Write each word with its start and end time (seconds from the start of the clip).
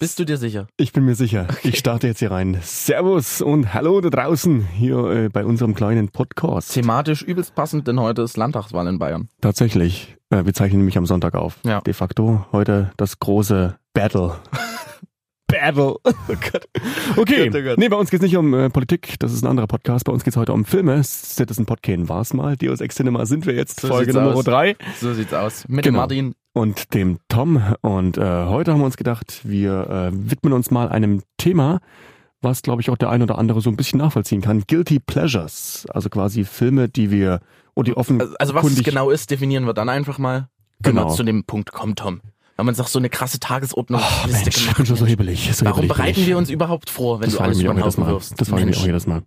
Bist 0.00 0.18
du 0.18 0.24
dir 0.24 0.38
sicher? 0.38 0.66
Ich 0.76 0.92
bin 0.92 1.04
mir 1.04 1.14
sicher. 1.14 1.46
Okay. 1.48 1.68
Ich 1.68 1.78
starte 1.78 2.08
jetzt 2.08 2.18
hier 2.18 2.32
rein. 2.32 2.58
Servus 2.62 3.40
und 3.40 3.74
hallo 3.74 4.00
da 4.00 4.10
draußen 4.10 4.66
hier 4.66 5.04
äh, 5.04 5.28
bei 5.28 5.44
unserem 5.44 5.76
kleinen 5.76 6.08
Podcast. 6.08 6.74
Thematisch 6.74 7.22
übelst 7.22 7.54
passend, 7.54 7.86
denn 7.86 8.00
heute 8.00 8.22
ist 8.22 8.36
Landtagswahl 8.36 8.88
in 8.88 8.98
Bayern. 8.98 9.28
Tatsächlich. 9.40 10.16
Äh, 10.30 10.44
wir 10.46 10.52
zeichnen 10.52 10.78
nämlich 10.80 10.98
am 10.98 11.06
Sonntag 11.06 11.34
auf. 11.34 11.58
Ja. 11.64 11.80
De 11.80 11.94
facto 11.94 12.44
heute 12.50 12.90
das 12.96 13.20
große 13.20 13.78
Battle. 13.92 14.34
Battle. 15.46 15.94
Oh 16.04 16.12
Gott. 16.26 16.68
Okay. 17.16 17.48
Gott, 17.48 17.60
oh 17.60 17.64
Gott. 17.64 17.78
Nee, 17.78 17.88
bei 17.88 17.96
uns 17.96 18.10
geht's 18.10 18.24
nicht 18.24 18.36
um 18.36 18.52
äh, 18.52 18.70
Politik, 18.70 19.14
das 19.20 19.32
ist 19.32 19.44
ein 19.44 19.48
anderer 19.48 19.68
Podcast. 19.68 20.06
Bei 20.06 20.12
uns 20.12 20.24
geht's 20.24 20.36
heute 20.36 20.52
um 20.52 20.64
Filme. 20.64 21.04
Citizen 21.04 21.66
Podcast 21.66 22.08
war's 22.08 22.34
mal. 22.34 22.56
Deus 22.56 22.80
Ex 22.80 22.96
Cinema 22.96 23.26
sind 23.26 23.46
wir 23.46 23.54
jetzt. 23.54 23.80
So 23.80 23.88
Folge 23.88 24.12
Nummer 24.12 24.34
aus. 24.34 24.44
drei. 24.44 24.74
So 25.00 25.14
sieht's 25.14 25.32
aus. 25.32 25.68
Mit 25.68 25.84
genau. 25.84 26.00
Martin 26.00 26.34
und 26.54 26.94
dem 26.94 27.18
Tom. 27.28 27.62
Und 27.82 28.16
äh, 28.16 28.46
heute 28.46 28.72
haben 28.72 28.80
wir 28.80 28.86
uns 28.86 28.96
gedacht, 28.96 29.40
wir 29.42 29.90
äh, 29.90 30.10
widmen 30.12 30.54
uns 30.54 30.70
mal 30.70 30.88
einem 30.88 31.22
Thema, 31.36 31.80
was, 32.40 32.62
glaube 32.62 32.80
ich, 32.80 32.88
auch 32.88 32.96
der 32.96 33.10
ein 33.10 33.22
oder 33.22 33.36
andere 33.36 33.60
so 33.60 33.68
ein 33.68 33.76
bisschen 33.76 33.98
nachvollziehen 33.98 34.40
kann. 34.40 34.62
Guilty 34.66 35.00
Pleasures. 35.00 35.86
Also 35.90 36.08
quasi 36.08 36.44
Filme, 36.44 36.88
die 36.88 37.10
wir 37.10 37.40
und 37.74 37.88
die 37.88 37.96
offen. 37.96 38.20
Also, 38.20 38.34
also 38.38 38.54
was 38.54 38.64
es 38.66 38.82
genau 38.82 39.10
ist, 39.10 39.30
definieren 39.30 39.66
wir 39.66 39.74
dann 39.74 39.88
einfach 39.88 40.18
mal. 40.18 40.48
Wenn 40.78 40.94
genau. 40.94 41.08
wir 41.08 41.14
zu 41.14 41.24
dem 41.24 41.44
Punkt 41.44 41.72
kommen, 41.72 41.96
Tom. 41.96 42.20
Wenn 42.56 42.66
man 42.66 42.74
sagt, 42.74 42.88
so 42.88 42.98
eine 42.98 43.08
krasse 43.08 43.40
Tagesordnung 43.40 44.00
oh, 44.00 44.26
Mensch, 44.26 44.44
gemacht. 44.44 44.70
Ich 44.70 44.76
bin 44.76 44.86
schon 44.86 44.96
so 44.96 45.06
hebelig. 45.06 45.50
So 45.52 45.64
Warum 45.64 45.82
hebelig 45.82 45.96
bereiten 45.96 46.26
wir 46.26 46.38
uns 46.38 46.50
überhaupt 46.50 46.88
vor, 46.88 47.20
wenn 47.20 47.26
das 47.26 47.36
du 47.36 47.42
alles 47.42 47.60
über 47.60 47.74
den 47.74 47.84
Haufen 47.84 48.06
wirfst? 48.06 48.40
Das 48.40 48.48
frage 48.48 48.62
ich 48.62 48.68
mich 48.68 48.78
auch 48.78 48.86
jedes 48.86 49.06
Mal. 49.06 49.22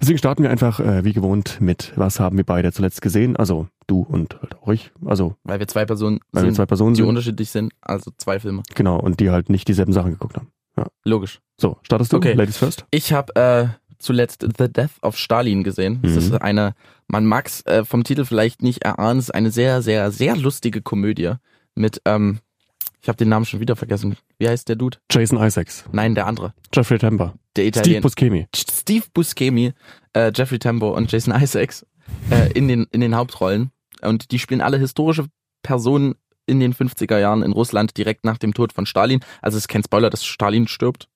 Deswegen 0.00 0.18
starten 0.18 0.42
wir 0.42 0.50
einfach 0.50 0.80
äh, 0.80 1.04
wie 1.04 1.12
gewohnt 1.12 1.60
mit, 1.60 1.92
was 1.96 2.20
haben 2.20 2.36
wir 2.38 2.44
beide 2.44 2.72
zuletzt 2.72 3.02
gesehen? 3.02 3.36
Also 3.36 3.68
du 3.86 4.00
und 4.00 4.40
halt 4.40 4.56
auch 4.56 4.68
ich. 4.68 4.92
Also 5.04 5.36
weil 5.44 5.58
wir 5.58 5.68
zwei 5.68 5.84
Personen 5.84 6.20
weil 6.32 6.42
sind, 6.42 6.50
wir 6.50 6.56
zwei 6.56 6.66
Personen 6.66 6.94
die 6.94 7.02
sind. 7.02 7.08
unterschiedlich 7.08 7.50
sind, 7.50 7.72
also 7.82 8.10
zwei 8.16 8.40
Filme. 8.40 8.62
Genau, 8.74 8.98
und 8.98 9.20
die 9.20 9.30
halt 9.30 9.50
nicht 9.50 9.68
dieselben 9.68 9.92
Sachen 9.92 10.12
geguckt 10.12 10.36
haben. 10.36 10.48
Ja. 10.78 10.86
Logisch. 11.04 11.40
So, 11.58 11.76
startest 11.82 12.12
du? 12.12 12.16
Okay. 12.16 12.32
Ladies 12.32 12.56
first? 12.56 12.86
Ich 12.90 13.12
habe 13.12 13.34
äh, 13.36 13.66
zuletzt 13.98 14.46
The 14.58 14.72
Death 14.72 15.02
of 15.02 15.18
Stalin 15.18 15.64
gesehen. 15.64 16.00
Das 16.02 16.12
mhm. 16.12 16.18
ist 16.18 16.32
eine, 16.40 16.74
man 17.06 17.26
mag's 17.26 17.60
äh, 17.66 17.84
vom 17.84 18.04
Titel 18.04 18.24
vielleicht 18.24 18.62
nicht 18.62 18.82
erahnen, 18.82 19.18
es 19.18 19.26
ist 19.26 19.34
eine 19.34 19.50
sehr, 19.50 19.82
sehr, 19.82 20.10
sehr 20.10 20.36
lustige 20.36 20.80
Komödie 20.80 21.34
mit 21.74 22.00
ähm, 22.06 22.38
ich 23.02 23.08
habe 23.08 23.16
den 23.16 23.28
Namen 23.28 23.46
schon 23.46 23.60
wieder 23.60 23.76
vergessen. 23.76 24.16
Wie 24.38 24.48
heißt 24.48 24.68
der 24.68 24.76
Dude? 24.76 24.98
Jason 25.10 25.42
Isaacs. 25.42 25.84
Nein, 25.92 26.14
der 26.14 26.26
andere. 26.26 26.52
Jeffrey 26.74 26.98
Tambor. 26.98 27.34
Der 27.56 27.66
Italiener. 27.66 28.00
Steve 28.00 28.02
Buscemi. 28.02 28.46
Steve 28.54 29.04
Buscemi, 29.14 29.72
äh, 30.12 30.32
Jeffrey 30.34 30.58
Tambor 30.58 30.94
und 30.94 31.10
Jason 31.10 31.34
Isaacs 31.34 31.86
äh, 32.30 32.52
in, 32.52 32.68
den, 32.68 32.86
in 32.90 33.00
den 33.00 33.14
Hauptrollen. 33.14 33.70
Und 34.02 34.30
die 34.30 34.38
spielen 34.38 34.60
alle 34.60 34.78
historische 34.78 35.26
Personen 35.62 36.14
in 36.46 36.60
den 36.60 36.74
50er 36.74 37.18
Jahren 37.18 37.42
in 37.42 37.52
Russland 37.52 37.96
direkt 37.96 38.24
nach 38.24 38.38
dem 38.38 38.54
Tod 38.54 38.72
von 38.72 38.86
Stalin. 38.86 39.20
Also 39.40 39.56
es 39.56 39.64
ist 39.64 39.68
kein 39.68 39.82
Spoiler, 39.82 40.10
dass 40.10 40.24
Stalin 40.24 40.68
stirbt. 40.68 41.08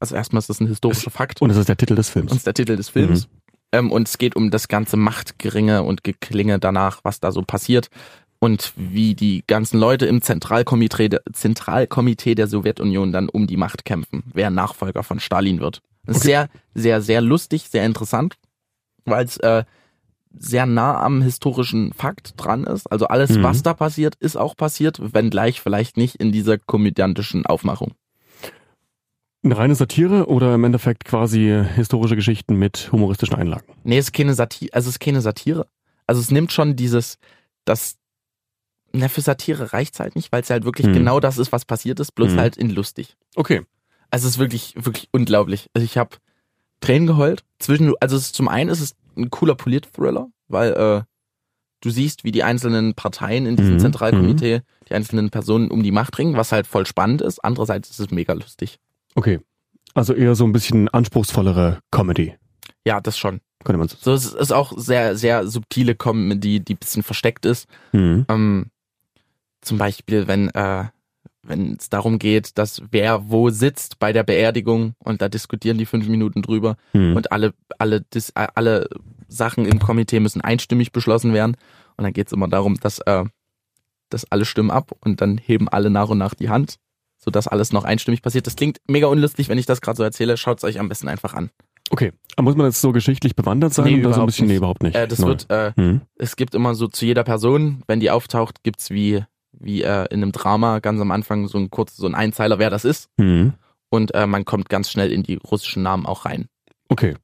Also 0.00 0.14
erstmal 0.14 0.38
ist 0.38 0.48
das 0.48 0.60
ein 0.60 0.66
historischer 0.66 1.10
Fakt. 1.10 1.42
Und 1.42 1.50
das 1.50 1.58
ist 1.58 1.68
der 1.68 1.76
Titel 1.76 1.94
des 1.94 2.08
Films. 2.08 2.30
Und 2.30 2.30
das 2.30 2.38
ist 2.38 2.46
der 2.46 2.54
Titel 2.54 2.76
des 2.76 2.88
Films. 2.88 3.26
Mhm. 3.26 3.32
Ähm, 3.70 3.92
und 3.92 4.08
es 4.08 4.18
geht 4.18 4.34
um 4.34 4.50
das 4.50 4.68
ganze 4.68 4.96
Machtgeringe 4.96 5.82
und 5.82 6.04
Geklinge 6.04 6.58
danach, 6.58 7.00
was 7.02 7.20
da 7.20 7.32
so 7.32 7.42
passiert 7.42 7.90
und 8.40 8.72
wie 8.76 9.14
die 9.14 9.44
ganzen 9.46 9.78
Leute 9.78 10.06
im 10.06 10.22
Zentralkomitee, 10.22 11.10
Zentralkomitee 11.32 12.34
der 12.34 12.46
Sowjetunion 12.46 13.12
dann 13.12 13.28
um 13.28 13.46
die 13.46 13.56
Macht 13.56 13.84
kämpfen, 13.84 14.22
wer 14.32 14.50
Nachfolger 14.50 15.02
von 15.02 15.20
Stalin 15.20 15.60
wird. 15.60 15.82
Okay. 16.06 16.18
Sehr, 16.18 16.48
sehr, 16.74 17.02
sehr 17.02 17.20
lustig, 17.20 17.68
sehr 17.68 17.84
interessant, 17.84 18.36
weil 19.04 19.24
es 19.24 19.36
äh, 19.38 19.64
sehr 20.38 20.66
nah 20.66 21.00
am 21.00 21.22
historischen 21.22 21.92
Fakt 21.92 22.34
dran 22.36 22.64
ist. 22.64 22.86
Also 22.90 23.08
alles, 23.08 23.30
mhm. 23.30 23.42
was 23.42 23.62
da 23.62 23.74
passiert, 23.74 24.14
ist 24.16 24.36
auch 24.36 24.56
passiert, 24.56 25.14
wenngleich 25.14 25.60
vielleicht 25.60 25.96
nicht 25.96 26.16
in 26.16 26.32
dieser 26.32 26.58
komödiantischen 26.58 27.44
Aufmachung. 27.46 27.92
Eine 29.42 29.56
reine 29.56 29.74
Satire 29.74 30.26
oder 30.26 30.54
im 30.54 30.64
Endeffekt 30.64 31.04
quasi 31.04 31.64
historische 31.76 32.16
Geschichten 32.16 32.56
mit 32.56 32.90
humoristischen 32.92 33.36
Einlagen? 33.36 33.64
Nee, 33.84 33.98
es 33.98 34.06
ist 34.06 34.12
keine 34.12 34.34
Satire, 34.34 34.72
also 34.72 34.88
es 34.88 34.96
ist 34.96 35.00
keine 35.00 35.20
Satire. 35.20 35.66
Also 36.06 36.20
es 36.20 36.30
nimmt 36.30 36.52
schon 36.52 36.74
dieses, 36.74 37.18
das 37.64 37.97
na, 38.92 39.08
für 39.08 39.20
Satire 39.20 39.72
reicht's 39.72 40.00
halt 40.00 40.16
nicht, 40.16 40.32
weil 40.32 40.42
es 40.42 40.50
halt 40.50 40.64
wirklich 40.64 40.86
hm. 40.86 40.94
genau 40.94 41.20
das 41.20 41.38
ist, 41.38 41.52
was 41.52 41.64
passiert 41.64 42.00
ist, 42.00 42.14
bloß 42.14 42.32
hm. 42.32 42.38
halt 42.38 42.56
in 42.56 42.70
lustig. 42.70 43.16
Okay. 43.34 43.62
Also 44.10 44.26
es 44.26 44.34
ist 44.34 44.38
wirklich, 44.38 44.74
wirklich 44.76 45.08
unglaublich. 45.12 45.68
Also 45.74 45.84
ich 45.84 45.98
habe 45.98 46.16
Tränen 46.80 47.06
geheult. 47.06 47.44
Zwischen, 47.58 47.92
also 48.00 48.16
es 48.16 48.26
ist, 48.26 48.34
zum 48.34 48.48
einen 48.48 48.70
ist 48.70 48.80
es 48.80 48.94
ein 49.16 49.30
cooler 49.30 49.54
Polit-Thriller, 49.54 50.28
weil 50.48 50.72
äh, 50.72 51.02
du 51.80 51.90
siehst, 51.90 52.24
wie 52.24 52.32
die 52.32 52.44
einzelnen 52.44 52.94
Parteien 52.94 53.46
in 53.46 53.56
diesem 53.56 53.74
mhm. 53.74 53.80
Zentralkomitee, 53.80 54.58
mhm. 54.58 54.62
die 54.88 54.94
einzelnen 54.94 55.30
Personen 55.30 55.70
um 55.70 55.82
die 55.82 55.90
Macht 55.90 56.18
ringen, 56.18 56.36
was 56.36 56.52
halt 56.52 56.66
voll 56.66 56.86
spannend 56.86 57.20
ist. 57.20 57.44
Andererseits 57.44 57.90
ist 57.90 58.00
es 58.00 58.10
mega 58.10 58.32
lustig. 58.32 58.78
Okay. 59.14 59.40
Also 59.94 60.14
eher 60.14 60.34
so 60.34 60.44
ein 60.44 60.52
bisschen 60.52 60.88
anspruchsvollere 60.88 61.80
Comedy. 61.90 62.34
Ja, 62.86 63.00
das 63.00 63.18
schon. 63.18 63.40
Könnte 63.64 63.78
man 63.78 63.88
so. 63.88 63.96
So, 64.00 64.12
es 64.12 64.32
ist 64.32 64.52
auch 64.52 64.72
sehr, 64.76 65.16
sehr 65.16 65.46
subtile 65.46 65.94
Comedy, 65.94 66.60
die 66.60 66.74
bisschen 66.74 67.02
versteckt 67.02 67.44
ist. 67.44 67.66
Mhm. 67.92 68.24
Ähm, 68.28 68.66
zum 69.60 69.78
Beispiel, 69.78 70.26
wenn 70.26 70.48
äh, 70.50 70.84
wenn 71.42 71.76
es 71.78 71.88
darum 71.88 72.18
geht, 72.18 72.58
dass 72.58 72.82
wer 72.90 73.30
wo 73.30 73.50
sitzt 73.50 73.98
bei 73.98 74.12
der 74.12 74.22
Beerdigung 74.22 74.94
und 74.98 75.22
da 75.22 75.28
diskutieren 75.28 75.78
die 75.78 75.86
fünf 75.86 76.08
Minuten 76.08 76.42
drüber 76.42 76.76
hm. 76.92 77.16
und 77.16 77.32
alle 77.32 77.54
alle 77.78 78.02
dis, 78.02 78.32
alle 78.34 78.88
Sachen 79.28 79.64
im 79.64 79.78
Komitee 79.78 80.20
müssen 80.20 80.40
einstimmig 80.40 80.92
beschlossen 80.92 81.32
werden 81.32 81.56
und 81.96 82.04
dann 82.04 82.12
geht 82.12 82.26
es 82.26 82.32
immer 82.32 82.48
darum, 82.48 82.78
dass 82.80 82.98
äh, 83.00 83.24
dass 84.10 84.30
alle 84.30 84.44
stimmen 84.44 84.70
ab 84.70 84.92
und 85.00 85.20
dann 85.20 85.38
heben 85.38 85.68
alle 85.68 85.90
nach 85.90 86.08
und 86.08 86.18
nach 86.18 86.34
die 86.34 86.48
Hand, 86.48 86.76
so 87.18 87.30
dass 87.30 87.48
alles 87.48 87.72
noch 87.72 87.84
einstimmig 87.84 88.22
passiert. 88.22 88.46
Das 88.46 88.56
klingt 88.56 88.78
mega 88.86 89.06
unlustig, 89.06 89.48
wenn 89.48 89.58
ich 89.58 89.66
das 89.66 89.80
gerade 89.80 89.96
so 89.96 90.02
erzähle. 90.02 90.36
Schaut 90.36 90.58
es 90.58 90.64
euch 90.64 90.80
am 90.80 90.88
besten 90.88 91.08
einfach 91.08 91.34
an. 91.34 91.50
Okay, 91.90 92.12
aber 92.36 92.44
muss 92.44 92.56
man 92.56 92.66
jetzt 92.66 92.80
so 92.80 92.92
geschichtlich 92.92 93.34
bewandert 93.34 93.72
sein 93.72 93.86
nee, 93.86 94.00
oder 94.04 94.12
so 94.12 94.20
ein 94.20 94.26
bisschen? 94.26 94.46
Nicht. 94.46 94.54
Nee, 94.54 94.58
überhaupt 94.58 94.82
nicht. 94.82 94.94
Äh, 94.94 95.08
das 95.08 95.20
Neu. 95.20 95.28
wird, 95.28 95.50
äh, 95.50 95.72
hm. 95.74 96.02
es 96.16 96.36
gibt 96.36 96.54
immer 96.54 96.74
so 96.74 96.86
zu 96.86 97.06
jeder 97.06 97.24
Person, 97.24 97.82
wenn 97.86 98.00
die 98.00 98.10
auftaucht, 98.10 98.62
gibt's 98.62 98.90
wie 98.90 99.24
wie 99.60 99.82
äh, 99.82 100.06
in 100.10 100.22
einem 100.22 100.32
Drama 100.32 100.78
ganz 100.80 101.00
am 101.00 101.10
Anfang 101.10 101.48
so 101.48 101.58
ein 101.58 101.70
kurz 101.70 101.96
so 101.96 102.06
ein 102.06 102.14
Einzeiler, 102.14 102.58
wer 102.58 102.70
das 102.70 102.84
ist. 102.84 103.08
Mhm. 103.16 103.54
Und 103.90 104.14
äh, 104.14 104.26
man 104.26 104.44
kommt 104.44 104.68
ganz 104.68 104.90
schnell 104.90 105.12
in 105.12 105.22
die 105.22 105.36
russischen 105.36 105.82
Namen 105.82 106.06
auch 106.06 106.24
rein. 106.24 106.48
Okay. 106.88 107.14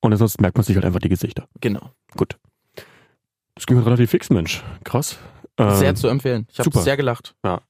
Und 0.00 0.12
ansonsten 0.12 0.42
merkt 0.42 0.56
man 0.56 0.64
sich 0.64 0.76
halt 0.76 0.86
einfach 0.86 1.00
die 1.00 1.08
Gesichter. 1.08 1.46
Genau. 1.60 1.90
Gut. 2.16 2.38
Das 3.54 3.66
ging 3.66 3.76
halt 3.76 3.86
relativ 3.86 4.10
fix, 4.10 4.30
Mensch. 4.30 4.62
Krass. 4.84 5.18
Ähm, 5.58 5.74
sehr 5.74 5.94
zu 5.94 6.08
empfehlen. 6.08 6.46
Ich 6.50 6.58
habe 6.58 6.70
sehr 6.78 6.96
gelacht. 6.96 7.34
Ja. 7.44 7.60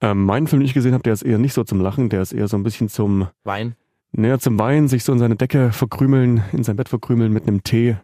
Ähm, 0.00 0.24
meinen 0.24 0.46
Film, 0.46 0.60
den 0.60 0.66
ich 0.66 0.74
gesehen 0.74 0.94
habe, 0.94 1.02
der 1.02 1.12
ist 1.12 1.22
eher 1.22 1.38
nicht 1.38 1.52
so 1.52 1.62
zum 1.62 1.80
Lachen, 1.80 2.08
der 2.08 2.22
ist 2.22 2.32
eher 2.32 2.48
so 2.48 2.56
ein 2.56 2.62
bisschen 2.62 2.88
zum 2.88 3.28
Wein. 3.44 3.76
Naja, 4.12 4.38
zum 4.38 4.58
Weinen, 4.58 4.88
sich 4.88 5.04
so 5.04 5.12
in 5.12 5.18
seine 5.18 5.36
Decke 5.36 5.72
verkrümeln, 5.72 6.42
in 6.52 6.64
sein 6.64 6.76
Bett 6.76 6.88
verkrümeln 6.88 7.32
mit 7.32 7.46
einem 7.46 7.62
Tee. 7.62 7.96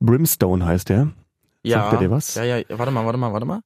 Brimstone 0.00 0.64
heißt 0.64 0.90
der. 0.90 1.08
Ja. 1.62 1.82
Sagt 1.82 1.92
der 1.92 1.98
dir 2.00 2.10
was? 2.10 2.34
Ja, 2.34 2.44
ja, 2.44 2.62
warte 2.68 2.92
mal, 2.92 3.04
warte 3.04 3.18
mal, 3.18 3.32
warte 3.32 3.46
mal. 3.46 3.60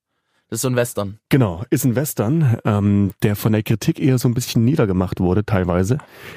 Das 0.53 0.59
ist 0.59 0.63
so 0.65 0.69
ein 0.69 0.77
Western. 0.77 1.19
Genau, 1.31 1.65
ist 1.71 1.87
ein 1.87 1.97
Western, 1.97 2.59
ähm, 2.67 3.13
der 3.23 3.37
von 3.37 3.53
der 3.53 3.63
Kritik 3.63 3.99
eher 3.99 4.19
so 4.19 4.29
ein 4.29 4.35
bisschen 4.35 4.67
niedergemacht 4.67 5.19
wurde, 5.19 5.47
teilweise. 5.47 5.97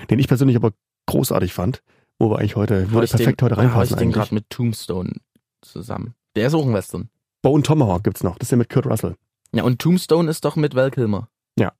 Den 0.09 0.19
ich 0.19 0.29
persönlich 0.29 0.55
aber 0.55 0.71
großartig 1.05 1.53
fand, 1.53 1.83
wo 2.17 2.29
wir 2.29 2.39
eigentlich 2.39 2.55
heute, 2.55 2.93
würde 2.93 3.07
perfekt 3.07 3.41
den, 3.41 3.45
heute 3.45 3.57
reinpassen. 3.57 3.93
ich 3.93 3.99
den 3.99 4.13
gerade 4.13 4.33
mit 4.33 4.49
Tombstone 4.49 5.15
zusammen. 5.61 6.15
Der 6.37 6.47
ist 6.47 6.53
auch 6.53 6.65
ein 6.65 6.73
Western. 6.73 7.09
Bone 7.41 7.61
Tomahawk 7.61 8.05
gibt's 8.05 8.23
noch, 8.23 8.37
das 8.37 8.47
ist 8.47 8.51
ja 8.51 8.57
mit 8.57 8.69
Kurt 8.69 8.85
Russell. 8.85 9.17
Ja, 9.51 9.63
und 9.63 9.79
Tombstone 9.79 10.31
ist 10.31 10.45
doch 10.45 10.55
mit 10.55 10.75
Val 10.75 10.91
Kilmer. 10.91 11.27
Ja. 11.59 11.73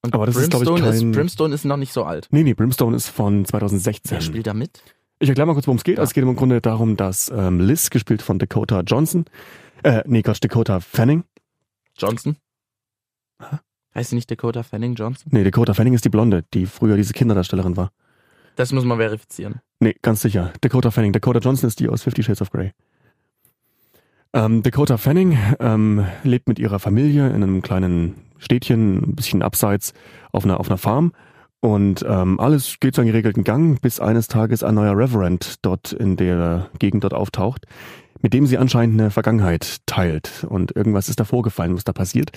Und 0.00 0.14
aber 0.14 0.24
das 0.24 0.34
Brimstone 0.34 0.62
ist, 0.62 0.66
glaube 0.66 0.78
ich, 0.78 0.98
kein... 0.98 1.10
ist, 1.10 1.14
Brimstone 1.14 1.54
ist 1.54 1.64
noch 1.66 1.76
nicht 1.76 1.92
so 1.92 2.04
alt. 2.04 2.26
Nee, 2.30 2.42
nee, 2.42 2.54
Brimstone 2.54 2.96
ist 2.96 3.10
von 3.10 3.44
2016. 3.44 4.12
Wer 4.12 4.22
spielt 4.22 4.46
da 4.46 4.54
mit? 4.54 4.82
Ich 5.18 5.28
erkläre 5.28 5.46
mal 5.46 5.52
kurz, 5.52 5.66
worum 5.66 5.76
es 5.76 5.84
geht. 5.84 5.98
Ja. 5.98 6.04
Es 6.04 6.14
geht 6.14 6.24
im 6.24 6.36
Grunde 6.36 6.62
darum, 6.62 6.96
dass 6.96 7.30
ähm, 7.36 7.60
Liz, 7.60 7.90
gespielt 7.90 8.22
von 8.22 8.38
Dakota 8.38 8.80
Johnson, 8.80 9.26
äh, 9.82 10.02
nee, 10.06 10.22
Gott, 10.22 10.42
Dakota 10.42 10.80
Fanning. 10.80 11.24
Johnson? 12.02 12.36
Heißt 13.94 14.10
sie 14.10 14.16
nicht 14.16 14.30
Dakota 14.30 14.62
Fanning 14.62 14.94
Johnson? 14.94 15.30
Nee, 15.32 15.44
Dakota 15.44 15.74
Fanning 15.74 15.94
ist 15.94 16.04
die 16.04 16.08
Blonde, 16.08 16.44
die 16.54 16.66
früher 16.66 16.96
diese 16.96 17.12
Kinderdarstellerin 17.12 17.76
war. 17.76 17.92
Das 18.56 18.72
muss 18.72 18.84
man 18.84 18.98
verifizieren. 18.98 19.60
Nee, 19.80 19.94
ganz 20.02 20.22
sicher. 20.22 20.52
Dakota 20.60 20.90
Fanning. 20.90 21.12
Dakota 21.12 21.38
Johnson 21.38 21.68
ist 21.68 21.80
die 21.80 21.88
aus 21.88 22.02
Fifty 22.02 22.22
Shades 22.22 22.42
of 22.42 22.50
Grey. 22.50 22.72
Ähm, 24.34 24.62
Dakota 24.62 24.96
Fanning 24.96 25.38
ähm, 25.60 26.06
lebt 26.22 26.48
mit 26.48 26.58
ihrer 26.58 26.78
Familie 26.78 27.28
in 27.28 27.42
einem 27.42 27.62
kleinen 27.62 28.14
Städtchen, 28.38 29.10
ein 29.10 29.14
bisschen 29.14 29.42
abseits, 29.42 29.92
auf 30.32 30.44
einer, 30.44 30.58
auf 30.58 30.68
einer 30.68 30.78
Farm. 30.78 31.12
Und 31.62 32.04
ähm, 32.08 32.40
alles 32.40 32.78
geht 32.80 32.96
seinen 32.96 33.06
geregelten 33.06 33.44
Gang, 33.44 33.80
bis 33.80 34.00
eines 34.00 34.26
Tages 34.26 34.64
ein 34.64 34.74
neuer 34.74 34.96
Reverend 34.96 35.64
dort 35.64 35.92
in 35.92 36.16
der 36.16 36.68
Gegend 36.80 37.04
dort 37.04 37.14
auftaucht, 37.14 37.66
mit 38.20 38.34
dem 38.34 38.46
sie 38.46 38.58
anscheinend 38.58 39.00
eine 39.00 39.12
Vergangenheit 39.12 39.78
teilt. 39.86 40.44
Und 40.48 40.74
irgendwas 40.74 41.08
ist 41.08 41.20
da 41.20 41.24
vorgefallen, 41.24 41.76
was 41.76 41.84
da 41.84 41.92
passiert. 41.92 42.32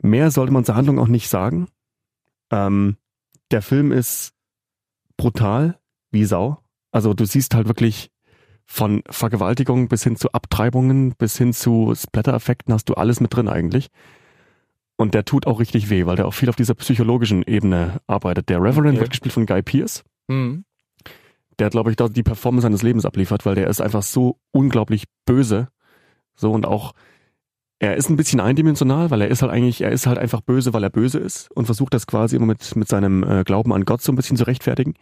Mehr 0.00 0.30
sollte 0.30 0.54
man 0.54 0.64
zur 0.64 0.74
Handlung 0.74 0.98
auch 0.98 1.06
nicht 1.06 1.28
sagen. 1.28 1.68
Ähm, 2.50 2.96
der 3.50 3.60
Film 3.60 3.92
ist 3.92 4.32
brutal 5.18 5.78
wie 6.10 6.24
Sau. 6.24 6.56
Also 6.92 7.12
du 7.12 7.26
siehst 7.26 7.54
halt 7.54 7.68
wirklich 7.68 8.10
von 8.64 9.02
Vergewaltigung 9.10 9.88
bis 9.88 10.02
hin 10.02 10.16
zu 10.16 10.32
Abtreibungen, 10.32 11.14
bis 11.14 11.36
hin 11.36 11.52
zu 11.52 11.92
Splatter-Effekten 11.94 12.72
hast 12.72 12.88
du 12.88 12.94
alles 12.94 13.20
mit 13.20 13.36
drin 13.36 13.48
eigentlich. 13.48 13.90
Und 15.00 15.14
der 15.14 15.24
tut 15.24 15.46
auch 15.46 15.60
richtig 15.60 15.88
weh, 15.88 16.04
weil 16.04 16.16
der 16.16 16.26
auch 16.26 16.34
viel 16.34 16.50
auf 16.50 16.56
dieser 16.56 16.74
psychologischen 16.74 17.42
Ebene 17.42 18.02
arbeitet. 18.06 18.50
Der 18.50 18.62
Reverend 18.62 18.90
Okay. 18.90 19.00
wird 19.00 19.10
gespielt 19.12 19.32
von 19.32 19.46
Guy 19.46 19.62
Pearce. 19.62 20.04
Hm. 20.30 20.66
Der, 21.58 21.70
glaube 21.70 21.88
ich, 21.88 21.96
da 21.96 22.08
die 22.08 22.22
Performance 22.22 22.64
seines 22.64 22.82
Lebens 22.82 23.06
abliefert, 23.06 23.46
weil 23.46 23.54
der 23.54 23.68
ist 23.68 23.80
einfach 23.80 24.02
so 24.02 24.36
unglaublich 24.52 25.04
böse. 25.24 25.68
So 26.34 26.52
und 26.52 26.66
auch, 26.66 26.92
er 27.78 27.96
ist 27.96 28.10
ein 28.10 28.16
bisschen 28.16 28.40
eindimensional, 28.40 29.10
weil 29.10 29.22
er 29.22 29.28
ist 29.28 29.40
halt 29.40 29.50
eigentlich, 29.50 29.80
er 29.80 29.90
ist 29.90 30.06
halt 30.06 30.18
einfach 30.18 30.42
böse, 30.42 30.74
weil 30.74 30.82
er 30.82 30.90
böse 30.90 31.18
ist 31.18 31.50
und 31.52 31.64
versucht 31.64 31.94
das 31.94 32.06
quasi 32.06 32.36
immer 32.36 32.44
mit, 32.44 32.76
mit 32.76 32.86
seinem 32.86 33.22
äh, 33.22 33.42
Glauben 33.44 33.72
an 33.72 33.86
Gott 33.86 34.02
so 34.02 34.12
ein 34.12 34.16
bisschen 34.16 34.36
zu 34.36 34.46
rechtfertigen. 34.46 34.92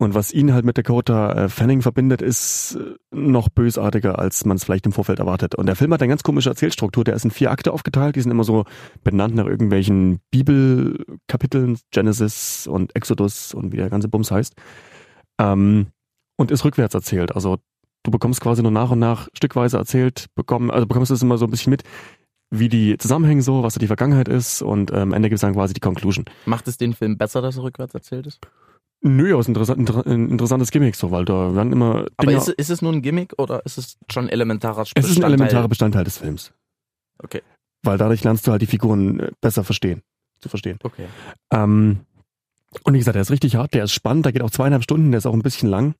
Und 0.00 0.14
was 0.14 0.32
ihn 0.32 0.54
halt 0.54 0.64
mit 0.64 0.78
Dakota 0.78 1.32
äh, 1.34 1.48
Fanning 1.50 1.82
verbindet, 1.82 2.22
ist 2.22 2.78
äh, 2.80 2.94
noch 3.14 3.50
bösartiger, 3.50 4.18
als 4.18 4.46
man 4.46 4.56
es 4.56 4.64
vielleicht 4.64 4.86
im 4.86 4.92
Vorfeld 4.92 5.18
erwartet. 5.18 5.54
Und 5.54 5.66
der 5.66 5.76
Film 5.76 5.92
hat 5.92 6.00
eine 6.00 6.08
ganz 6.08 6.22
komische 6.22 6.48
Erzählstruktur. 6.48 7.04
Der 7.04 7.12
ist 7.12 7.26
in 7.26 7.30
vier 7.30 7.50
Akte 7.50 7.70
aufgeteilt. 7.70 8.16
Die 8.16 8.22
sind 8.22 8.30
immer 8.30 8.44
so 8.44 8.64
benannt 9.04 9.34
nach 9.34 9.44
irgendwelchen 9.44 10.20
Bibelkapiteln, 10.30 11.78
Genesis 11.90 12.66
und 12.66 12.96
Exodus 12.96 13.52
und 13.52 13.72
wie 13.72 13.76
der 13.76 13.90
ganze 13.90 14.08
Bums 14.08 14.30
heißt. 14.30 14.54
Ähm, 15.38 15.88
und 16.38 16.50
ist 16.50 16.64
rückwärts 16.64 16.94
erzählt. 16.94 17.34
Also 17.34 17.58
du 18.02 18.10
bekommst 18.10 18.40
quasi 18.40 18.62
nur 18.62 18.72
nach 18.72 18.92
und 18.92 19.00
nach 19.00 19.28
stückweise 19.34 19.76
erzählt, 19.76 20.28
bekommen, 20.34 20.70
also 20.70 20.86
bekommst 20.86 21.10
es 21.10 21.20
immer 21.20 21.36
so 21.36 21.44
ein 21.44 21.50
bisschen 21.50 21.72
mit, 21.72 21.82
wie 22.48 22.70
die 22.70 22.96
zusammenhängen 22.96 23.42
so, 23.42 23.62
was 23.62 23.74
so 23.74 23.78
die 23.78 23.86
Vergangenheit 23.86 24.28
ist 24.28 24.62
und 24.62 24.92
ähm, 24.92 24.96
am 24.96 25.12
Ende 25.12 25.28
gibt 25.28 25.36
es 25.36 25.42
dann 25.42 25.52
quasi 25.52 25.74
die 25.74 25.80
Conclusion. 25.80 26.24
Macht 26.46 26.68
es 26.68 26.78
den 26.78 26.94
Film 26.94 27.18
besser, 27.18 27.42
dass 27.42 27.58
er 27.58 27.64
rückwärts 27.64 27.92
erzählt 27.92 28.26
ist? 28.26 28.40
Nö, 29.02 29.32
aber 29.32 29.40
es 29.40 29.46
ist 29.46 29.48
ein 29.48 29.52
interessant, 29.52 29.78
inter, 29.78 30.06
ein 30.06 30.28
interessantes 30.30 30.70
Gimmick 30.70 30.94
so, 30.94 31.10
weil 31.10 31.24
da 31.24 31.54
werden 31.54 31.72
immer 31.72 32.06
Aber 32.18 32.26
Dinge, 32.26 32.36
ist, 32.36 32.48
es- 32.48 32.54
ist 32.54 32.70
es 32.70 32.82
nur 32.82 32.92
ein 32.92 33.00
Gimmick 33.02 33.32
oder 33.38 33.64
ist 33.64 33.78
es 33.78 33.96
schon 34.10 34.28
elementarer 34.28 34.82
es 34.82 34.88
ist 34.88 34.96
ein 34.96 35.02
Bestandteil? 35.02 35.30
elementarer 35.32 35.68
Bestandteil 35.68 36.04
des 36.04 36.18
Films. 36.18 36.52
Okay. 37.22 37.42
Weil 37.82 37.96
dadurch 37.96 38.22
lernst 38.24 38.46
du 38.46 38.50
halt 38.52 38.60
die 38.60 38.66
Figuren 38.66 39.20
äh, 39.20 39.30
besser 39.40 39.64
verstehen, 39.64 40.02
zu 40.40 40.48
verstehen. 40.50 40.78
Okay. 40.82 41.06
Ähm, 41.50 42.00
und 42.84 42.92
wie 42.94 42.98
gesagt, 42.98 43.14
der 43.14 43.22
ist 43.22 43.30
richtig 43.30 43.56
hart, 43.56 43.72
der 43.74 43.84
ist 43.84 43.92
spannend, 43.92 44.26
der 44.26 44.32
geht 44.32 44.42
auch 44.42 44.50
zweieinhalb 44.50 44.82
Stunden, 44.84 45.10
der 45.12 45.18
ist 45.18 45.26
auch 45.26 45.32
ein 45.34 45.42
bisschen 45.42 45.68
lang, 45.70 45.94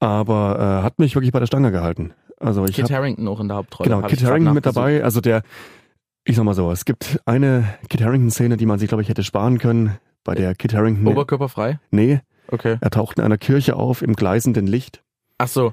aber 0.00 0.80
äh, 0.80 0.84
hat 0.84 0.98
mich 0.98 1.14
wirklich 1.14 1.32
bei 1.32 1.40
der 1.40 1.46
Stange 1.46 1.72
gehalten. 1.72 2.12
Also 2.38 2.64
ich 2.64 2.74
Kit 2.74 2.84
hab, 2.84 2.92
Harrington 2.92 3.26
auch 3.28 3.40
in 3.40 3.48
der 3.48 3.56
Hauptrolle. 3.58 3.88
genau, 3.90 4.06
Kit 4.06 4.22
Harington 4.24 4.54
mit 4.54 4.66
dabei, 4.66 5.02
also 5.02 5.20
der, 5.20 5.42
ich 6.24 6.36
sag 6.36 6.44
mal 6.44 6.54
so, 6.54 6.70
es 6.70 6.84
gibt 6.84 7.20
eine 7.26 7.64
Kit 7.88 8.02
Harington-Szene, 8.02 8.56
die 8.56 8.66
man 8.66 8.78
sich, 8.78 8.88
glaube 8.88 9.02
ich, 9.02 9.08
hätte 9.08 9.22
sparen 9.24 9.58
können, 9.58 9.98
bei 10.24 10.34
der 10.34 10.54
Kit 10.54 10.74
Harington, 10.74 11.06
Oberkörperfrei? 11.06 11.78
nee, 11.90 12.20
Okay. 12.48 12.76
er 12.80 12.90
taucht 12.90 13.18
in 13.18 13.24
einer 13.24 13.38
Kirche 13.38 13.76
auf 13.76 14.02
im 14.02 14.14
gleißenden 14.14 14.66
Licht, 14.66 15.02
Ach 15.38 15.48
so. 15.48 15.72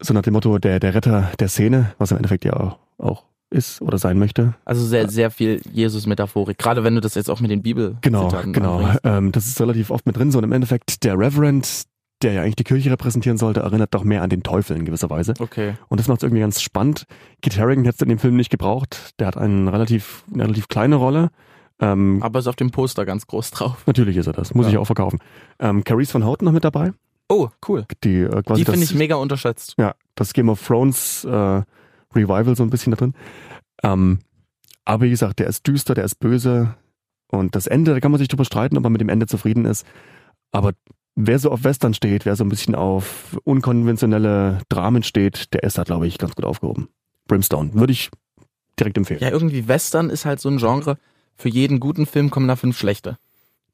so 0.00 0.14
nach 0.14 0.22
dem 0.22 0.32
Motto, 0.32 0.58
der, 0.58 0.80
der 0.80 0.94
Retter 0.94 1.30
der 1.38 1.48
Szene, 1.48 1.92
was 1.98 2.10
im 2.10 2.16
Endeffekt 2.16 2.44
ja 2.44 2.54
auch, 2.54 2.78
auch 2.98 3.24
ist 3.50 3.80
oder 3.82 3.98
sein 3.98 4.18
möchte. 4.18 4.54
Also 4.64 4.84
sehr, 4.84 5.08
sehr 5.08 5.30
viel 5.30 5.60
Jesus-Metaphorik. 5.72 6.58
Gerade 6.58 6.82
wenn 6.82 6.94
du 6.96 7.00
das 7.00 7.14
jetzt 7.14 7.30
auch 7.30 7.40
mit 7.40 7.50
den 7.50 7.62
Bibel 7.62 7.96
Genau, 8.00 8.28
genau. 8.50 8.88
Ähm, 9.04 9.30
das 9.30 9.46
ist 9.46 9.60
relativ 9.60 9.90
oft 9.90 10.06
mit 10.06 10.16
drin. 10.16 10.32
So 10.32 10.38
und 10.38 10.44
im 10.44 10.50
Endeffekt 10.52 11.04
der 11.04 11.16
Reverend, 11.16 11.84
der 12.22 12.32
ja 12.32 12.42
eigentlich 12.42 12.56
die 12.56 12.64
Kirche 12.64 12.90
repräsentieren 12.90 13.38
sollte, 13.38 13.60
erinnert 13.60 13.94
doch 13.94 14.02
mehr 14.02 14.22
an 14.22 14.30
den 14.30 14.42
Teufel 14.42 14.76
in 14.76 14.84
gewisser 14.84 15.08
Weise. 15.10 15.34
Okay. 15.38 15.74
Und 15.88 16.00
das 16.00 16.08
macht 16.08 16.18
es 16.20 16.22
irgendwie 16.24 16.40
ganz 16.40 16.62
spannend. 16.62 17.04
Kit 17.42 17.56
Harington 17.58 17.84
hätte 17.84 17.96
es 17.96 18.02
in 18.02 18.08
dem 18.08 18.18
Film 18.18 18.34
nicht 18.36 18.50
gebraucht. 18.50 19.10
Der 19.20 19.28
hat 19.28 19.36
einen 19.36 19.68
relativ, 19.68 20.24
eine 20.32 20.44
relativ 20.44 20.66
kleine 20.66 20.96
Rolle. 20.96 21.28
Ähm, 21.92 22.22
Aber 22.22 22.38
ist 22.38 22.46
auf 22.46 22.56
dem 22.56 22.70
Poster 22.70 23.04
ganz 23.04 23.26
groß 23.26 23.50
drauf. 23.50 23.82
natürlich 23.86 24.16
ist 24.16 24.26
er 24.26 24.32
das, 24.32 24.54
muss 24.54 24.66
Ja. 24.66 24.72
ich 24.72 24.78
auch 24.78 24.84
verkaufen. 24.86 25.18
Ähm, 25.58 25.84
Carice 25.84 26.14
van 26.14 26.24
Houten 26.24 26.44
noch 26.46 26.52
mit 26.52 26.64
dabei. 26.64 26.92
Oh, 27.28 27.48
cool. 27.68 27.86
Die 28.04 28.20
äh, 28.20 28.42
Die 28.56 28.64
finde 28.64 28.84
ich 28.84 28.94
mega 28.94 29.16
unterschätzt. 29.16 29.74
ja, 29.78 29.94
das 30.14 30.32
Game 30.32 30.48
of 30.48 30.64
Thrones 30.66 31.24
äh, 31.24 31.62
Revival 32.14 32.54
so 32.56 32.62
ein 32.62 32.70
bisschen 32.70 32.90
da 32.92 32.96
drin. 32.96 33.14
Ähm, 33.82 34.18
aber 34.84 35.04
wie 35.04 35.10
gesagt, 35.10 35.38
der 35.38 35.46
ist 35.46 35.66
düster, 35.66 35.94
der 35.94 36.04
ist 36.04 36.16
böse. 36.20 36.74
Und 37.28 37.56
das 37.56 37.66
Ende, 37.66 37.92
da 37.92 38.00
kann 38.00 38.10
man 38.12 38.18
sich 38.18 38.28
drüber 38.28 38.44
streiten, 38.44 38.76
ob 38.76 38.82
man 38.82 38.92
mit 38.92 39.00
dem 39.00 39.08
Ende 39.08 39.26
zufrieden 39.26 39.64
ist. 39.64 39.86
Aber 40.52 40.72
wer 41.16 41.38
so 41.38 41.50
auf 41.50 41.64
Western 41.64 41.94
steht, 41.94 42.26
wer 42.26 42.36
so 42.36 42.44
ein 42.44 42.48
bisschen 42.50 42.74
auf 42.74 43.36
unkonventionelle 43.44 44.60
Dramen 44.68 45.02
steht, 45.02 45.52
der 45.54 45.62
ist 45.64 45.78
da, 45.78 45.82
glaube 45.84 46.06
ich, 46.06 46.18
ganz 46.18 46.34
gut 46.34 46.44
aufgehoben. 46.44 46.88
Brimstone, 47.26 47.70
würde 47.74 47.92
ich 47.92 48.10
direkt 48.78 48.98
empfehlen. 48.98 49.20
Ja, 49.22 49.30
irgendwie 49.30 49.66
Western 49.66 50.10
ist 50.10 50.24
halt 50.26 50.40
so 50.40 50.48
ein 50.50 50.58
Genre. 50.58 50.98
Für 51.36 51.48
jeden 51.48 51.80
guten 51.80 52.06
Film 52.06 52.30
kommen 52.30 52.48
da 52.48 52.56
fünf 52.56 52.78
schlechte. 52.78 53.18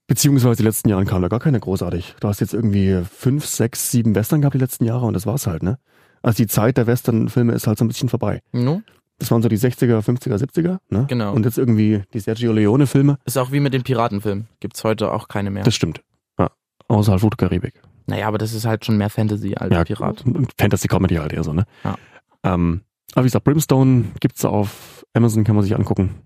Beziehungsweise 0.06 0.56
die 0.56 0.64
letzten 0.64 0.88
Jahre 0.88 1.04
kamen 1.04 1.22
da 1.22 1.28
gar 1.28 1.38
keine 1.40 1.60
großartig. 1.60 2.16
Du 2.20 2.28
hast 2.28 2.40
jetzt 2.40 2.52
irgendwie 2.54 3.02
fünf, 3.10 3.46
sechs, 3.46 3.90
sieben 3.92 4.14
Western 4.14 4.40
gehabt 4.40 4.54
die 4.54 4.58
letzten 4.58 4.84
Jahre 4.84 5.06
und 5.06 5.14
das 5.14 5.24
war's 5.26 5.46
halt, 5.46 5.62
ne? 5.62 5.78
Also 6.22 6.36
die 6.38 6.48
Zeit 6.48 6.76
der 6.76 6.86
Western-Filme 6.86 7.52
ist 7.52 7.66
halt 7.66 7.78
so 7.78 7.84
ein 7.84 7.88
bisschen 7.88 8.08
vorbei. 8.08 8.40
No? 8.52 8.82
Das 9.18 9.30
waren 9.30 9.42
so 9.42 9.48
die 9.48 9.58
60er, 9.58 10.00
50er, 10.00 10.36
70er, 10.36 10.78
ne? 10.88 11.04
Genau. 11.08 11.32
Und 11.32 11.44
jetzt 11.44 11.58
irgendwie 11.58 12.02
die 12.12 12.20
Sergio 12.20 12.52
Leone-Filme. 12.52 13.18
Ist 13.24 13.36
auch 13.38 13.52
wie 13.52 13.60
mit 13.60 13.72
den 13.72 13.82
Piratenfilmen. 13.82 14.48
Gibt's 14.60 14.82
heute 14.82 15.12
auch 15.12 15.28
keine 15.28 15.50
mehr. 15.50 15.62
Das 15.62 15.74
stimmt. 15.74 16.02
Ja. 16.38 16.50
Außer 16.88 17.12
halt 17.12 17.38
Karibik. 17.38 17.80
naja, 18.06 18.26
aber 18.26 18.38
das 18.38 18.52
ist 18.52 18.64
halt 18.64 18.84
schon 18.84 18.96
mehr 18.96 19.10
Fantasy 19.10 19.54
als 19.54 19.72
Ja, 19.72 19.84
Pirat. 19.84 20.24
Fantasy-Comedy 20.58 21.16
halt 21.16 21.32
eher 21.32 21.44
so, 21.44 21.52
ne? 21.52 21.64
Ja. 21.84 21.96
Ähm, 22.42 22.80
aber 23.14 23.24
wie 23.24 23.28
gesagt, 23.28 23.44
Brimstone 23.44 24.06
gibt's 24.20 24.44
auf 24.44 25.06
Amazon, 25.14 25.44
kann 25.44 25.54
man 25.54 25.62
sich 25.64 25.76
angucken. 25.76 26.16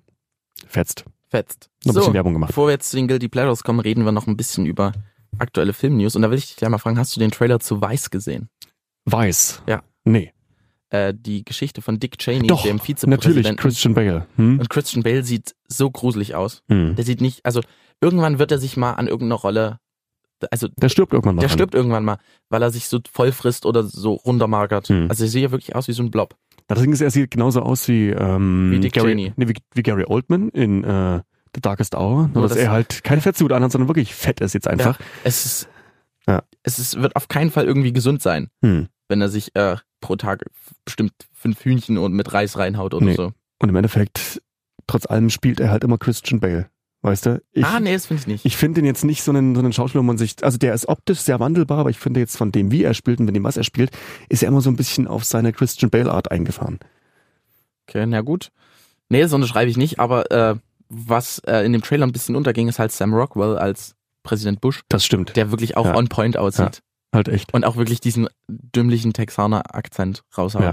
Fetzt. 0.66 1.04
Fetzt. 1.34 1.68
Noch 1.84 1.90
ein 1.90 1.94
So, 1.94 2.00
bisschen 2.00 2.14
Werbung 2.14 2.32
gemacht. 2.34 2.48
bevor 2.48 2.68
wir 2.68 2.72
jetzt 2.72 2.90
zu 2.90 2.96
den 2.96 3.08
Guilty 3.08 3.28
Pleasures 3.28 3.64
kommen, 3.64 3.80
reden 3.80 4.04
wir 4.04 4.12
noch 4.12 4.26
ein 4.28 4.36
bisschen 4.36 4.66
über 4.66 4.92
aktuelle 5.38 5.72
Filmnews. 5.72 6.14
Und 6.14 6.22
da 6.22 6.30
will 6.30 6.38
ich 6.38 6.46
dich 6.46 6.56
gleich 6.56 6.70
mal 6.70 6.78
fragen, 6.78 6.98
hast 6.98 7.14
du 7.16 7.20
den 7.20 7.30
Trailer 7.32 7.58
zu 7.60 7.80
Weiß 7.80 8.10
gesehen? 8.10 8.48
Weiß. 9.06 9.62
Ja. 9.66 9.82
Nee. 10.04 10.32
Äh, 10.90 11.12
die 11.16 11.44
Geschichte 11.44 11.82
von 11.82 11.98
Dick 11.98 12.18
Cheney, 12.18 12.46
Doch, 12.46 12.62
dem 12.62 12.76
Natürlich, 12.76 12.84
Vizepräsidenten. 13.00 13.56
Christian 13.60 13.94
Bale. 13.94 14.26
Hm? 14.36 14.60
Und 14.60 14.70
Christian 14.70 15.02
Bale 15.02 15.24
sieht 15.24 15.54
so 15.66 15.90
gruselig 15.90 16.34
aus. 16.36 16.62
Hm. 16.68 16.94
Der 16.94 17.04
sieht 17.04 17.20
nicht, 17.20 17.44
also 17.44 17.60
irgendwann 18.00 18.38
wird 18.38 18.52
er 18.52 18.58
sich 18.58 18.76
mal 18.76 18.92
an 18.92 19.08
irgendeiner 19.08 19.40
Rolle, 19.40 19.80
also 20.50 20.68
Der 20.68 20.88
stirbt 20.88 21.12
irgendwann 21.12 21.36
mal. 21.36 21.40
der 21.42 21.48
stirbt 21.48 21.74
irgendwann 21.74 22.04
mal, 22.04 22.18
weil 22.48 22.62
er 22.62 22.70
sich 22.70 22.86
so 22.86 23.00
voll 23.10 23.32
frisst 23.32 23.66
oder 23.66 23.82
so 23.82 24.12
runtermagert. 24.12 24.88
Hm. 24.88 25.06
Also 25.08 25.24
er 25.24 25.28
sieht 25.28 25.42
ja 25.42 25.50
wirklich 25.50 25.74
aus 25.74 25.88
wie 25.88 25.92
so 25.92 26.02
ein 26.02 26.10
Blob. 26.10 26.36
Das 26.66 26.80
Ding 26.80 26.92
ist, 26.92 27.00
er 27.00 27.10
sieht 27.10 27.30
genauso 27.30 27.60
aus 27.60 27.86
wie, 27.88 28.08
ähm, 28.10 28.70
Wie 28.70 28.80
Dick 28.80 28.92
Gary, 28.94 29.08
Cheney. 29.10 29.32
Nee, 29.36 29.48
wie, 29.48 29.54
wie 29.74 29.82
Gary 29.82 30.04
Oldman 30.06 30.48
in 30.50 30.82
äh, 30.84 31.20
The 31.54 31.60
Darkest 31.60 31.94
Hour. 31.94 32.22
Nur, 32.22 32.28
Nur 32.34 32.42
dass 32.44 32.52
das- 32.52 32.60
er 32.62 32.70
halt 32.70 33.04
keine 33.04 33.20
Fettsuit 33.20 33.52
anhat, 33.52 33.70
sondern 33.72 33.88
wirklich 33.88 34.14
fett 34.14 34.40
ist 34.40 34.54
jetzt 34.54 34.66
einfach. 34.68 34.98
Es 35.24 35.44
ist, 35.44 35.68
Ja. 36.26 36.42
es 36.62 36.78
ist, 36.78 37.00
wird 37.00 37.16
auf 37.16 37.28
keinen 37.28 37.50
Fall 37.50 37.66
irgendwie 37.66 37.92
gesund 37.92 38.22
sein, 38.22 38.48
Hm. 38.62 38.88
wenn 39.08 39.20
er 39.20 39.28
sich 39.28 39.54
äh, 39.54 39.76
pro 40.00 40.16
Tag 40.16 40.44
bestimmt 40.84 41.12
fünf 41.32 41.64
Hühnchen 41.64 41.98
und 41.98 42.12
mit 42.14 42.32
Reis 42.32 42.56
reinhaut 42.58 42.94
oder 42.94 43.04
Nee. 43.06 43.14
so. 43.14 43.32
Und 43.60 43.68
im 43.68 43.76
Endeffekt, 43.76 44.40
trotz 44.86 45.06
allem 45.06 45.30
spielt 45.30 45.60
er 45.60 45.70
halt 45.70 45.84
immer 45.84 45.98
Christian 45.98 46.40
Bale. 46.40 46.68
Weißt 47.04 47.26
du? 47.26 47.42
Ich, 47.52 47.62
ah, 47.66 47.80
nee, 47.80 47.92
das 47.92 48.06
finde 48.06 48.22
ich 48.22 48.26
nicht. 48.26 48.46
Ich 48.46 48.56
finde 48.56 48.80
ihn 48.80 48.86
jetzt 48.86 49.04
nicht 49.04 49.22
so 49.22 49.30
einen, 49.30 49.54
so 49.54 49.60
einen 49.60 49.74
Schauspieler, 49.74 50.00
wo 50.02 50.06
man 50.06 50.16
sich, 50.16 50.36
also 50.42 50.56
der 50.56 50.72
ist 50.72 50.88
optisch 50.88 51.18
sehr 51.20 51.38
wandelbar, 51.38 51.78
aber 51.80 51.90
ich 51.90 51.98
finde 51.98 52.18
jetzt 52.20 52.34
von 52.38 52.50
dem, 52.50 52.70
wie 52.70 52.82
er 52.82 52.94
spielt 52.94 53.20
und 53.20 53.26
von 53.26 53.34
dem, 53.34 53.44
was 53.44 53.58
er 53.58 53.62
spielt, 53.64 53.90
ist 54.30 54.42
er 54.42 54.48
immer 54.48 54.62
so 54.62 54.70
ein 54.70 54.76
bisschen 54.76 55.06
auf 55.06 55.22
seine 55.22 55.52
Christian 55.52 55.90
Bale 55.90 56.10
Art 56.10 56.30
eingefahren. 56.30 56.78
Okay, 57.86 58.06
na 58.06 58.22
gut. 58.22 58.48
Nee, 59.10 59.20
das 59.20 59.34
unterschreibe 59.34 59.70
ich 59.70 59.76
nicht, 59.76 60.00
aber 60.00 60.30
äh, 60.30 60.56
was 60.88 61.40
äh, 61.40 61.58
in 61.66 61.72
dem 61.74 61.82
Trailer 61.82 62.06
ein 62.06 62.12
bisschen 62.12 62.36
unterging, 62.36 62.68
ist 62.68 62.78
halt 62.78 62.90
Sam 62.90 63.12
Rockwell 63.12 63.58
als 63.58 63.96
Präsident 64.22 64.62
Bush, 64.62 64.80
Das 64.88 65.04
stimmt. 65.04 65.36
der 65.36 65.50
wirklich 65.50 65.76
auch 65.76 65.84
Ja. 65.84 65.96
on 65.96 66.08
point 66.08 66.38
aussieht 66.38 66.80
halt 67.14 67.28
echt. 67.28 67.52
und 67.52 67.64
auch 67.66 67.76
wirklich 67.76 68.00
diesen 68.00 68.28
dümmlichen 68.48 69.12
Texaner 69.12 69.74
Akzent 69.74 70.22
raushaut. 70.38 70.62
Ja. 70.62 70.72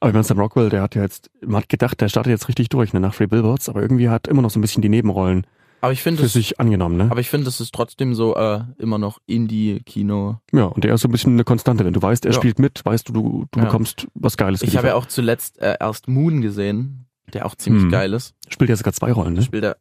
Aber 0.00 0.08
ich 0.10 0.14
meine, 0.14 0.24
Sam 0.24 0.40
Rockwell, 0.40 0.68
der 0.70 0.82
hat 0.82 0.96
ja 0.96 1.02
jetzt, 1.02 1.30
man 1.46 1.62
hat 1.62 1.68
gedacht, 1.68 2.00
der 2.00 2.08
startet 2.08 2.32
jetzt 2.32 2.48
richtig 2.48 2.70
durch, 2.70 2.92
ne, 2.92 2.98
nach 2.98 3.14
Free 3.14 3.26
Billboards, 3.28 3.68
aber 3.68 3.82
irgendwie 3.82 4.08
hat 4.08 4.26
immer 4.26 4.42
noch 4.42 4.50
so 4.50 4.58
ein 4.58 4.62
bisschen 4.62 4.82
die 4.82 4.88
Nebenrollen 4.88 5.46
Aber 5.82 5.92
ich 5.92 6.02
finde 6.02 6.20
für 6.20 6.26
es, 6.26 6.32
sich 6.34 6.60
angenommen, 6.60 6.96
ne? 6.98 7.04
aber 7.10 7.20
ich 7.20 7.30
finde, 7.30 7.48
es 7.48 7.60
ist 7.60 7.74
trotzdem 7.74 8.14
so 8.14 8.34
äh, 8.36 8.60
immer 8.78 8.98
noch 8.98 9.18
Indie-Kino. 9.26 10.38
Ja, 10.52 10.64
und 10.64 10.84
der 10.84 10.94
ist 10.94 11.00
so 11.00 11.08
ein 11.08 11.12
bisschen 11.12 11.32
eine 11.34 11.44
Konstante. 11.44 11.84
Wenn 11.84 11.92
du 11.94 12.02
weißt, 12.02 12.24
er 12.26 12.32
Ja. 12.32 12.36
spielt 12.36 12.58
mit, 12.58 12.84
weißt 12.84 13.08
du, 13.08 13.12
du, 13.12 13.46
du 13.50 13.58
Ja. 13.60 13.64
bekommst 13.66 14.06
was 14.14 14.36
Geiles. 14.36 14.62
Ich 14.62 14.76
habe 14.76 14.88
ja 14.88 14.94
auch 14.94 15.06
zuletzt 15.06 15.58
äh, 15.60 15.76
erst 15.80 16.08
Moon 16.08 16.40
gesehen, 16.42 17.06
der 17.32 17.46
auch 17.46 17.54
ziemlich 17.54 17.84
Hm. 17.84 17.90
geil 17.90 18.12
ist. 18.12 18.34
Spielt 18.48 18.70
ja 18.70 18.76
sogar 18.76 18.92
zwei 18.92 19.12
Rollen, 19.12 19.34
ne? 19.34 19.42
Spielt 19.42 19.64
er, 19.64 19.76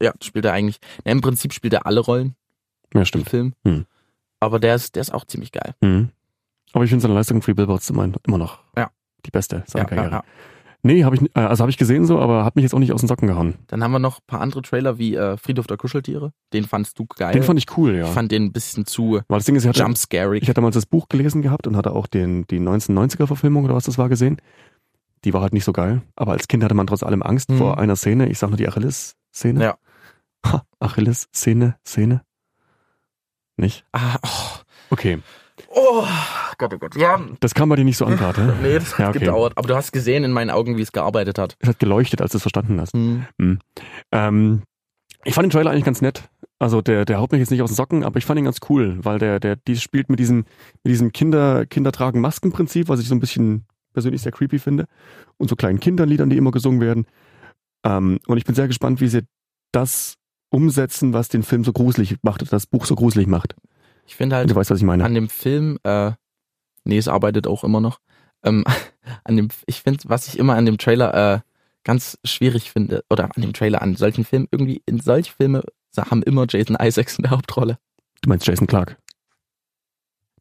ja, 0.00 0.12
spielt 0.22 0.44
er 0.44 0.52
eigentlich. 0.52 0.78
Na, 1.04 1.12
Im 1.12 1.20
Prinzip 1.20 1.52
spielt 1.52 1.72
er 1.74 1.86
alle 1.86 2.00
Rollen 2.00 2.34
Ja, 2.94 3.00
im 3.00 3.06
stimmt. 3.06 3.28
Film. 3.28 3.52
Hm. 3.66 3.84
Aber 4.40 4.58
der 4.60 4.74
ist, 4.74 4.94
der 4.96 5.00
ist 5.02 5.12
auch 5.12 5.24
ziemlich 5.24 5.52
geil. 5.52 5.74
Mhm. 5.80 6.10
Aber 6.72 6.84
ich 6.84 6.90
finde 6.90 7.02
seine 7.02 7.14
Leistung 7.14 7.38
in 7.38 7.42
Free 7.42 7.54
Billboards 7.54 7.88
immer, 7.90 8.08
immer 8.26 8.38
noch 8.38 8.58
Ja. 8.76 8.90
die 9.24 9.30
beste 9.30 9.64
seiner 9.66 9.84
Ja, 9.84 9.88
Karriere. 9.88 10.10
ja, 10.10 10.16
ja. 10.18 10.24
Nee, 10.82 11.04
habe 11.04 11.16
ich, 11.16 11.22
äh, 11.34 11.40
also 11.40 11.62
habe 11.62 11.70
ich 11.70 11.78
gesehen 11.78 12.04
so, 12.04 12.18
aber 12.20 12.44
hat 12.44 12.54
mich 12.56 12.62
jetzt 12.62 12.74
auch 12.74 12.78
nicht 12.78 12.92
aus 12.92 13.00
den 13.00 13.08
Socken 13.08 13.26
gehauen. 13.28 13.54
Dann 13.66 13.82
haben 13.82 13.90
wir 13.92 13.98
noch 13.98 14.18
ein 14.18 14.24
paar 14.26 14.40
andere 14.40 14.62
Trailer 14.62 14.98
wie 14.98 15.14
äh, 15.16 15.36
Friedhof 15.36 15.66
der 15.66 15.76
Kuscheltiere. 15.76 16.32
Den 16.52 16.64
fandst 16.64 16.98
du 16.98 17.06
geil. 17.06 17.32
Den 17.32 17.42
fand 17.42 17.58
ich 17.58 17.76
cool, 17.76 17.94
ja. 17.96 18.04
Ich 18.06 18.10
fand 18.12 18.30
den 18.30 18.44
ein 18.44 18.52
bisschen 18.52 18.86
zu 18.86 19.20
Weil 19.28 19.38
das 19.38 19.44
Ding 19.46 19.56
ist, 19.56 19.64
ich 19.64 19.68
hatte, 19.68 19.80
jumpscary. 19.80 20.38
ich 20.38 20.44
hatte 20.48 20.54
damals 20.54 20.74
das 20.74 20.86
Buch 20.86 21.08
gelesen 21.08 21.42
gehabt 21.42 21.66
und 21.66 21.76
hatte 21.76 21.92
auch 21.92 22.06
den, 22.06 22.46
die 22.46 22.60
1990er-Verfilmung 22.60 23.64
oder 23.64 23.74
was 23.74 23.84
das 23.84 23.98
war 23.98 24.08
gesehen. 24.08 24.36
Die 25.24 25.32
war 25.32 25.40
halt 25.40 25.52
nicht 25.54 25.64
so 25.64 25.72
geil. 25.72 26.02
Aber 26.14 26.32
als 26.32 26.46
Kind 26.46 26.62
hatte 26.62 26.74
man 26.74 26.86
trotz 26.86 27.02
allem 27.02 27.22
Angst 27.22 27.50
Mhm. 27.50 27.58
vor 27.58 27.78
einer 27.78 27.96
Szene. 27.96 28.28
Ich 28.28 28.38
sag 28.38 28.48
nur 28.50 28.56
die 28.58 28.68
Achilles-Szene. 28.68 29.62
Ja. 29.64 29.76
Ha, 30.46 30.62
Achilles-Szene, 30.78 31.76
Szene. 31.84 32.22
Nicht? 33.56 33.84
Ah, 33.92 34.16
oh, 34.22 34.60
Okay. 34.90 35.18
oh, 35.68 36.04
Gott, 36.58 36.72
oh 36.74 36.78
Gott. 36.78 36.96
Ja, 36.96 37.20
Das 37.40 37.54
kam 37.54 37.68
bei 37.68 37.76
dir 37.76 37.84
nicht 37.84 37.96
so 37.96 38.04
an 38.06 38.16
gerade. 38.16 38.54
nee, 38.62 38.74
das 38.74 38.92
hat 38.92 38.98
Ja, 38.98 39.08
okay. 39.10 39.18
gedauert. 39.20 39.52
Aber 39.56 39.68
du 39.68 39.74
hast 39.74 39.92
gesehen 39.92 40.24
in 40.24 40.32
meinen 40.32 40.50
Augen, 40.50 40.76
wie 40.76 40.82
es 40.82 40.92
gearbeitet 40.92 41.38
hat. 41.38 41.56
Es 41.60 41.68
hat 41.68 41.78
geleuchtet, 41.78 42.20
als 42.20 42.32
du 42.32 42.38
es 42.38 42.42
verstanden 42.42 42.80
hast. 42.80 42.94
Hm. 42.94 43.26
Ähm, 44.12 44.62
ich 45.24 45.34
fand 45.34 45.46
den 45.46 45.50
Trailer 45.50 45.70
eigentlich 45.70 45.84
ganz 45.84 46.02
nett. 46.02 46.28
Also 46.58 46.80
der, 46.80 47.04
der 47.04 47.18
haut 47.20 47.32
mich 47.32 47.40
jetzt 47.40 47.50
nicht 47.50 47.62
aus 47.62 47.70
den 47.70 47.76
Socken, 47.76 48.04
aber 48.04 48.16
ich 48.18 48.24
fand 48.24 48.38
ihn 48.38 48.44
ganz 48.44 48.60
cool, 48.70 48.98
weil 49.02 49.18
der, 49.18 49.40
der, 49.40 49.56
die 49.56 49.76
spielt 49.76 50.08
mit 50.08 50.18
diesem, 50.18 50.46
mit 50.84 50.92
diesem 50.92 51.12
Kinder, 51.12 51.66
Kinder 51.66 51.92
tragen 51.92 52.20
Masken-Prinzip, 52.20 52.88
was 52.88 53.00
ich 53.00 53.08
so 53.08 53.14
ein 53.14 53.20
bisschen 53.20 53.66
persönlich 53.92 54.22
sehr 54.22 54.32
creepy 54.32 54.58
finde. 54.58 54.86
Und 55.36 55.48
so 55.50 55.56
kleinen 55.56 55.80
Kinderliedern, 55.80 56.30
die 56.30 56.36
immer 56.36 56.52
gesungen 56.52 56.80
werden. 56.80 57.06
Ähm, 57.84 58.18
und 58.26 58.38
ich 58.38 58.44
bin 58.44 58.54
sehr 58.54 58.68
gespannt, 58.68 59.00
wie 59.00 59.08
sie 59.08 59.22
das 59.72 60.14
umsetzen, 60.50 61.12
was 61.12 61.28
den 61.28 61.42
Film 61.42 61.64
so 61.64 61.72
gruselig 61.72 62.16
macht, 62.22 62.50
das 62.52 62.66
Buch 62.66 62.86
so 62.86 62.94
gruselig 62.94 63.26
macht. 63.26 63.56
Ich 64.06 64.14
finde 64.14 64.36
halt 64.36 64.50
du 64.50 64.54
weißt, 64.54 64.70
was 64.70 64.78
ich 64.78 64.84
meine. 64.84 65.04
an 65.04 65.14
dem 65.14 65.28
Film, 65.28 65.78
äh, 65.82 66.12
nee, 66.86 66.98
es 66.98 67.08
arbeitet 67.08 67.46
auch 67.46 67.64
immer 67.64 67.80
noch. 67.80 68.00
Ähm, 68.42 68.64
an 69.24 69.36
dem, 69.36 69.48
ich 69.66 69.82
finde, 69.82 70.04
was 70.06 70.28
ich 70.28 70.38
immer 70.38 70.54
an 70.54 70.66
dem 70.66 70.78
Trailer 70.78 71.34
äh, 71.34 71.40
ganz 71.84 72.18
schwierig 72.24 72.70
finde, 72.70 73.04
oder 73.10 73.24
an 73.36 73.42
dem 73.42 73.52
Trailer, 73.52 73.82
an 73.82 73.96
solchen 73.96 74.24
Filmen, 74.24 74.48
irgendwie 74.50 74.82
in 74.86 75.00
solche 75.00 75.32
Filme 75.32 75.62
haben 75.96 76.22
immer 76.22 76.44
Jason 76.48 76.76
Isaacs 76.80 77.16
in 77.16 77.22
der 77.22 77.30
Hauptrolle. 77.30 77.78
Du 78.22 78.28
meinst 78.28 78.46
Jason 78.46 78.66
Clark. 78.66 78.98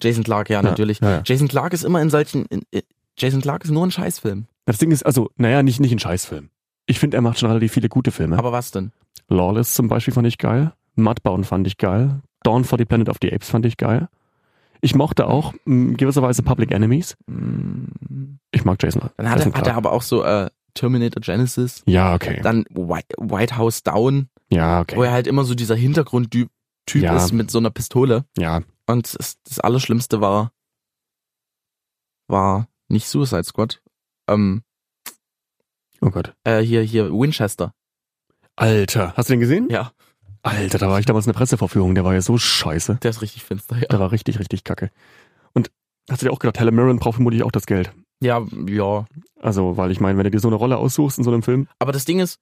Jason 0.01 0.23
Clark, 0.23 0.49
ja, 0.49 0.61
natürlich. 0.61 0.99
Ja, 0.99 1.11
ja. 1.11 1.21
Jason 1.25 1.47
Clark 1.47 1.73
ist 1.73 1.83
immer 1.83 2.01
in 2.01 2.09
solchen, 2.09 2.45
in, 2.47 2.63
in, 2.71 2.81
Jason 3.17 3.41
Clark 3.41 3.63
ist 3.63 3.71
nur 3.71 3.85
ein 3.85 3.91
Scheißfilm. 3.91 4.47
Das 4.65 4.77
Ding 4.77 4.91
ist, 4.91 5.05
also, 5.05 5.29
naja, 5.37 5.63
nicht, 5.63 5.79
nicht 5.79 5.91
ein 5.91 5.99
Scheißfilm. 5.99 6.49
Ich 6.85 6.99
finde, 6.99 7.17
er 7.17 7.21
macht 7.21 7.39
schon 7.39 7.49
relativ 7.49 7.71
viele 7.71 7.89
gute 7.89 8.11
Filme. 8.11 8.37
Aber 8.37 8.51
was 8.51 8.71
denn? 8.71 8.91
Lawless 9.29 9.73
zum 9.73 9.87
Beispiel 9.87 10.13
fand 10.13 10.27
ich 10.27 10.37
geil. 10.37 10.73
Mudbound 10.95 11.45
fand 11.45 11.65
ich 11.67 11.77
geil. 11.77 12.21
Dawn 12.43 12.63
for 12.63 12.77
the 12.77 12.85
Planet 12.85 13.09
of 13.09 13.17
the 13.21 13.33
Apes 13.33 13.49
fand 13.49 13.65
ich 13.65 13.77
geil. 13.77 14.07
Ich 14.81 14.95
mochte 14.95 15.27
auch 15.27 15.53
in 15.65 15.97
gewisser 15.97 16.21
Weise 16.21 16.43
Public 16.43 16.71
Enemies. 16.71 17.15
Hm, 17.27 18.39
Ich 18.51 18.65
mag 18.65 18.81
Jason. 18.81 19.09
Dann 19.17 19.29
hat 19.29 19.39
Jason 19.39 19.53
er, 19.53 19.57
hat 19.59 19.67
er 19.67 19.75
aber 19.75 19.91
auch 19.91 20.01
so 20.01 20.23
äh, 20.23 20.49
Terminator 20.73 21.21
Genesis, 21.21 21.83
ja, 21.85 22.13
okay. 22.13 22.41
dann 22.43 22.65
White, 22.69 23.15
White 23.17 23.55
House 23.57 23.81
Down, 23.83 24.27
Ja, 24.49 24.79
wo 24.79 24.81
okay. 24.81 25.05
er 25.05 25.11
halt 25.11 25.27
immer 25.27 25.43
so 25.45 25.55
dieser 25.55 25.75
Hintergrundtyp 25.75 26.49
Typ 26.87 27.01
Ja. 27.01 27.15
ist 27.15 27.31
mit 27.31 27.49
so 27.49 27.57
einer 27.57 27.71
Pistole. 27.71 28.25
Ja, 28.37 28.61
Und 28.85 29.17
das, 29.17 29.37
das 29.43 29.59
Allerschlimmste 29.59 30.21
war, 30.21 30.51
war 32.27 32.67
nicht 32.89 33.07
Suicide 33.07 33.43
Squad, 33.43 33.81
ähm, 34.29 34.63
oh 36.01 36.09
Gott. 36.09 36.35
äh, 36.43 36.59
hier, 36.61 36.81
hier, 36.83 37.11
Winchester. 37.11 37.73
Alter, 38.55 39.13
hast 39.17 39.29
du 39.29 39.33
den 39.33 39.39
gesehen? 39.39 39.67
Ja, 39.69 39.91
Alter, 40.45 40.77
da 40.77 40.89
war 40.89 40.99
ich 40.99 41.05
damals 41.05 41.25
in 41.25 41.31
der 41.33 41.37
Pressevorführung, 41.37 41.95
der 41.95 42.03
war 42.05 42.13
ja 42.13 42.21
so 42.21 42.37
scheiße. 42.37 42.99
der 43.01 43.09
ist 43.09 43.21
richtig 43.21 43.43
finster, 43.43 43.77
ja. 43.77 43.87
Der 43.87 43.99
war 43.99 44.11
richtig, 44.11 44.39
richtig 44.39 44.63
kacke. 44.63 44.91
Und 45.53 45.71
hast 46.09 46.21
du 46.21 46.27
dir 46.27 46.31
auch 46.33 46.39
gedacht, 46.39 46.59
Helen 46.59 46.75
Mirren 46.75 46.99
braucht 46.99 47.15
vermutlich 47.15 47.43
auch 47.43 47.51
das 47.51 47.65
Geld. 47.65 47.91
Ja, 48.21 48.41
ja. 48.69 49.05
Also, 49.41 49.75
weil 49.77 49.91
ich 49.91 49.99
meine, 49.99 50.17
wenn 50.17 50.23
du 50.23 50.31
dir 50.31 50.39
so 50.39 50.47
eine 50.47 50.55
Rolle 50.55 50.77
aussuchst 50.77 51.17
in 51.17 51.23
so 51.23 51.31
einem 51.31 51.43
Film, 51.43 51.67
Aber 51.79 51.91
das 51.91 52.05
Ding 52.05 52.19
ist, 52.19 52.39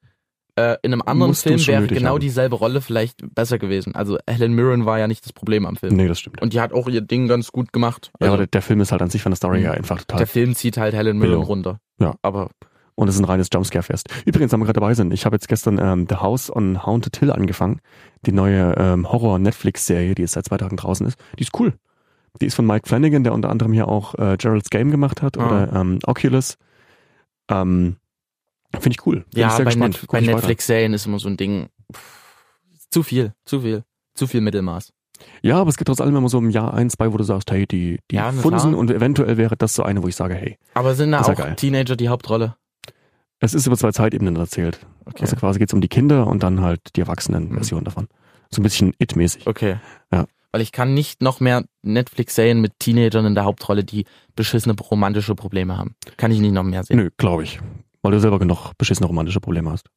äh, 0.56 0.78
in 0.84 0.94
einem 0.94 1.02
anderen 1.02 1.34
Film 1.34 1.66
wäre 1.66 1.88
genau 1.88 2.12
haben. 2.14 2.20
dieselbe 2.20 2.56
Rolle 2.56 2.80
vielleicht 2.82 3.24
besser 3.34 3.58
gewesen. 3.58 3.96
Also 3.96 4.20
Helen 4.30 4.54
Mirren 4.54 4.86
war 4.86 5.00
ja 5.00 5.08
nicht 5.08 5.26
das 5.26 5.34
Problem 5.34 5.66
am 5.66 5.76
Film. 5.78 5.96
nee, 5.96 6.08
das 6.08 6.20
stimmt. 6.20 6.42
Und 6.44 6.54
die 6.54 6.62
hat 6.62 6.74
auch 6.74 6.88
ihr 6.88 7.02
Ding 7.02 7.28
ganz 7.28 7.52
gut 7.52 7.74
gemacht. 7.74 8.12
ja, 8.20 8.26
Also, 8.28 8.34
aber 8.34 8.38
der, 8.44 8.48
der 8.48 8.62
Film 8.62 8.80
ist 8.82 8.92
halt 8.92 9.02
an 9.02 9.10
sich 9.10 9.24
von 9.24 9.32
der 9.32 9.38
Story 9.38 9.60
Mhm. 9.60 9.64
her 9.64 9.74
einfach 9.74 9.98
total 10.00 10.20
der 10.20 10.28
Film 10.28 10.54
zieht 10.56 10.78
halt 10.78 10.94
Helen 10.94 11.18
Mirren 11.18 11.32
Billo. 11.32 11.42
runter. 11.42 11.80
Ja. 12.00 12.14
Aber 12.22 12.52
Und 12.96 13.08
es 13.08 13.16
ist 13.16 13.22
ein 13.22 13.26
reines 13.26 13.50
Jumpscare-Fest. 13.52 14.08
Übrigens, 14.26 14.52
wenn 14.52 14.60
wir 14.60 14.66
gerade 14.66 14.80
dabei 14.80 14.94
sind, 14.94 15.14
ich 15.14 15.26
habe 15.26 15.36
jetzt 15.36 15.48
gestern 15.48 15.80
ähm, 15.82 16.06
The 16.10 16.18
House 16.18 16.56
on 16.56 16.86
Haunted 16.86 17.18
Hill 17.18 17.32
angefangen. 17.32 17.80
Die 18.26 18.32
neue 18.32 18.76
ähm, 18.78 19.12
Horror-Netflix-Serie, 19.12 20.14
die 20.16 20.22
jetzt 20.22 20.34
seit 20.34 20.46
zwei 20.46 20.58
Tagen 20.58 20.78
draußen 20.78 21.06
ist. 21.08 21.18
Die 21.40 21.44
ist 21.44 21.60
cool. 21.60 21.74
Die 22.42 22.46
ist 22.46 22.56
von 22.56 22.66
Mike 22.68 22.88
Flanagan, 22.88 23.24
der 23.24 23.34
unter 23.34 23.50
anderem 23.50 23.74
hier 23.74 23.88
auch 23.88 24.14
äh, 24.16 24.38
Gerald's 24.38 24.70
Game 24.70 24.92
gemacht 24.92 25.22
hat 25.22 25.38
Ah. 25.38 25.46
oder 25.46 25.74
ähm, 25.74 26.00
Oculus. 26.06 26.58
Ähm, 27.50 27.98
Finde 28.74 28.90
ich 28.98 29.06
cool. 29.06 29.26
Bin 29.32 29.42
ja, 29.42 29.50
ich 29.50 29.58
bei, 29.58 29.64
gespannt. 29.66 29.94
Net 29.96 30.02
Guck 30.02 30.12
bei. 30.12 30.22
Netflix-Serien 30.22 30.94
ist 30.94 31.06
immer 31.06 31.20
so 31.20 31.30
ein 31.30 31.38
Ding. 31.38 31.70
pff, 31.94 32.24
Zu 32.92 33.04
viel, 33.04 33.34
zu 33.46 33.62
viel. 33.62 33.84
Zu 34.16 34.28
viel 34.28 34.42
Mittelmaß. 34.42 34.94
Ja, 35.42 35.60
aber 35.60 35.70
es 35.70 35.78
gibt 35.78 35.88
trotz 35.88 36.02
allem 36.02 36.16
immer 36.16 36.30
so 36.30 36.40
im 36.40 36.50
Jahr 36.50 36.74
ein, 36.74 36.90
zwei, 36.90 37.12
wo 37.14 37.18
du 37.18 37.24
sagst, 37.24 37.50
hey, 37.52 37.66
die, 37.68 38.00
die 38.12 38.16
Ja, 38.16 38.32
klar. 38.32 38.66
und 38.76 38.92
eventuell 38.92 39.38
wäre 39.38 39.56
das 39.56 39.74
so 39.76 39.84
eine, 39.84 40.04
wo 40.04 40.08
ich 40.08 40.16
sage, 40.16 40.34
hey, 40.36 40.58
Aber 40.74 40.96
sind 40.96 41.12
da 41.12 41.22
auch 41.22 41.36
geil. 41.36 41.56
Teenager 41.56 41.96
die 41.96 42.10
Hauptrolle? 42.10 42.56
Es 43.44 43.54
ist 43.54 43.68
über 43.68 43.78
zwei 43.78 43.92
Zeitebenen 43.92 44.38
erzählt. 44.38 44.80
Okay. 45.06 45.22
Also 45.22 45.36
quasi 45.36 45.60
geht's 45.60 45.74
um 45.74 45.82
die 45.82 45.90
Kinder 45.90 46.28
und 46.28 46.44
dann 46.44 46.62
halt 46.62 46.80
die 46.96 47.02
Erwachsenen-Version 47.02 47.84
davon. 47.84 48.08
So 48.50 48.62
ein 48.62 48.64
bisschen 48.64 48.94
It-mäßig. 49.00 49.48
Okay. 49.48 49.78
Ja. 50.12 50.26
Weil 50.54 50.62
ich 50.62 50.72
kann 50.72 50.94
nicht 50.94 51.22
noch 51.22 51.40
mehr 51.40 51.66
Netflix-Serien 51.82 52.62
mit 52.62 52.80
Teenagern 52.80 53.26
in 53.26 53.36
der 53.36 53.44
Hauptrolle, 53.44 53.84
die 53.84 54.06
beschissene 54.36 54.76
romantische 54.80 55.36
Probleme 55.36 55.78
haben. 55.78 55.96
Kann 56.16 56.32
ich 56.32 56.40
nicht 56.40 56.54
noch 56.54 56.64
mehr 56.64 56.84
sehen. 56.84 56.98
Nö, 56.98 57.10
glaube 57.18 57.44
ich. 57.44 57.60
Weil 58.02 58.14
du 58.14 58.20
selber 58.20 58.40
genug 58.40 58.72
beschissene 58.78 59.08
romantische 59.08 59.42
Probleme 59.42 59.72
hast. 59.72 59.90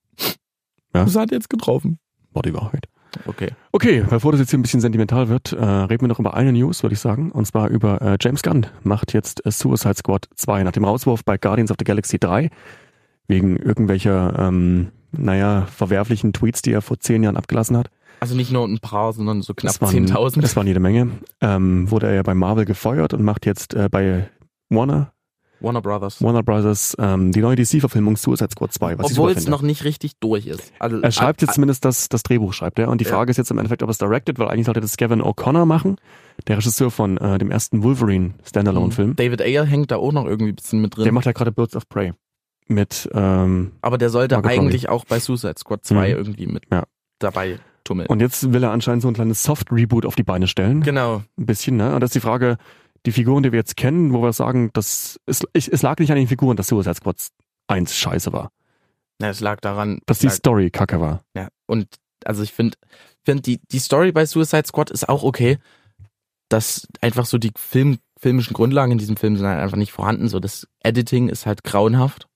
Ja. 0.95 1.05
Das 1.05 1.15
hat 1.15 1.31
jetzt 1.31 1.49
getroffen. 1.49 1.99
War 2.33 2.43
die 2.43 2.55
Wahrheit. 2.55 2.89
Okay. 3.27 3.51
Okay, 3.73 4.05
bevor 4.09 4.33
das 4.33 4.41
jetzt 4.41 4.51
hier 4.51 4.59
ein 4.59 4.63
bisschen 4.63 4.81
sentimental 4.81 5.29
wird, 5.29 5.53
äh, 5.53 5.65
reden 5.65 6.03
wir 6.03 6.09
noch 6.09 6.19
über 6.19 6.35
eine 6.35 6.53
News, 6.53 6.83
würde 6.83 6.95
ich 6.95 7.01
sagen. 7.01 7.31
Und 7.31 7.47
zwar 7.47 7.69
über 7.69 8.03
äh, 8.03 8.19
James 8.21 8.43
Gunn 8.43 8.67
macht 8.83 9.13
jetzt 9.13 9.47
äh, 9.47 9.51
Suicide 9.51 9.95
Squad 9.95 10.29
2 10.35 10.65
nach 10.65 10.73
dem 10.73 10.85
Rauswurf 10.85 11.25
bei 11.25 11.39
Guardians 11.39 11.71
of 11.71 11.77
the 11.79 11.85
Galaxy 11.85 12.19
3. 12.19 12.51
Wegen 13.29 13.57
irgendwelcher, 13.57 14.35
ähm, 14.39 14.89
naja, 15.13 15.67
verwerflichen 15.75 16.33
Tweets, 16.33 16.63
die 16.63 16.73
er 16.73 16.83
vor 16.83 16.99
zehn 17.01 17.23
Jahren 17.23 17.37
abgelassen 17.37 17.77
hat. 17.77 17.89
Also 18.21 18.35
nicht 18.35 18.51
nur 18.53 18.65
ein 18.67 18.79
paar, 18.79 19.13
sondern 19.13 19.43
so 19.43 19.53
knapp 19.55 19.73
Das 19.73 19.81
waren- 19.81 19.91
10.000. 20.07 20.41
Das 20.43 20.57
waren 20.57 20.67
jede 20.67 20.81
Menge. 20.81 21.09
Ähm, 21.41 21.91
wurde 21.91 22.07
er 22.07 22.15
ja 22.15 22.23
bei 22.23 22.35
Marvel 22.35 22.65
gefeuert 22.65 23.13
und 23.15 23.23
macht 23.23 23.45
jetzt 23.47 23.75
äh, 23.75 23.89
bei 23.91 24.29
Warner, 24.71 25.13
Warner 25.61 25.81
Brothers. 25.83 26.23
Warner 26.23 26.43
Brothers 26.43 26.97
ähm, 26.99 27.33
die 27.33 27.41
neue 27.41 27.57
DC-Verfilmung 27.57 28.17
Suicide 28.17 28.51
Squad 28.53 28.73
2, 28.73 28.99
was 28.99 29.13
Obwohl 29.13 29.31
es 29.33 29.49
noch 29.49 29.63
nicht 29.63 29.85
richtig 29.85 30.13
durch 30.21 30.47
ist. 30.47 30.73
Also, 30.79 31.01
Er 31.01 31.11
schreibt 31.13 31.41
jetzt 31.41 31.51
ah, 31.51 31.55
zumindest 31.55 31.85
das, 31.85 32.09
das 32.11 32.23
Drehbuch, 32.23 32.53
schreibt 32.53 32.79
er. 32.79 32.89
Und 32.89 33.01
die 33.01 33.05
Ja. 33.07 33.11
Frage 33.13 33.31
ist 33.31 33.37
jetzt 33.39 33.51
im 33.51 33.59
Endeffekt, 33.59 33.83
ob 33.83 33.89
es 33.91 33.99
directed, 33.99 34.39
weil 34.39 34.49
eigentlich 34.49 34.67
sollte 34.67 34.81
das 34.81 34.97
Gavin 34.97 35.23
O'Connor 35.23 35.65
machen, 35.65 35.97
der 36.47 36.59
Regisseur 36.59 36.91
von 36.91 37.17
äh, 37.19 37.39
dem 37.39 37.51
ersten 37.51 37.83
Wolverine 37.83 38.35
Standalone-Film. 38.45 39.17
David 39.17 39.41
Ayer 39.43 39.65
hängt 39.65 39.91
da 39.91 39.97
auch 39.97 40.13
noch 40.13 40.27
irgendwie 40.27 40.53
ein 40.53 40.57
bisschen 40.57 40.81
mit 40.83 40.95
drin. 40.97 41.05
Der 41.05 41.13
macht 41.13 41.25
ja 41.27 41.33
gerade 41.33 41.53
Birds 41.53 41.75
of 41.77 41.89
Prey. 41.89 42.13
Mit, 42.69 43.09
ähm, 43.15 43.73
aber 43.81 43.97
der 43.99 44.11
sollte 44.11 44.35
Margot 44.37 44.51
eigentlich 44.51 44.89
auch 44.89 45.05
bei 45.05 45.21
Suicide 45.21 45.55
Squad 45.59 45.85
2 45.85 46.09
Mhm. 46.11 46.17
irgendwie 46.17 46.47
mit 46.47 46.65
Ja. 46.73 46.85
dabei 47.21 47.61
tummeln. 47.85 48.09
und 48.09 48.21
jetzt 48.21 48.53
will 48.53 48.63
er 48.65 48.73
anscheinend 48.73 49.03
so 49.03 49.09
ein 49.09 49.15
kleines 49.15 49.43
Soft-Reboot 49.45 50.05
auf 50.05 50.17
die 50.17 50.25
Beine 50.25 50.49
stellen. 50.49 50.81
genau. 50.83 51.23
Ein 51.39 51.47
bisschen, 51.47 51.77
ne? 51.77 51.95
Und 51.95 52.01
das 52.01 52.09
ist 52.09 52.15
die 52.17 52.21
Frage, 52.21 52.57
die 53.07 53.13
Figuren, 53.13 53.45
die 53.45 53.53
wir 53.53 53.59
jetzt 53.61 53.77
kennen, 53.77 54.13
wo 54.13 54.21
wir 54.23 54.33
sagen, 54.33 54.71
dass 54.73 55.21
es, 55.27 55.45
ich, 55.53 55.73
es 55.73 55.83
lag 55.83 55.99
nicht 56.01 56.11
an 56.11 56.17
den 56.17 56.27
Figuren, 56.27 56.57
dass 56.57 56.67
Suicide 56.67 56.97
Squad 56.97 57.17
1 57.69 57.95
scheiße 57.95 58.33
war. 58.33 58.51
Ja, 59.23 59.29
es 59.31 59.39
lag 59.41 59.61
daran. 59.61 60.01
Dass 60.07 60.19
die 60.19 60.27
lag, 60.27 60.35
Story 60.35 60.71
kacke 60.71 61.01
war. 61.01 61.23
ja. 61.37 61.49
Und 61.67 61.87
also 62.25 62.43
ich 62.43 62.53
finde, 62.53 62.77
find 63.25 63.47
die, 63.47 63.61
die 63.71 63.79
Story 63.79 64.11
bei 64.11 64.27
Suicide 64.27 64.67
Squad 64.67 64.91
ist 64.91 65.09
auch 65.09 65.23
okay. 65.23 65.59
Dass 66.49 66.87
einfach 67.01 67.27
so 67.27 67.39
die 67.39 67.53
Film, 67.57 67.99
filmischen 68.19 68.55
Grundlagen 68.55 68.93
in 68.93 68.99
diesem 68.99 69.17
Film 69.17 69.37
sind 69.37 69.47
halt 69.47 69.61
einfach 69.61 69.77
nicht 69.77 69.93
vorhanden. 69.93 70.29
So 70.29 70.39
das 70.41 70.67
Editing 70.83 71.29
ist 71.29 71.47
halt 71.47 71.65
grauenhaft. 71.65 72.27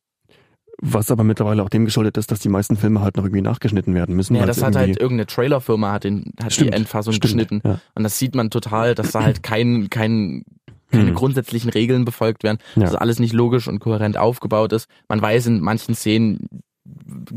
Was 0.82 1.10
aber 1.10 1.24
mittlerweile 1.24 1.62
auch 1.62 1.68
dem 1.68 1.84
geschuldet 1.84 2.16
ist, 2.16 2.30
dass 2.30 2.40
die 2.40 2.48
meisten 2.48 2.76
Filme 2.76 3.02
halt 3.02 3.16
noch 3.16 3.24
irgendwie 3.24 3.42
nachgeschnitten 3.42 3.94
werden 3.94 4.16
müssen. 4.16 4.34
Ja, 4.34 4.46
das 4.46 4.62
hat 4.62 4.76
halt 4.76 4.90
irgendeine 4.96 5.26
Trailerfirma 5.26 5.92
hat, 5.92 6.04
den, 6.04 6.32
hat 6.42 6.52
Stimmt, 6.54 6.70
die 6.70 6.76
Endfassung 6.76 7.12
stimmt, 7.12 7.22
geschnitten. 7.22 7.60
Ja. 7.64 7.80
Und 7.94 8.02
das 8.02 8.18
sieht 8.18 8.34
man 8.34 8.48
total, 8.50 8.94
dass 8.94 9.12
da 9.12 9.22
halt 9.22 9.42
kein, 9.42 9.90
kein, 9.90 10.44
keine 10.90 11.08
Hm. 11.08 11.14
grundsätzlichen 11.14 11.70
Regeln 11.70 12.04
befolgt 12.04 12.42
werden, 12.44 12.58
Ja. 12.76 12.82
dass 12.84 12.94
alles 12.94 13.18
nicht 13.18 13.32
logisch 13.34 13.68
und 13.68 13.78
kohärent 13.78 14.16
aufgebaut 14.16 14.72
ist. 14.72 14.88
Man 15.08 15.20
weiß 15.20 15.46
in 15.46 15.60
manchen 15.60 15.94
Szenen, 15.94 16.48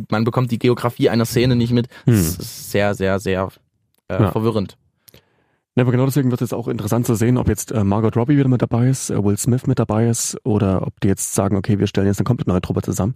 man 0.10 0.24
bekommt 0.24 0.50
die 0.52 0.60
Geografie 0.60 1.10
einer 1.10 1.26
Szene 1.26 1.56
nicht 1.56 1.74
mit. 1.74 1.88
Hm. 2.06 2.14
Das 2.14 2.38
ist 2.38 2.72
sehr, 2.72 2.96
sehr, 2.96 3.20
sehr 3.20 3.50
äh, 4.08 4.22
Ja. 4.22 4.32
verwirrend. 4.32 4.78
Ja, 5.76 5.82
aber 5.84 5.92
genau 5.92 6.06
deswegen 6.06 6.30
wird 6.30 6.42
es 6.42 6.52
jetzt 6.52 6.54
auch 6.58 6.68
interessant 6.68 7.08
zu 7.08 7.16
sehen, 7.16 7.38
ob 7.38 7.48
jetzt 7.48 7.72
äh, 7.72 7.84
Margot 7.84 8.16
Robbie 8.16 8.38
wieder 8.38 8.48
mit 8.48 8.62
dabei 8.62 8.90
ist, 8.90 9.10
äh, 9.10 9.24
Will 9.24 9.38
Smith 9.38 9.66
mit 9.66 9.80
dabei 9.80 10.08
ist 10.08 10.38
oder 10.44 10.86
ob 10.86 11.00
die 11.02 11.08
jetzt 11.08 11.34
sagen, 11.34 11.56
okay, 11.58 11.80
wir 11.80 11.88
stellen 11.88 12.06
jetzt 12.08 12.20
eine 12.20 12.26
komplett 12.26 12.48
neue 12.48 12.62
Truppe 12.62 12.84
zusammen. 12.84 13.16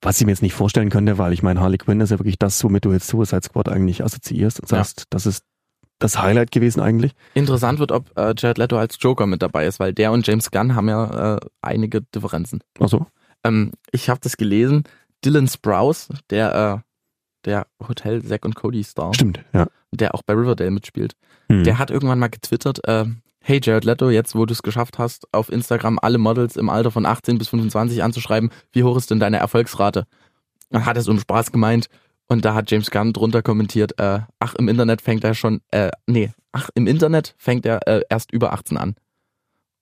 Was 0.00 0.18
ich 0.20 0.24
mir 0.26 0.32
jetzt 0.32 0.42
nicht 0.42 0.54
vorstellen 0.54 0.88
könnte, 0.90 1.18
weil 1.18 1.32
ich 1.32 1.42
meine, 1.42 1.60
Harley 1.60 1.78
Quinn 1.78 2.00
ist 2.00 2.10
ja 2.10 2.18
wirklich 2.18 2.38
das, 2.38 2.62
womit 2.64 2.84
du 2.86 2.92
jetzt 2.92 3.06
Suicide 3.08 3.42
Squad 3.42 3.68
eigentlich 3.68 4.02
assoziierst 4.02 4.60
und 4.60 4.70
Ja. 4.70 4.78
sagst, 4.78 5.04
das 5.10 5.26
ist 5.26 5.44
das 5.98 6.20
Highlight 6.20 6.50
gewesen 6.50 6.80
eigentlich. 6.80 7.12
Interessant 7.34 7.78
wird, 7.78 7.92
ob 7.92 8.10
äh, 8.18 8.34
Jared 8.36 8.58
Leto 8.58 8.76
als 8.78 8.96
Joker 8.98 9.26
mit 9.26 9.42
dabei 9.42 9.66
ist, 9.66 9.78
weil 9.78 9.92
der 9.92 10.10
und 10.12 10.26
James 10.26 10.50
Gunn 10.50 10.74
haben 10.74 10.88
ja 10.88 11.36
äh, 11.36 11.40
einige 11.60 12.00
Differenzen. 12.02 12.60
Also, 12.80 13.06
Ähm, 13.44 13.72
ich 13.92 14.08
habe 14.08 14.18
das 14.20 14.36
gelesen. 14.36 14.84
Dylan 15.24 15.46
Sprouse, 15.46 16.08
der, 16.30 16.82
äh, 16.82 16.88
der 17.44 17.66
Hotel 17.86 18.24
Zack 18.24 18.44
und 18.44 18.56
Cody 18.56 18.82
Star, 18.82 19.14
stimmt, 19.14 19.44
ja. 19.52 19.66
der 19.92 20.14
auch 20.16 20.22
bei 20.22 20.34
Riverdale 20.34 20.70
mitspielt, 20.72 21.12
Hm. 21.58 21.64
der 21.64 21.78
hat 21.78 21.90
irgendwann 21.90 22.18
mal 22.18 22.28
getwittert, 22.28 22.86
äh, 22.86 23.04
hey 23.40 23.60
Jared 23.62 23.84
Leto, 23.84 24.10
jetzt 24.10 24.34
wo 24.34 24.46
du 24.46 24.52
es 24.52 24.62
geschafft 24.62 24.98
hast, 24.98 25.26
auf 25.32 25.50
Instagram 25.50 25.98
alle 26.00 26.18
Models 26.18 26.56
im 26.56 26.68
Alter 26.68 26.90
von 26.90 27.06
18 27.06 27.38
bis 27.38 27.48
25 27.48 28.02
anzuschreiben, 28.02 28.50
wie 28.72 28.84
hoch 28.84 28.96
ist 28.96 29.10
denn 29.10 29.20
deine 29.20 29.38
Erfolgsrate? 29.38 30.06
Und 30.70 30.84
hat 30.86 30.96
es 30.96 31.08
um 31.08 31.18
Spaß 31.18 31.52
gemeint 31.52 31.88
und 32.28 32.44
da 32.44 32.54
hat 32.54 32.70
James 32.70 32.90
Gunn 32.90 33.12
drunter 33.12 33.42
kommentiert, 33.42 33.98
äh, 33.98 34.20
ach 34.38 34.54
im 34.54 34.68
Internet 34.68 35.02
fängt 35.02 35.24
er 35.24 35.34
schon, 35.34 35.60
äh, 35.70 35.90
nee, 36.06 36.30
ach 36.52 36.70
im 36.74 36.86
Internet 36.86 37.34
fängt 37.36 37.66
er 37.66 37.86
äh, 37.86 38.02
erst 38.08 38.32
über 38.32 38.52
18 38.52 38.76
an. 38.78 38.94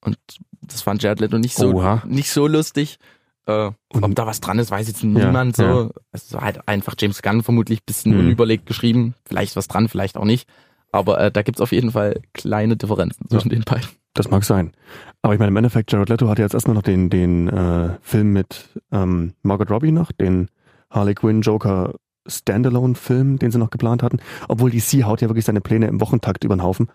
Und 0.03 0.17
das 0.61 0.81
fand 0.81 1.01
Jared 1.03 1.19
Leto 1.19 1.37
nicht 1.37 1.55
so, 1.55 1.73
Oha. 1.75 2.01
nicht 2.07 2.31
so 2.31 2.47
lustig. 2.47 2.97
Äh, 3.45 3.67
ob 3.89 4.03
Und- 4.03 4.17
da 4.19 4.25
was 4.25 4.39
dran 4.41 4.59
ist, 4.59 4.71
weiß 4.71 4.87
jetzt 4.87 5.03
niemand 5.03 5.55
so. 5.55 5.63
ja. 5.63 5.89
Es 6.11 6.33
war 6.33 6.41
halt 6.41 6.67
einfach 6.67 6.95
James 6.99 7.21
Gunn 7.21 7.43
vermutlich 7.43 7.79
ein 7.79 7.85
bisschen 7.85 8.13
Mhm. 8.13 8.19
unüberlegt 8.19 8.65
geschrieben. 8.65 9.13
Vielleicht 9.25 9.55
was 9.55 9.67
dran, 9.67 9.87
vielleicht 9.87 10.17
auch 10.17 10.25
nicht. 10.25 10.47
Aber 10.91 11.19
äh, 11.19 11.31
da 11.31 11.41
gibt's 11.41 11.61
auf 11.61 11.71
jeden 11.71 11.91
Fall 11.91 12.21
kleine 12.33 12.75
Differenzen 12.77 13.27
zwischen 13.29 13.49
den 13.49 13.61
beiden. 13.63 13.87
Das 14.13 14.29
mag 14.29 14.43
sein. 14.43 14.73
Aber 15.21 15.33
ich 15.33 15.39
meine, 15.39 15.49
im 15.49 15.55
Endeffekt, 15.57 15.91
Jared 15.91 16.09
Leto 16.09 16.27
hat 16.27 16.37
ja 16.37 16.43
jetzt 16.45 16.53
erstmal 16.53 16.75
noch 16.75 16.81
den, 16.81 17.09
den 17.09 17.47
äh, 17.47 17.91
Film 18.01 18.33
mit 18.33 18.69
ähm, 18.91 19.33
Margot 19.41 19.71
Robbie 19.71 19.93
noch, 19.93 20.11
den 20.11 20.49
Harley 20.89 21.13
Quinn 21.15 21.41
Joker 21.41 21.93
Standalone-Film, 22.27 23.39
den 23.39 23.51
sie 23.51 23.57
noch 23.57 23.69
geplant 23.69 24.03
hatten. 24.03 24.19
Obwohl 24.49 24.69
DC 24.69 25.03
haut 25.03 25.21
ja 25.21 25.29
wirklich 25.29 25.45
seine 25.45 25.61
Pläne 25.61 25.87
im 25.87 26.01
Wochentakt 26.01 26.43
über 26.43 26.55
den 26.55 26.63
Haufen. 26.63 26.89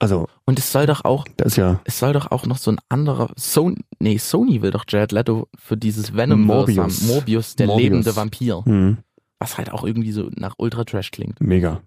Also, 0.00 0.28
Und 0.44 0.58
es 0.58 0.70
soll 0.70 0.86
doch 0.86 1.04
auch, 1.04 1.24
da 1.36 1.44
ist 1.46 1.56
ja 1.56 1.80
es 1.84 1.98
soll 1.98 2.12
doch 2.12 2.30
auch 2.30 2.46
noch 2.46 2.58
so 2.58 2.70
ein 2.70 2.78
anderer 2.88 3.30
Sony, 3.36 3.78
nee, 3.98 4.16
Sony 4.18 4.62
will 4.62 4.70
doch 4.70 4.84
Jared 4.86 5.10
Leto 5.10 5.48
für 5.58 5.76
dieses 5.76 6.14
Venom 6.14 6.42
Morbius. 6.42 7.02
Morbius, 7.08 7.56
der 7.56 7.66
Morbius. 7.66 7.82
lebende 7.82 8.14
Vampir. 8.14 8.62
hm, 8.64 8.98
Was 9.40 9.58
halt 9.58 9.72
auch 9.72 9.82
irgendwie 9.82 10.12
so 10.12 10.30
nach 10.36 10.54
Ultra 10.58 10.84
Trash 10.84 11.10
klingt. 11.10 11.40
mega. 11.40 11.80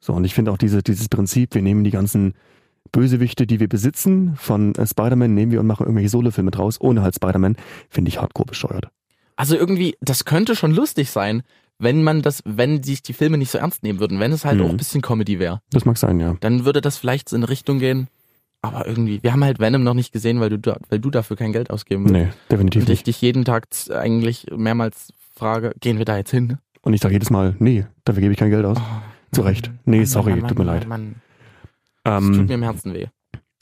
So, 0.00 0.12
und 0.12 0.24
ich 0.24 0.34
finde 0.34 0.50
auch 0.52 0.58
diese, 0.58 0.82
dieses 0.82 1.08
Prinzip, 1.08 1.54
wir 1.54 1.62
nehmen 1.62 1.84
die 1.84 1.90
ganzen 1.90 2.34
Bösewichte, 2.92 3.46
die 3.46 3.60
wir 3.60 3.68
besitzen, 3.68 4.36
von 4.36 4.74
äh, 4.76 4.86
Spider-Man 4.86 5.34
nehmen 5.34 5.52
wir 5.52 5.60
und 5.60 5.66
machen 5.66 5.84
irgendwelche 5.84 6.08
Solo-Filme 6.10 6.50
draus, 6.50 6.80
ohne 6.80 7.02
halt 7.02 7.14
Spider-Man, 7.14 7.56
finde 7.90 8.08
ich 8.08 8.20
hardcore 8.20 8.46
bescheuert. 8.46 8.88
Also 9.36 9.56
irgendwie, 9.56 9.96
das 10.00 10.24
könnte 10.24 10.54
schon 10.56 10.70
lustig 10.72 11.10
sein, 11.10 11.42
wenn 11.78 12.02
man 12.02 12.22
das, 12.22 12.42
wenn 12.46 12.82
sich 12.82 13.02
die 13.02 13.12
Filme 13.12 13.36
nicht 13.36 13.50
so 13.50 13.58
ernst 13.58 13.82
nehmen 13.82 13.98
würden, 14.00 14.18
wenn 14.20 14.32
es 14.32 14.44
halt 14.44 14.58
Mhm. 14.60 14.64
auch 14.64 14.70
ein 14.70 14.76
bisschen 14.78 15.02
Comedy 15.02 15.38
wäre. 15.38 15.60
Das 15.70 15.84
mag 15.84 15.98
sein, 15.98 16.20
ja. 16.20 16.36
Dann 16.40 16.64
würde 16.64 16.80
das 16.80 16.96
vielleicht 16.96 17.28
so 17.28 17.36
in 17.36 17.42
eine 17.42 17.50
Richtung 17.50 17.78
gehen. 17.78 18.08
Aber 18.62 18.86
irgendwie, 18.86 19.22
wir 19.22 19.32
haben 19.32 19.44
halt 19.44 19.58
Venom 19.60 19.82
noch 19.84 19.92
nicht 19.94 20.12
gesehen, 20.12 20.40
weil 20.40 20.48
du, 20.48 20.74
weil 20.88 20.98
du 20.98 21.10
dafür 21.10 21.36
kein 21.36 21.52
Geld 21.52 21.70
ausgeben 21.70 22.04
willst. 22.08 22.14
Nee, 22.14 22.28
definitiv 22.50 22.82
Und 22.82 22.88
ich 22.90 22.98
nicht. 23.00 23.06
dich 23.08 23.20
jeden 23.20 23.44
Tag 23.44 23.66
eigentlich 23.94 24.46
mehrmals 24.56 25.12
frage, 25.34 25.72
gehen 25.80 25.98
wir 25.98 26.04
da 26.06 26.16
jetzt 26.16 26.30
hin? 26.30 26.56
Und 26.80 26.94
ich 26.94 27.00
sage 27.02 27.14
jedes 27.14 27.30
Mal, 27.30 27.54
nee, 27.58 27.84
dafür 28.04 28.22
gebe 28.22 28.32
ich 28.32 28.38
kein 28.38 28.50
Geld 28.50 28.64
aus. 28.64 28.78
Oh, 28.80 29.02
Zu 29.36 29.42
Recht. 29.42 29.70
Nee, 29.84 30.04
sorry, 30.04 30.42
tut 30.42 30.58
mir 30.58 30.64
leid. 30.64 30.88
Mann, 30.88 31.16
das 32.04 32.24
tut 32.24 32.34
Ähm, 32.34 32.46
mir 32.46 32.54
im 32.54 32.62
Herzen 32.62 32.92
weh. 32.94 33.06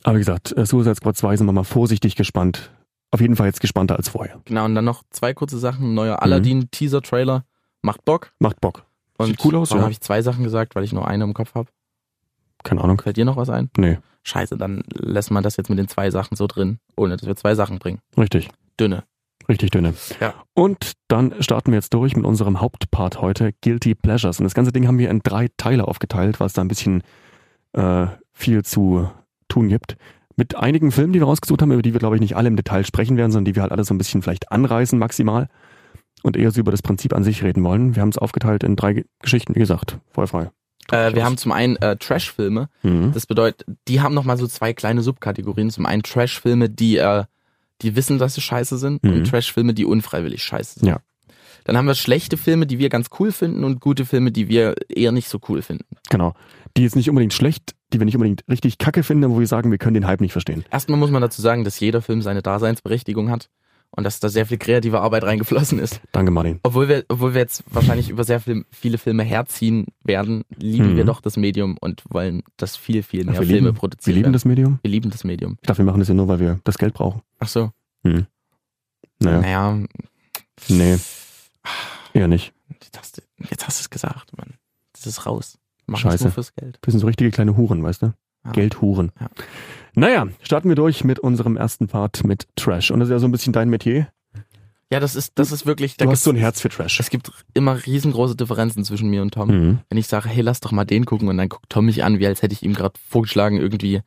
aber 0.03 0.15
wie 0.17 0.21
gesagt, 0.21 0.57
äh, 0.57 0.65
Suicide 0.67 0.95
Squad 0.95 1.17
2 1.17 1.37
sind 1.37 1.47
wir 1.47 1.53
mal 1.53 1.65
vorsichtig 1.65 2.17
gespannt. 2.17 2.71
Auf 3.11 3.21
jeden 3.21 3.37
Fall 3.37 3.47
jetzt 3.47 3.61
gespannter 3.61 3.97
als 3.97 4.09
vorher. 4.09 4.41
Genau, 4.45 4.65
und 4.65 4.75
dann 4.75 4.85
noch 4.85 5.03
zwei 5.11 5.35
kurze 5.35 5.59
Sachen. 5.59 5.89
Mhm. 5.91 5.95
Neuer 5.95 6.23
Aladdin-Teaser-Trailer. 6.23 7.45
Macht 7.83 8.05
Bock. 8.05 8.33
Macht 8.41 8.61
Bock. 8.61 8.85
Und 9.19 9.27
Sieht 9.27 9.45
cool 9.45 9.55
aus, 9.57 9.71
warum 9.71 9.81
ja. 9.81 9.85
habe 9.85 9.93
ich 9.93 10.01
zwei 10.01 10.23
Sachen 10.23 10.43
gesagt, 10.43 10.75
weil 10.75 10.83
ich 10.85 10.93
nur 10.93 11.07
eine 11.07 11.23
im 11.25 11.35
Kopf 11.35 11.55
habe? 11.55 11.69
Keine 12.65 12.83
Ahnung. 12.83 13.01
Fällt 13.01 13.17
dir 13.17 13.25
noch 13.25 13.37
was 13.37 13.51
ein? 13.51 13.71
Nee, 13.77 13.99
Scheiße, 14.25 14.57
dann 14.57 14.83
lässt 14.95 15.31
man 15.31 15.43
das 15.43 15.57
jetzt 15.59 15.69
mit 15.69 15.79
den 15.79 15.87
zwei 15.87 16.11
Sachen 16.11 16.35
so 16.37 16.47
drin, 16.47 16.79
ohne 16.97 17.17
dass 17.17 17.27
wir 17.27 17.37
zwei 17.37 17.55
Sachen 17.55 17.79
bringen. 17.79 18.01
richtig. 18.17 18.49
Dünne. 18.81 19.05
Richtig 19.49 19.71
dünne. 19.71 19.95
Ja. 20.21 20.35
Und 20.55 20.93
dann 21.09 21.35
starten 21.41 21.71
wir 21.73 21.77
jetzt 21.77 21.93
durch 21.93 22.17
mit 22.17 22.25
unserem 22.25 22.61
Hauptpart 22.61 23.21
heute, 23.21 23.53
Guilty 23.63 23.95
Pleasures. 23.95 24.39
Und 24.39 24.45
das 24.45 24.55
ganze 24.55 24.73
Ding 24.73 24.87
haben 24.87 24.99
wir 24.99 25.11
in 25.11 25.21
drei 25.23 25.49
Teile 25.57 25.87
aufgeteilt, 25.87 26.41
was 26.41 26.55
da 26.55 26.63
ein 26.63 26.69
bisschen 26.69 27.03
äh, 27.73 28.07
viel 28.33 28.65
zu 28.65 29.11
tun 29.49 29.69
gibt. 29.69 29.97
Mit 30.37 30.57
einigen 30.57 30.91
Filmen, 30.91 31.13
die 31.13 31.21
wir 31.21 31.27
rausgesucht 31.27 31.63
haben, 31.63 31.71
über 31.71 31.83
die 31.83 31.93
wir, 31.93 32.01
glaube 32.01 32.17
ich, 32.17 32.21
nicht 32.21 32.37
alle 32.37 32.49
im 32.49 32.57
Detail 32.57 32.85
sprechen 32.85 33.17
werden, 33.17 33.31
sondern 33.31 33.45
die 33.45 33.55
wir 33.55 33.63
halt 33.63 33.73
alle 33.73 33.85
so 33.85 33.95
ein 33.95 33.99
bisschen 33.99 34.23
vielleicht 34.23 34.51
anreißen 34.51 34.99
maximal 34.99 35.49
und 36.23 36.37
eher 36.37 36.51
so 36.51 36.61
über 36.61 36.73
das 36.73 36.83
Prinzip 36.83 37.13
an 37.15 37.23
sich 37.23 37.43
reden 37.45 37.63
wollen. 37.63 37.95
Wir 37.95 38.03
haben 38.03 38.09
es 38.09 38.19
aufgeteilt 38.19 38.65
in 38.65 38.77
drei 38.77 38.95
Ge- 38.95 39.05
Geschichten, 39.21 39.55
wie 39.55 39.61
gesagt, 39.61 39.99
voll 40.11 40.27
frei. 40.27 40.51
Äh, 40.91 41.15
wir 41.15 41.25
haben 41.25 41.37
zum 41.37 41.53
einen 41.53 41.77
äh, 41.77 41.97
Trash-Filme. 41.97 42.69
Mhm. 42.83 43.13
Das 43.13 43.27
bedeutet, 43.27 43.65
die 43.89 44.01
haben 44.01 44.15
nochmal 44.15 44.37
so 44.39 44.47
zwei 44.47 44.73
kleine 44.73 45.03
Subkategorien. 45.03 45.71
Zum 45.71 45.87
einen 45.87 46.03
Trash-Filme, 46.03 46.69
die, 46.69 46.97
äh, 46.97 47.25
die 47.83 47.97
wissen, 47.97 48.19
dass 48.19 48.35
sie 48.35 48.41
scheiße 48.41 48.79
sind 48.79 49.03
Mhm. 49.03 49.13
und 49.13 49.25
Trash-Filme, 49.29 49.75
die 49.75 49.85
unfreiwillig 49.85 50.43
scheiße 50.43 50.81
sind. 50.81 50.89
Ja. 50.89 51.01
Dann 51.65 51.77
haben 51.79 51.87
wir 51.87 51.95
schlechte 51.95 52.37
Filme, 52.37 52.67
die 52.67 52.79
wir 52.79 52.91
ganz 52.91 53.09
cool 53.19 53.33
finden 53.33 53.65
und 53.65 53.81
gute 53.81 54.05
Filme, 54.05 54.31
die 54.33 54.49
wir 54.49 54.75
eher 54.89 55.13
nicht 55.13 55.29
so 55.29 55.39
cool 55.49 55.63
finden. 55.63 55.87
Genau. 56.11 56.35
Die 56.77 56.83
jetzt 56.83 56.95
nicht 56.97 57.09
unbedingt 57.09 57.33
schlecht, 57.33 57.75
die 57.93 57.99
wir 58.01 58.05
nicht 58.05 58.17
unbedingt 58.17 58.45
richtig 58.51 58.77
kacke 58.79 59.03
finden, 59.03 59.31
wo 59.31 59.39
wir 59.39 59.47
sagen, 59.47 59.71
wir 59.71 59.79
können 59.79 59.95
den 59.95 60.07
Hype 60.07 60.21
nicht 60.21 60.33
verstehen. 60.33 60.65
Erstmal 60.71 60.99
muss 60.99 61.11
man 61.11 61.23
dazu 61.23 61.41
sagen, 61.41 61.65
dass 61.65 61.81
jeder 61.81 62.03
Film 62.03 62.21
seine 62.21 62.43
Daseinsberechtigung 62.43 63.31
hat 63.31 63.49
und 63.97 64.05
dass 64.05 64.21
da 64.21 64.29
sehr 64.29 64.47
viel 64.47 64.59
kreative 64.59 65.01
Arbeit 65.01 65.25
reingeflossen 65.25 65.79
ist. 65.79 66.01
Danke, 66.13 66.31
Martin. 66.31 66.61
Obwohl 66.63 66.89
wir, 66.89 67.05
obwohl 67.09 67.35
wir 67.35 67.41
jetzt 67.41 67.63
wahrscheinlich 67.71 68.09
über 68.11 68.25
sehr 68.25 68.41
viel, 68.41 68.65
viele 68.71 68.99
Filme 68.99 69.23
herziehen 69.23 69.87
werden, 70.05 70.45
lieben 70.57 70.93
Mhm. 70.93 70.97
wir 70.97 71.05
doch 71.05 71.21
das 71.21 71.37
Medium 71.37 71.77
und 71.81 72.03
wollen, 72.11 72.43
dass 72.57 72.77
viel, 72.77 73.03
viel 73.03 73.25
mehr 73.25 73.35
Ach, 73.35 73.39
Filme 73.45 73.53
lieben- 73.69 73.75
produziert 73.75 74.07
Wir 74.07 74.15
lieben 74.23 74.33
das 74.33 74.45
Medium. 74.45 74.79
Wir 74.83 74.91
lieben 74.91 75.11
das 75.11 75.25
Medium. 75.25 75.57
Ich 75.63 75.67
dachte, 75.67 75.79
wir 75.79 75.85
machen 75.87 76.01
das 76.01 76.09
ja 76.09 76.15
nur, 76.15 76.29
weil 76.29 76.41
wir 76.41 76.61
das 76.65 76.79
Geld 76.79 76.95
brauchen. 76.95 77.23
Ach 77.39 77.49
so. 77.49 77.71
Naja, 78.03 79.41
Naja, 79.41 79.79
nee, 80.69 80.97
eher 82.13 82.29
nicht. 82.29 82.53
jetzt 82.83 82.99
hast 82.99 83.17
du, 83.19 83.23
jetzt 83.51 83.67
hast 83.67 83.79
du 83.81 83.83
es 83.83 83.91
gesagt, 83.91 84.37
Mann. 84.37 84.55
Das 84.93 85.07
ist 85.07 85.25
raus. 85.27 85.59
Mach 85.87 85.99
Scheiße. 85.99 86.25
nur 86.25 86.33
fürs 86.33 86.55
Geld. 86.55 86.79
Wir 86.83 86.91
sind 86.91 87.01
so 87.01 87.07
richtige 87.07 87.31
kleine 87.31 87.57
Huren, 87.57 87.83
weißt 87.83 88.03
du? 88.03 88.15
Ja. 88.45 88.53
Geldhuren. 88.53 89.13
Ja. 89.21 89.29
Naja, 89.97 90.27
starten 90.43 90.69
wir 90.69 90.77
durch 90.77 91.05
mit 91.05 91.19
unserem 91.21 91.57
ersten 91.57 91.87
Part 91.89 92.25
mit 92.25 92.47
Trash. 92.57 92.91
Und 92.91 93.01
das 93.01 93.09
ist 93.09 93.13
ja 93.13 93.19
so 93.21 93.27
ein 93.29 93.33
bisschen 93.33 93.53
dein 93.53 93.71
Metier. 93.71 94.09
Ja, 94.91 95.01
das 95.01 95.17
ist, 95.17 95.33
das 95.39 95.51
ist 95.51 95.67
wirklich, 95.67 95.97
da 95.97 96.05
Du 96.05 96.11
hast 96.11 96.23
so 96.25 96.31
ein 96.31 96.37
Herz 96.37 96.61
für 96.61 96.69
Trash. 96.69 97.01
es 97.01 97.11
gibt 97.11 97.31
immer 97.55 97.85
riesengroße 97.87 98.37
Differenzen 98.37 98.85
zwischen 98.85 99.09
mir 99.09 99.23
und 99.23 99.33
Tom. 99.35 99.49
Mhm. 99.49 99.79
Wenn 99.89 99.99
ich 99.99 100.07
sage, 100.09 100.29
hey, 100.29 100.43
lass 100.43 100.61
doch 100.61 100.73
mal 100.73 100.85
den 100.85 101.05
gucken 101.07 101.29
und 101.29 101.37
dann 101.39 101.49
guckt 101.49 101.67
Tom 101.71 101.87
mich 101.87 102.05
an, 102.05 102.19
wie 102.19 102.27
als 102.27 102.43
hätte 102.43 102.53
ich 102.55 102.63
ihm 102.63 102.75
gerade 102.75 102.95
vorgeschlagen, 103.09 103.57
irgendwie 103.57 104.01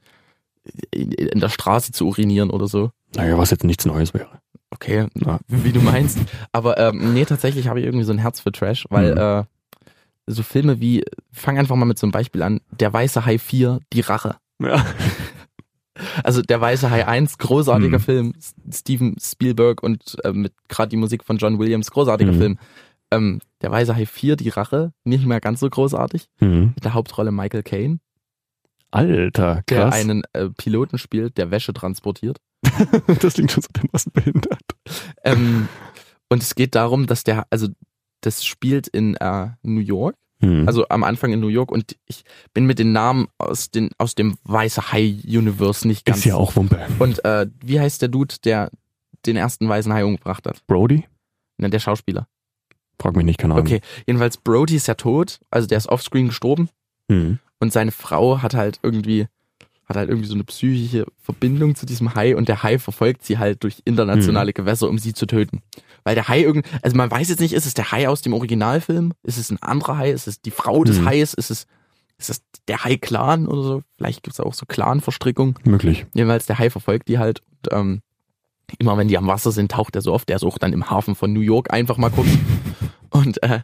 in 0.94 1.40
der 1.40 1.50
Straße 1.50 1.92
zu 1.94 2.06
urinieren 2.08 2.50
oder 2.50 2.68
so. 2.68 2.92
Naja, 3.16 3.38
was 3.38 3.52
jetzt 3.52 3.64
nichts 3.64 3.86
Neues 3.86 4.14
wäre. 4.14 4.28
Okay, 4.70 5.08
Ja. 5.16 5.40
wie 5.48 5.72
du 5.72 5.80
meinst. 5.82 6.20
Aber 6.52 6.78
ähm, 6.78 7.14
nee, 7.14 7.26
tatsächlich 7.26 7.68
habe 7.70 7.80
ich 7.80 7.86
irgendwie 7.86 8.04
so 8.06 8.12
ein 8.12 8.18
Herz 8.20 8.42
für 8.42 8.52
Trash, 8.52 8.86
weil 8.90 9.14
Mhm. 9.14 9.18
äh, 9.18 9.44
so 10.28 10.44
Filme 10.44 10.80
wie, 10.82 11.04
fang 11.32 11.58
einfach 11.58 11.76
mal 11.76 11.86
mit 11.86 11.98
so 11.98 12.06
einem 12.06 12.12
Beispiel 12.12 12.44
an, 12.44 12.62
Der 12.72 12.92
Weiße 12.94 13.26
Hai 13.26 13.38
4, 13.40 13.80
Die 13.94 14.02
Rache. 14.02 14.36
Ja. 14.62 14.86
Also 16.24 16.44
Der 16.44 16.62
Weiße 16.62 16.92
Hai 16.92 17.08
1, 17.08 17.40
großartiger 17.40 17.98
Mhm. 17.98 18.04
Film, 18.04 18.34
Steven 18.72 19.16
Spielberg 19.20 19.82
und 19.82 20.16
äh, 20.24 20.32
mit 20.32 20.54
gerade 20.68 20.90
die 20.90 20.96
Musik 20.98 21.24
von 21.24 21.38
John 21.38 21.58
Williams, 21.58 21.90
großartiger 21.90 22.34
Mhm. 22.34 22.38
Film. 22.38 22.60
Ähm, 23.10 23.42
Der 23.62 23.72
Weiße 23.72 23.96
Hai 23.96 24.06
4, 24.06 24.36
Die 24.36 24.50
Rache, 24.50 24.94
nicht 25.06 25.26
mehr 25.26 25.40
ganz 25.42 25.60
so 25.60 25.68
großartig. 25.70 26.28
Mhm. 26.40 26.74
Mit 26.76 26.84
der 26.86 26.94
Hauptrolle 26.94 27.32
Michael 27.32 27.64
Caine, 27.64 28.00
Alter, 28.92 29.64
der 29.70 29.86
krass. 29.86 29.96
einen 29.96 30.22
äh, 30.34 30.50
Piloten 30.50 30.98
spielt, 31.00 31.38
der 31.38 31.50
Wäsche 31.52 31.74
transportiert. 31.74 32.38
das 33.22 33.34
klingt 33.34 33.52
schon 33.52 33.64
so 33.64 33.70
dermaßen 33.76 34.12
behindert. 34.12 34.62
Ähm, 35.24 35.68
und 36.30 36.44
es 36.44 36.54
geht 36.56 36.76
darum, 36.76 37.08
dass 37.08 37.24
der, 37.24 37.48
also 37.50 37.68
das 38.22 38.46
spielt 38.46 38.88
in 38.88 39.16
äh, 39.16 39.50
New 39.64 39.82
York, 39.82 40.16
Mhm. 40.40 40.68
also 40.68 40.88
am 40.90 41.04
Anfang 41.04 41.34
in 41.34 41.40
New 41.40 41.48
York 41.48 41.72
und 41.72 41.96
ich 42.06 42.24
bin 42.54 42.68
mit 42.68 42.78
den 42.78 42.92
Namen 42.92 43.28
aus, 43.40 43.72
den, 43.72 43.90
aus 43.98 44.14
dem 44.14 44.38
Weiße 44.44 44.92
Hai 44.92 45.16
Universe 45.26 45.88
nicht 45.88 46.06
ganz. 46.06 46.20
ist 46.20 46.26
ja 46.26 46.36
auch 46.36 46.56
Wumpe. 46.56 46.80
Und 47.00 47.26
äh, 47.26 47.48
wie 47.64 47.80
heißt 47.80 48.04
der 48.04 48.10
Dude, 48.10 48.36
der 48.44 48.70
den 49.26 49.36
ersten 49.36 49.68
Weißen 49.68 49.92
Hai 49.92 50.06
umgebracht 50.06 50.46
hat? 50.46 50.62
Brody? 50.68 51.06
Ne, 51.58 51.72
der 51.72 51.80
Schauspieler. 51.80 52.28
Frag 53.02 53.16
mich 53.16 53.26
nicht, 53.26 53.40
keine 53.40 53.56
Ahnung. 53.56 53.66
Okay, 53.66 53.82
jedenfalls 54.06 54.38
Brody 54.38 54.76
ist 54.76 54.88
ja 54.88 54.94
tot, 54.94 55.40
also 55.50 55.68
der 55.68 55.80
ist 55.80 55.90
offscreen 55.90 56.28
gestorben 56.28 56.70
Mhm. 57.10 57.40
und 57.60 57.74
seine 57.74 57.92
Frau 57.92 58.40
hat 58.44 58.54
halt 58.54 58.80
irgendwie 58.84 59.26
hat 59.86 59.96
halt 59.98 60.10
irgendwie 60.10 60.28
so 60.28 60.34
eine 60.36 60.44
psychische 60.44 61.06
Verbindung 61.18 61.74
zu 61.76 61.86
diesem 61.86 62.14
Hai 62.14 62.36
und 62.36 62.48
der 62.50 62.62
Hai 62.62 62.78
verfolgt 62.78 63.24
sie 63.24 63.38
halt 63.40 63.64
durch 63.64 63.82
internationale 63.86 64.52
Gewässer, 64.54 64.88
um 64.90 65.00
sie 65.00 65.14
zu 65.14 65.26
töten. 65.26 65.62
Weil 66.08 66.16
der 66.16 66.30
Hai 66.30 66.40
irgend, 66.40 66.66
also 66.82 66.96
man 66.96 67.12
weiß 67.12 67.28
jetzt 67.28 67.42
nicht, 67.42 67.52
ist 67.52 67.66
es 67.66 67.74
der 67.74 67.92
Hai 67.92 68.08
aus 68.08 68.22
dem 68.22 68.32
Originalfilm? 68.32 69.12
Ist 69.24 69.38
es 69.38 69.52
ein 69.52 69.62
anderer 69.62 69.98
Hai? 69.98 70.12
Ist 70.12 70.26
es 70.26 70.40
die 70.42 70.52
Frau 70.52 70.86
des 70.86 71.00
Mhm. 71.02 71.06
Hais? 71.06 71.34
Ist 71.34 71.52
es, 71.52 71.68
ist 72.18 72.30
es 72.30 72.42
der 72.70 72.86
Hai-Clan 72.86 73.46
oder 73.46 73.62
so? 73.62 73.82
Vielleicht 73.98 74.24
gibt's 74.24 74.40
auch 74.40 74.54
so 74.54 74.66
Clan-Verstrickung. 74.66 75.60
Möglich. 75.66 76.06
Jedenfalls 76.14 76.46
der 76.46 76.60
Hai 76.60 76.70
verfolgt 76.70 77.10
die 77.10 77.20
halt 77.20 77.42
und 77.42 77.74
ähm, 77.74 78.02
immer 78.78 78.98
wenn 78.98 79.10
die 79.10 79.18
am 79.18 79.28
Wasser 79.28 79.52
sind, 79.52 79.70
taucht 79.74 79.98
er 79.98 80.02
so 80.02 80.14
oft. 80.14 80.30
Der 80.30 80.38
ist 80.38 80.46
auch 80.46 80.58
dann 80.58 80.72
im 80.72 80.90
Hafen 80.90 81.14
von 81.14 81.34
New 81.34 81.42
York 81.42 81.74
einfach 81.74 81.98
mal 81.98 82.10
kurz. 82.10 82.30
Und 83.10 83.44
äh, 83.44 83.60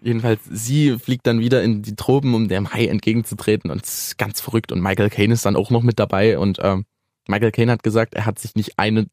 jedenfalls 0.00 0.40
sie 0.48 1.00
fliegt 1.00 1.26
dann 1.26 1.40
wieder 1.40 1.64
in 1.64 1.82
die 1.82 1.96
Tropen, 1.96 2.32
um 2.32 2.46
dem 2.46 2.72
Hai 2.72 2.86
entgegenzutreten 2.86 3.72
und 3.72 3.84
es 3.84 4.06
ist 4.08 4.18
ganz 4.18 4.40
verrückt. 4.40 4.70
Und 4.70 4.80
Michael 4.82 5.10
Caine 5.10 5.34
ist 5.34 5.44
dann 5.44 5.56
auch 5.56 5.70
noch 5.70 5.82
mit 5.82 5.98
dabei 5.98 6.38
und 6.38 6.58
ähm, 6.62 6.84
Michael 7.26 7.50
Caine 7.50 7.72
hat 7.72 7.82
gesagt, 7.82 8.14
er 8.14 8.24
hat 8.24 8.38
sich 8.38 8.54
nicht 8.54 8.78
eine 8.78 9.06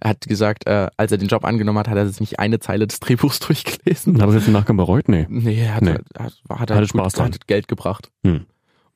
er 0.00 0.10
hat 0.10 0.20
gesagt, 0.26 0.66
äh, 0.66 0.88
als 0.96 1.12
er 1.12 1.18
den 1.18 1.28
Job 1.28 1.44
angenommen 1.44 1.78
hat, 1.78 1.88
hat 1.88 1.96
er 1.96 2.06
sich 2.08 2.20
nicht 2.20 2.38
eine 2.38 2.58
Zeile 2.60 2.86
des 2.86 3.00
Drehbuchs 3.00 3.38
durchgelesen. 3.46 4.20
Hat 4.20 4.28
er 4.28 4.34
jetzt 4.36 4.46
im 4.46 4.52
Nachgang 4.52 4.76
bereut? 4.76 5.08
Nee. 5.08 5.26
Nee, 5.28 5.62
er 5.64 5.74
hat, 5.74 5.82
Nee. 5.82 5.92
Hat, 6.18 6.34
hat, 6.48 6.60
hat, 6.60 6.70
halt 6.70 6.88
Spaß 6.88 7.12
gut, 7.12 7.20
dran. 7.20 7.32
hat 7.32 7.46
Geld 7.46 7.68
gebracht. 7.68 8.10
Hm. 8.24 8.46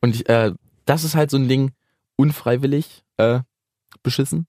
Und 0.01 0.15
ich, 0.17 0.29
äh, 0.29 0.53
das 0.87 1.05
ist 1.05 1.15
halt 1.15 1.31
so 1.31 1.37
ein 1.37 1.49
Ding, 1.49 1.73
unfreiwillig 2.17 3.03
äh, 3.17 3.41
beschissen, 4.03 4.47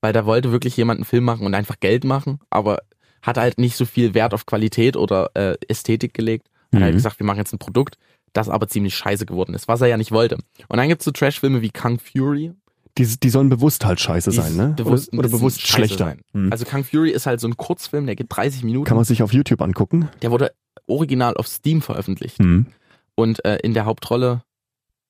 weil 0.00 0.12
da 0.12 0.26
wollte 0.26 0.52
wirklich 0.52 0.76
jemand 0.76 0.98
einen 0.98 1.04
Film 1.04 1.24
machen 1.24 1.46
und 1.46 1.54
einfach 1.54 1.80
Geld 1.80 2.04
machen, 2.04 2.38
aber 2.50 2.78
hat 3.22 3.38
halt 3.38 3.58
nicht 3.58 3.76
so 3.76 3.84
viel 3.86 4.14
Wert 4.14 4.34
auf 4.34 4.46
Qualität 4.46 4.96
oder 4.96 5.30
äh, 5.34 5.56
Ästhetik 5.68 6.12
gelegt. 6.14 6.48
Hat 6.74 6.82
halt 6.82 6.92
Mhm. 6.92 6.96
gesagt, 6.96 7.18
wir 7.20 7.26
machen 7.26 7.38
jetzt 7.38 7.52
ein 7.52 7.58
Produkt, 7.58 7.96
das 8.32 8.48
aber 8.48 8.68
ziemlich 8.68 8.94
scheiße 8.94 9.26
geworden 9.26 9.54
ist, 9.54 9.68
was 9.68 9.80
er 9.80 9.86
ja 9.88 9.96
nicht 9.96 10.12
wollte. 10.12 10.36
Und 10.68 10.76
dann 10.76 10.88
gibt's 10.88 11.04
so 11.04 11.10
Trash-Filme 11.10 11.62
wie 11.62 11.70
Kung 11.70 11.98
Fury. 11.98 12.52
Die, 12.98 13.06
die 13.18 13.30
sollen 13.30 13.48
bewusst 13.48 13.84
halt 13.84 13.98
scheiße 13.98 14.30
Die 14.30 14.36
sein, 14.36 14.54
ne? 14.56 14.74
bewusst 14.76 15.12
oder, 15.12 15.20
oder 15.20 15.28
bewusst 15.28 15.60
schlechter. 15.66 16.04
sein. 16.06 16.20
Hm. 16.32 16.52
Also 16.52 16.64
Kung 16.64 16.84
Fury 16.84 17.10
ist 17.10 17.26
halt 17.26 17.40
so 17.40 17.48
ein 17.48 17.56
Kurzfilm, 17.56 18.06
der 18.06 18.14
geht 18.14 18.26
30 18.30 18.62
Minuten. 18.62 18.86
Kann 18.86 18.96
man 18.96 19.04
sich 19.04 19.22
auf 19.22 19.32
YouTube 19.32 19.60
angucken. 19.62 20.08
der 20.22 20.30
wurde 20.30 20.52
original 20.86 21.36
auf 21.36 21.48
Steam 21.48 21.82
veröffentlicht. 21.82 22.38
Hm. 22.38 22.66
Und 23.16 23.44
äh, 23.44 23.56
in 23.62 23.74
der 23.74 23.84
Hauptrolle 23.84 24.42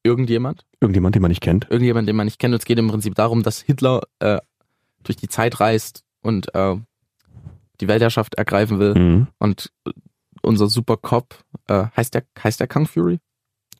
irgendjemand, 0.02 0.64
Irgendjemand, 0.80 1.14
den 1.14 1.22
man 1.22 1.30
nicht 1.30 1.40
kennt. 1.40 1.66
irgendjemand, 1.70 2.08
den 2.08 2.16
man 2.16 2.26
nicht 2.26 2.38
kennt. 2.38 2.52
Und 2.54 2.58
es 2.60 2.64
geht 2.66 2.78
im 2.78 2.88
Prinzip 2.88 3.14
darum, 3.14 3.42
dass 3.42 3.60
Hitler 3.60 4.02
äh, 4.18 4.38
durch 5.02 5.16
die 5.16 5.28
Zeit 5.28 5.60
reist 5.60 6.04
und 6.22 6.54
äh, 6.54 6.76
die 7.80 7.88
Weltherrschaft 7.88 8.34
ergreifen 8.34 8.78
will. 8.78 8.94
Hm. 8.94 9.26
Und 9.38 9.72
unser 10.42 10.68
Super 10.68 10.96
Cop, 10.98 11.42
äh, 11.68 11.84
heißt 11.96 12.14
der, 12.14 12.24
heißt 12.42 12.60
der 12.60 12.66
Kung 12.68 12.86
Fury? 12.86 13.18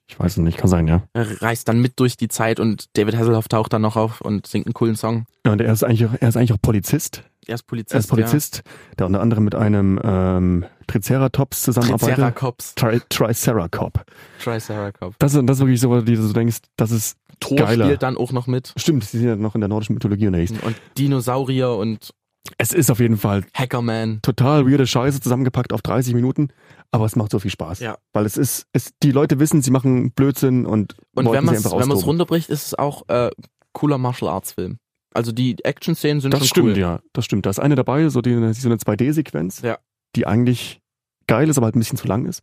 Ich 0.07 0.21
weiß 0.21 0.33
es 0.33 0.37
nicht, 0.39 0.59
kann 0.59 0.69
sein, 0.69 0.87
ja. 0.87 1.03
Er 1.15 1.41
reist 1.43 1.67
dann 1.69 1.81
mit 1.81 1.99
durch 1.99 2.17
die 2.19 2.29
Zeit 2.29 2.61
und 2.61 2.87
David 2.97 3.17
Hasselhoff 3.17 3.49
taucht 3.49 3.73
dann 3.73 3.83
noch 3.83 3.97
auf 3.97 4.21
und 4.21 4.47
singt 4.47 4.67
einen 4.67 4.75
coolen 4.75 4.97
Song. 4.97 5.25
ja 5.47 5.53
und 5.53 5.61
er 5.61 5.73
ist 5.73 5.83
eigentlich 5.83 6.05
auch, 6.07 6.15
er 6.21 6.29
ist 6.29 6.37
eigentlich 6.37 6.53
auch 6.53 6.61
Polizist. 6.61 7.23
Er 7.47 7.55
ist 7.57 7.67
Polizist. 7.67 7.95
Er 7.95 7.99
ist 8.01 8.07
Polizist, 8.09 8.63
der 8.99 9.07
unter 9.07 9.21
anderem 9.21 9.45
mit 9.45 9.55
einem 9.55 9.99
ähm, 10.03 10.65
Triceratops 10.87 11.61
Ja. 11.61 11.65
zusammenarbeitet. 11.73 12.17
Triceratops. 12.17 12.75
Tri 12.75 13.01
Triceracop. 13.09 14.05
Triceratops. 14.43 15.17
Das 15.19 15.35
ist, 15.35 15.43
das 15.47 15.57
ist 15.59 15.61
wirklich 15.61 15.81
so, 15.81 15.91
wo 15.91 16.01
du 16.01 16.17
so 16.17 16.33
denkst, 16.33 16.59
das 16.77 16.91
ist 16.91 17.17
Thor 17.41 17.59
geiler. 17.59 17.85
spielt 17.87 18.03
dann 18.03 18.17
auch 18.17 18.33
noch 18.33 18.47
mit. 18.47 18.73
Stimmt, 18.77 19.05
sie 19.05 19.19
sind 19.19 19.29
ja 19.29 19.37
noch 19.37 19.55
in 19.55 19.61
der 19.61 19.69
nordischen 19.69 19.95
Mythologie 19.95 20.27
unterwegs. 20.27 20.53
Und 20.53 20.77
Dinosaurier 20.99 21.71
und 21.71 22.11
Es 22.59 22.73
ist 22.73 22.91
auf 22.91 23.01
jeden 23.01 23.17
Fall 23.17 23.45
Hackerman. 23.55 24.21
total 24.23 24.67
weirde 24.71 24.87
Scheiße 24.87 25.21
zusammengepackt 25.21 25.73
auf 25.73 25.81
30 25.83 26.15
Minuten, 26.15 26.49
aber 26.91 27.07
es 27.07 27.17
macht 27.17 27.31
so 27.31 27.39
viel 27.39 27.51
Spaß. 27.51 27.81
Ja. 27.81 27.97
Weil 28.13 28.27
es 28.27 28.37
ist, 28.37 28.67
es, 28.73 28.93
die 29.03 29.13
Leute 29.13 29.39
wissen, 29.41 29.63
sie 29.63 29.71
machen 29.71 30.11
Blödsinn 30.13 30.67
und, 30.67 30.95
Und 31.15 31.31
wenn 31.33 31.45
man 31.45 31.55
es 31.55 32.07
runterbricht, 32.07 32.51
ist 32.51 32.67
es 32.67 32.75
auch 32.75 33.09
äh, 33.09 33.31
cooler 33.73 33.97
Martial 33.99 34.31
Arts 34.31 34.53
Film. 34.53 34.77
Also 35.15 35.33
die 35.33 35.57
Action-Szenen 35.65 36.21
sind 36.21 36.33
Das 36.35 36.41
schon 36.41 36.49
stimmt, 36.49 36.69
cool. 36.71 36.79
ja. 36.79 37.01
Das 37.13 37.25
stimmt. 37.25 37.47
Da 37.47 37.51
ist 37.51 37.61
eine 37.61 37.77
dabei, 37.77 38.09
so, 38.09 38.21
die, 38.21 38.33
so 38.33 38.69
eine 38.69 38.77
2D-Sequenz, 38.79 39.63
Ja. 39.63 39.79
die 40.17 40.27
eigentlich 40.27 40.81
geil 41.27 41.49
ist, 41.49 41.57
aber 41.57 41.67
halt 41.67 41.77
ein 41.77 41.79
bisschen 41.79 41.99
zu 41.99 42.07
lang 42.09 42.27
ist. 42.27 42.43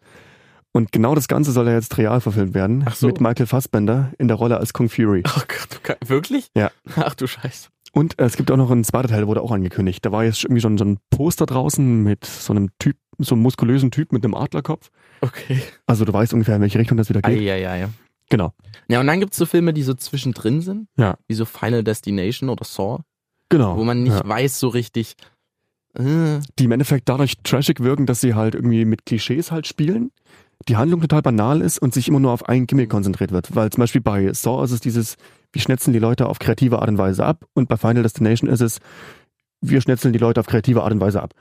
Und 0.73 0.91
genau 0.91 1.15
das 1.15 1.27
Ganze 1.27 1.51
soll 1.51 1.67
ja 1.67 1.73
jetzt 1.73 1.97
real 1.97 2.21
verfilmt 2.21 2.53
werden. 2.53 2.84
Ach 2.88 2.95
so. 2.95 3.07
Mit 3.07 3.19
Michael 3.19 3.45
Fassbender 3.45 4.13
in 4.17 4.27
der 4.29 4.38
Rolle 4.38 4.57
als 4.57 4.71
Kung 4.73 4.89
Fury. 4.89 5.23
Oh 5.27 5.41
Gott, 5.47 5.97
wirklich? 6.10 6.47
Ja. 6.55 6.71
Ach 6.95 7.13
du 7.13 7.27
Scheiße. 7.27 7.69
Und 7.93 8.17
äh, 8.19 8.23
es 8.23 8.38
gibt 8.38 8.49
auch 8.51 8.57
noch 8.57 8.71
ein 8.71 8.86
zweiter 8.86 9.10
Teil, 9.10 9.27
wurde 9.27 9.41
auch 9.41 9.51
angekündigt. 9.51 10.05
Da 10.05 10.13
war 10.13 10.23
jetzt 10.23 10.43
irgendwie 10.45 10.62
schon 10.62 10.77
so 10.77 10.86
ein 10.86 10.97
Poster 11.10 11.45
draußen 11.45 12.03
mit 12.03 12.23
so 12.25 12.53
einem 12.53 12.69
Typ, 12.79 12.95
so 13.17 13.36
einem 13.36 13.41
muskulösen 13.41 13.91
Typ 13.91 14.13
mit 14.13 14.23
einem 14.23 14.34
Adlerkopf. 14.34 14.89
Okay. 15.19 15.62
Also 15.88 16.05
du 16.05 16.13
weißt 16.13 16.34
ungefähr, 16.34 16.55
in 16.55 16.62
welche 16.62 16.79
Richtung 16.79 16.97
das 16.97 17.10
wieder 17.10 17.21
geht. 17.21 17.38
Eieiei. 17.38 17.89
Genau. 18.29 18.53
Ja, 18.88 19.01
und 19.01 19.07
dann 19.07 19.19
gibt's 19.19 19.36
so 19.36 19.45
Filme, 19.45 19.73
die 19.73 19.84
so 19.84 19.93
zwischendrin 19.93 20.62
sind. 20.62 20.88
Ja. 20.95 21.17
Wie 21.27 21.34
so 21.34 21.43
Final 21.43 21.84
Destination 21.84 22.47
oder 22.49 22.63
Saw, 22.63 22.99
Genau. 23.49 23.75
wo 23.75 23.84
man 23.84 24.03
nicht 24.03 24.13
ja. 24.15 24.25
weiß 24.25 24.57
so 24.57 24.69
richtig. 24.69 25.15
Äh, 25.95 26.39
Die 26.57 26.63
im 26.63 26.71
Endeffekt 26.71 27.10
dadurch 27.10 27.34
trashig 27.43 27.81
wirken, 27.81 28.05
dass 28.05 28.21
sie 28.21 28.36
halt 28.36 28.55
irgendwie 28.55 28.86
mit 28.86 29.05
Klischees 29.05 29.51
halt 29.51 29.67
spielen. 29.67 30.12
Die 30.67 30.78
Handlung 30.78 31.02
total 31.02 31.21
banal 31.21 31.62
ist 31.62 31.80
und 31.80 31.93
sich 31.93 32.08
immer 32.08 32.19
nur 32.19 32.32
auf 32.32 32.47
ein 32.47 32.67
Gimmick 32.67 32.89
konzentriert 32.89 33.32
wird. 33.32 33.56
Weil 33.56 33.69
zum 33.71 33.82
Beispiel 33.82 34.02
bei 34.02 34.32
Saw 34.34 34.63
ist 34.63 34.71
es 34.71 34.80
dieses, 34.82 35.15
wir 35.52 35.62
schnetzeln 35.62 35.93
die 35.93 36.00
Leute 36.00 36.28
auf 36.28 36.39
kreative 36.39 36.80
Art 36.80 36.89
und 36.89 36.97
Weise 36.97 37.26
ab 37.26 37.45
und 37.54 37.67
bei 37.69 37.78
Final 37.78 38.04
Destination 38.04 38.50
ist 38.50 38.62
es, 38.62 38.80
wir 39.62 39.82
schnetzeln 39.82 40.13
die 40.13 40.19
Leute 40.19 40.39
auf 40.39 40.47
kreative 40.47 40.84
Art 40.84 40.91
und 40.91 41.00
Weise 41.02 41.21
ab. 41.21 41.34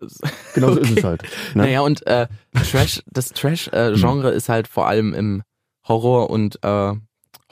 Genau 0.54 0.72
so 0.72 0.80
ist 0.80 0.90
Okay. 0.90 0.98
es 0.98 1.04
halt. 1.04 1.22
Ne? 1.54 1.62
Naja, 1.64 1.80
und 1.82 2.06
äh, 2.06 2.28
Trash, 2.70 3.02
das 3.10 3.30
Trash-Genre 3.30 4.30
ist 4.30 4.48
halt 4.48 4.68
vor 4.68 4.86
allem 4.86 5.12
im 5.14 5.42
Horror- 5.86 6.30
und 6.30 6.58
äh, 6.62 6.92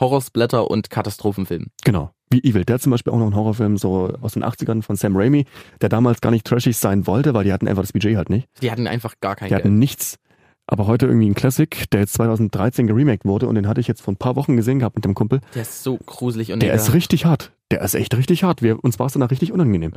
Horrorsplatter 0.00 0.70
und 0.70 0.90
Katastrophenfilm. 0.90 1.66
Genau. 1.84 2.10
Wie 2.30 2.42
Evil 2.42 2.64
Dead 2.64 2.80
zum 2.80 2.90
Beispiel 2.90 3.12
auch 3.12 3.18
noch 3.18 3.26
ein 3.28 3.34
Horrorfilm 3.34 3.76
so 3.76 4.12
aus 4.20 4.32
den 4.32 4.42
80ern 4.44 4.82
von 4.82 4.96
Sam 4.96 5.16
Raimi, 5.16 5.44
der 5.80 5.88
damals 5.88 6.20
gar 6.20 6.30
nicht 6.30 6.46
trashig 6.46 6.76
sein 6.76 7.06
wollte, 7.06 7.32
weil 7.34 7.44
die 7.44 7.52
hatten 7.52 7.68
einfach 7.68 7.82
das 7.82 7.92
Budget 7.92 8.16
halt 8.16 8.28
nicht. 8.30 8.48
Die 8.62 8.70
hatten 8.70 8.86
einfach 8.86 9.14
gar 9.20 9.36
kein 9.36 9.48
Die 9.48 9.54
Geld. 9.54 9.64
hatten 9.64 9.78
nichts. 9.78 10.18
Aber 10.66 10.86
heute 10.86 11.06
irgendwie 11.06 11.28
ein 11.28 11.34
Classic, 11.34 11.84
der 11.90 12.00
jetzt 12.00 12.14
2013 12.14 12.86
geremaked 12.86 13.24
wurde 13.26 13.46
und 13.46 13.54
den 13.54 13.68
hatte 13.68 13.80
ich 13.80 13.86
jetzt 13.88 14.00
vor 14.00 14.12
ein 14.14 14.16
paar 14.16 14.34
Wochen 14.36 14.56
gesehen 14.56 14.78
gehabt 14.78 14.96
mit 14.96 15.04
dem 15.04 15.14
Kumpel. 15.14 15.40
Der 15.54 15.62
ist 15.62 15.82
so 15.82 15.98
gruselig 16.06 16.52
und 16.52 16.60
Der 16.60 16.72
ist 16.72 16.94
richtig 16.94 17.26
hart. 17.26 17.52
Der 17.70 17.82
ist 17.82 17.94
echt 17.94 18.16
richtig 18.16 18.44
hart. 18.44 18.62
Wir, 18.62 18.82
uns 18.82 18.98
war 18.98 19.06
es 19.06 19.12
danach 19.12 19.30
richtig 19.30 19.52
unangenehm. 19.52 19.92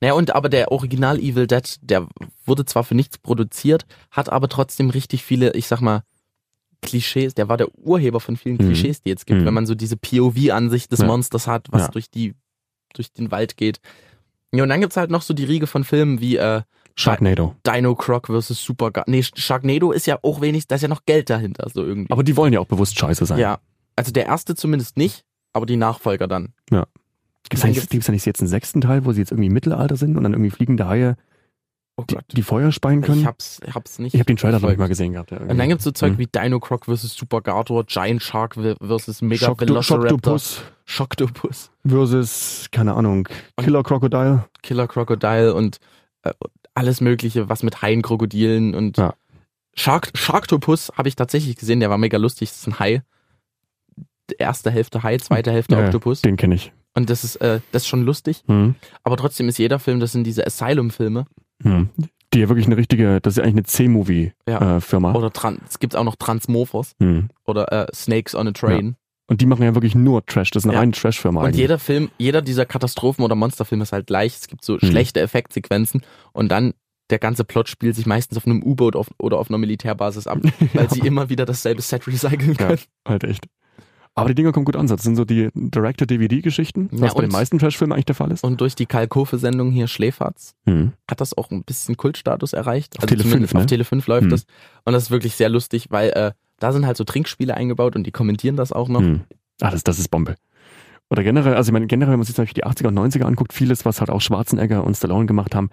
Naja, 0.00 0.14
und 0.14 0.34
aber 0.34 0.48
der 0.48 0.72
Original 0.72 1.18
Evil 1.20 1.46
Dead, 1.46 1.78
der 1.82 2.08
wurde 2.46 2.64
zwar 2.64 2.84
für 2.84 2.94
nichts 2.94 3.18
produziert, 3.18 3.84
hat 4.10 4.28
aber 4.30 4.48
trotzdem 4.48 4.90
richtig 4.90 5.22
viele, 5.22 5.52
ich 5.54 5.66
sag 5.68 5.80
mal, 5.82 6.02
Klischees. 6.82 7.34
Der 7.34 7.48
war 7.48 7.58
der 7.58 7.68
Urheber 7.78 8.18
von 8.20 8.36
vielen 8.36 8.54
Mhm. 8.56 8.60
Klischees, 8.72 9.02
die 9.02 9.10
jetzt 9.10 9.26
gibt, 9.26 9.42
Mhm. 9.42 9.44
wenn 9.46 9.54
man 9.54 9.66
so 9.66 9.74
diese 9.74 9.96
POV-Ansicht 9.98 10.90
des 10.90 11.00
Ja. 11.00 11.06
Monsters 11.06 11.46
hat, 11.46 11.66
was 11.70 11.82
Ja. 11.82 11.88
durch 11.88 12.10
die, 12.10 12.34
durch 12.94 13.12
den 13.12 13.30
Wald 13.30 13.56
geht. 13.58 13.80
Ja, 14.52 14.62
und 14.62 14.68
dann 14.70 14.80
gibt's 14.80 14.96
halt 14.96 15.10
noch 15.10 15.22
so 15.22 15.34
die 15.34 15.44
Riege 15.44 15.66
von 15.66 15.84
Filmen 15.84 16.20
wie 16.20 16.36
äh, 16.38 16.62
Sharknado. 17.00 17.54
Dino 17.66 17.94
Croc 17.94 18.26
vs. 18.28 18.48
Super 18.62 18.90
Nee, 19.06 19.22
Sharknado 19.22 19.92
ist 19.92 20.06
ja 20.06 20.18
auch 20.22 20.40
wenig, 20.40 20.66
da 20.68 20.74
ist 20.76 20.82
ja 20.82 20.88
noch 20.88 21.04
Geld 21.06 21.30
dahinter, 21.30 21.68
so 21.72 21.84
irgendwie. 21.84 22.10
Aber 22.12 22.22
die 22.22 22.36
wollen 22.36 22.52
ja 22.52 22.60
auch 22.60 22.66
bewusst 22.66 22.98
scheiße 22.98 23.26
sein. 23.26 23.38
ja. 23.38 23.58
Also 23.96 24.12
der 24.12 24.26
erste 24.26 24.54
zumindest 24.54 24.96
nicht, 24.96 25.24
aber 25.52 25.66
die 25.66 25.76
Nachfolger 25.76 26.26
dann. 26.28 26.54
Gibt's 26.70 26.86
da 27.50 27.66
Dann 27.66 27.70
nicht, 27.74 27.90
gibt's- 27.90 28.08
nicht 28.08 28.24
jetzt 28.26 28.40
einen 28.40 28.48
sechsten 28.48 28.80
Teil, 28.80 29.04
wo 29.04 29.12
sie 29.12 29.20
jetzt 29.20 29.30
irgendwie 29.32 29.48
im 29.48 29.52
Mittelalter 29.52 29.96
sind 29.96 30.16
und 30.16 30.22
dann 30.22 30.32
irgendwie 30.32 30.50
fliegende 30.50 30.86
Haie 30.86 31.16
Oh 31.96 32.04
die, 32.08 32.16
die 32.32 32.42
Feuer 32.42 32.72
speien 32.72 33.02
können? 33.02 33.20
Ich 33.20 33.26
hab's, 33.26 33.60
hab's 33.74 33.98
nicht. 33.98 34.14
ich 34.14 34.20
habe 34.20 34.26
den 34.26 34.36
Trailer 34.38 34.58
noch 34.60 34.68
nicht 34.70 34.78
mal 34.78 34.88
gesehen 34.88 35.12
gehabt. 35.12 35.32
Ja, 35.32 35.38
Und 35.38 35.58
dann 35.58 35.68
gibt's 35.68 35.84
so 35.84 35.90
Zeug 35.90 36.12
Mhm. 36.14 36.18
wie 36.18 36.26
Dino 36.28 36.58
Croc 36.60 36.86
vs. 36.86 37.14
Super 37.14 37.42
Gator, 37.42 37.84
Giant 37.84 38.22
Shark 38.22 38.54
vs. 38.54 39.20
Mega 39.20 39.46
Shock, 39.46 39.60
Velociraptor, 39.60 40.38
Shocktopus 40.38 40.62
Shocktopus, 40.86 41.70
versus, 41.86 42.68
keine 42.72 42.94
Ahnung, 42.94 43.28
Killer 43.58 43.82
Crocodile. 43.82 44.44
Killer 44.62 44.86
Crocodile 44.88 45.52
und 45.54 45.78
äh, 46.22 46.30
alles 46.74 47.00
mögliche, 47.00 47.48
was 47.48 47.62
mit 47.62 47.82
Haien, 47.82 48.02
Krokodilen 48.02 48.74
und 48.74 48.96
Ja. 48.98 49.14
Shark, 49.74 50.10
Sharktopus 50.14 50.92
habe 50.96 51.08
ich 51.08 51.16
tatsächlich 51.16 51.56
gesehen, 51.56 51.80
der 51.80 51.90
war 51.90 51.98
mega 51.98 52.18
lustig, 52.18 52.50
das 52.50 52.58
ist 52.58 52.66
ein 52.66 52.78
Hai. 52.78 53.02
Erste 54.38 54.70
Hälfte 54.70 55.02
Hai, 55.02 55.18
zweite 55.18 55.52
Hälfte 55.52 55.74
Ja, 55.76 55.84
Oktopus. 55.84 56.22
Den 56.22 56.36
kenne 56.36 56.54
ich. 56.54 56.72
Und 56.94 57.10
das 57.10 57.24
ist, 57.24 57.36
äh, 57.36 57.60
das 57.72 57.82
ist 57.82 57.88
schon 57.88 58.02
lustig. 58.02 58.42
Hm. 58.46 58.74
Aber 59.02 59.16
trotzdem 59.16 59.48
ist 59.48 59.58
jeder 59.58 59.78
Film, 59.78 60.00
das 60.00 60.12
sind 60.12 60.24
diese 60.24 60.46
Asylum-Filme. 60.46 61.26
Hm. 61.62 61.88
Die 62.32 62.38
ja 62.40 62.48
wirklich 62.48 62.66
eine 62.66 62.76
richtige, 62.76 63.20
das 63.20 63.34
ist 63.34 63.38
ja 63.38 63.44
eigentlich 63.44 63.54
eine 63.54 63.60
Ja. 63.62 64.58
C-Movie-Firma. 64.58 65.14
Oder 65.14 65.32
es 65.68 65.78
gibt 65.78 65.96
auch 65.96 66.04
noch 66.04 66.16
Transmorphos 66.16 66.94
hm. 67.00 67.28
oder 67.44 67.72
äh, 67.72 67.86
Snakes 67.94 68.34
on 68.34 68.48
a 68.48 68.52
Train. 68.52 68.96
Und 69.30 69.40
die 69.40 69.46
machen 69.46 69.62
ja 69.62 69.74
wirklich 69.74 69.94
nur 69.94 70.26
Trash. 70.26 70.50
Das 70.50 70.62
ist 70.62 70.66
eine 70.66 70.74
Ja. 70.74 70.80
reine 70.80 70.90
Trash-Firma 70.90 71.40
Und 71.40 71.46
eigentlich. 71.46 71.60
jeder 71.60 71.78
Film, 71.78 72.10
jeder 72.18 72.42
dieser 72.42 72.66
Katastrophen- 72.66 73.24
oder 73.24 73.36
Monsterfilme 73.36 73.84
ist 73.84 73.92
halt 73.92 74.08
gleich. 74.08 74.34
Es 74.34 74.48
gibt 74.48 74.64
so 74.64 74.74
Mhm. 74.74 74.80
schlechte 74.80 75.20
Effektsequenzen 75.20 76.02
und 76.32 76.48
dann 76.50 76.74
der 77.10 77.20
ganze 77.20 77.44
Plot 77.44 77.68
spielt 77.68 77.94
sich 77.94 78.06
meistens 78.06 78.38
auf 78.38 78.46
einem 78.46 78.60
U-Boot 78.62 78.96
oder 79.18 79.38
auf 79.38 79.48
einer 79.48 79.58
Militärbasis 79.58 80.26
ab, 80.26 80.38
weil 80.74 80.90
sie 80.90 81.00
immer 81.00 81.28
wieder 81.28 81.46
dasselbe 81.46 81.80
Set 81.80 82.06
recyceln 82.08 82.56
Ja. 82.58 82.66
können. 82.66 82.78
Halt 83.06 83.22
echt. 83.24 83.46
Aber 84.16 84.28
die 84.28 84.34
Dinger 84.34 84.50
kommen 84.50 84.64
gut 84.64 84.74
an. 84.74 84.88
Das 84.88 85.02
sind 85.04 85.14
so 85.14 85.24
die 85.24 85.50
Director-DVD-Geschichten, 85.54 86.88
was 86.90 87.00
Ja, 87.10 87.14
bei 87.14 87.22
den 87.22 87.30
meisten 87.30 87.58
Trash-Filmen 87.58 87.92
eigentlich 87.92 88.06
der 88.06 88.14
Fall 88.16 88.30
ist. 88.32 88.42
Und 88.44 88.60
durch 88.60 88.74
die 88.74 88.86
Kalkofe-Sendung 88.86 89.70
hier 89.70 89.86
Schläferz 89.86 90.54
Hm. 90.66 90.92
hat 91.08 91.20
das 91.20 91.36
auch 91.36 91.50
ein 91.50 91.62
bisschen 91.64 91.96
Kultstatus 91.96 92.52
erreicht. 92.52 92.98
Auf 92.98 93.06
Tele 93.06 93.22
5, 93.22 93.30
zumindest 93.30 93.54
ne? 93.54 93.60
auf 93.60 93.66
Tele 93.66 93.84
5 93.84 94.06
läuft 94.08 94.26
Mhm. 94.26 94.30
das. 94.30 94.44
Und 94.84 94.92
das 94.92 95.04
ist 95.04 95.10
wirklich 95.10 95.34
sehr 95.36 95.48
lustig, 95.48 95.86
weil 95.90 96.10
äh, 96.10 96.32
da 96.60 96.72
sind 96.72 96.86
halt 96.86 96.96
so 96.96 97.04
Trinkspiele 97.04 97.54
eingebaut 97.56 97.96
und 97.96 98.04
die 98.04 98.12
kommentieren 98.12 98.56
das 98.56 98.70
auch 98.72 98.88
noch. 98.88 99.00
Hm. 99.00 99.22
Ah, 99.60 99.70
das, 99.70 99.82
das 99.82 99.98
ist 99.98 100.08
Bombe. 100.08 100.36
Oder 101.10 101.24
generell, 101.24 101.54
also 101.54 101.70
ich 101.70 101.72
meine, 101.72 101.88
generell, 101.88 102.12
wenn 102.12 102.20
man 102.20 102.26
sich 102.26 102.36
zum 102.36 102.44
Beispiel 102.44 102.62
die 102.62 102.68
80er 102.68 102.86
und 102.88 102.98
90er 102.98 103.24
anguckt, 103.24 103.52
vieles, 103.52 103.84
was 103.84 104.00
halt 104.00 104.10
auch 104.10 104.20
Schwarzenegger 104.20 104.84
und 104.84 104.96
Stallone 104.96 105.26
gemacht 105.26 105.54
haben, 105.56 105.70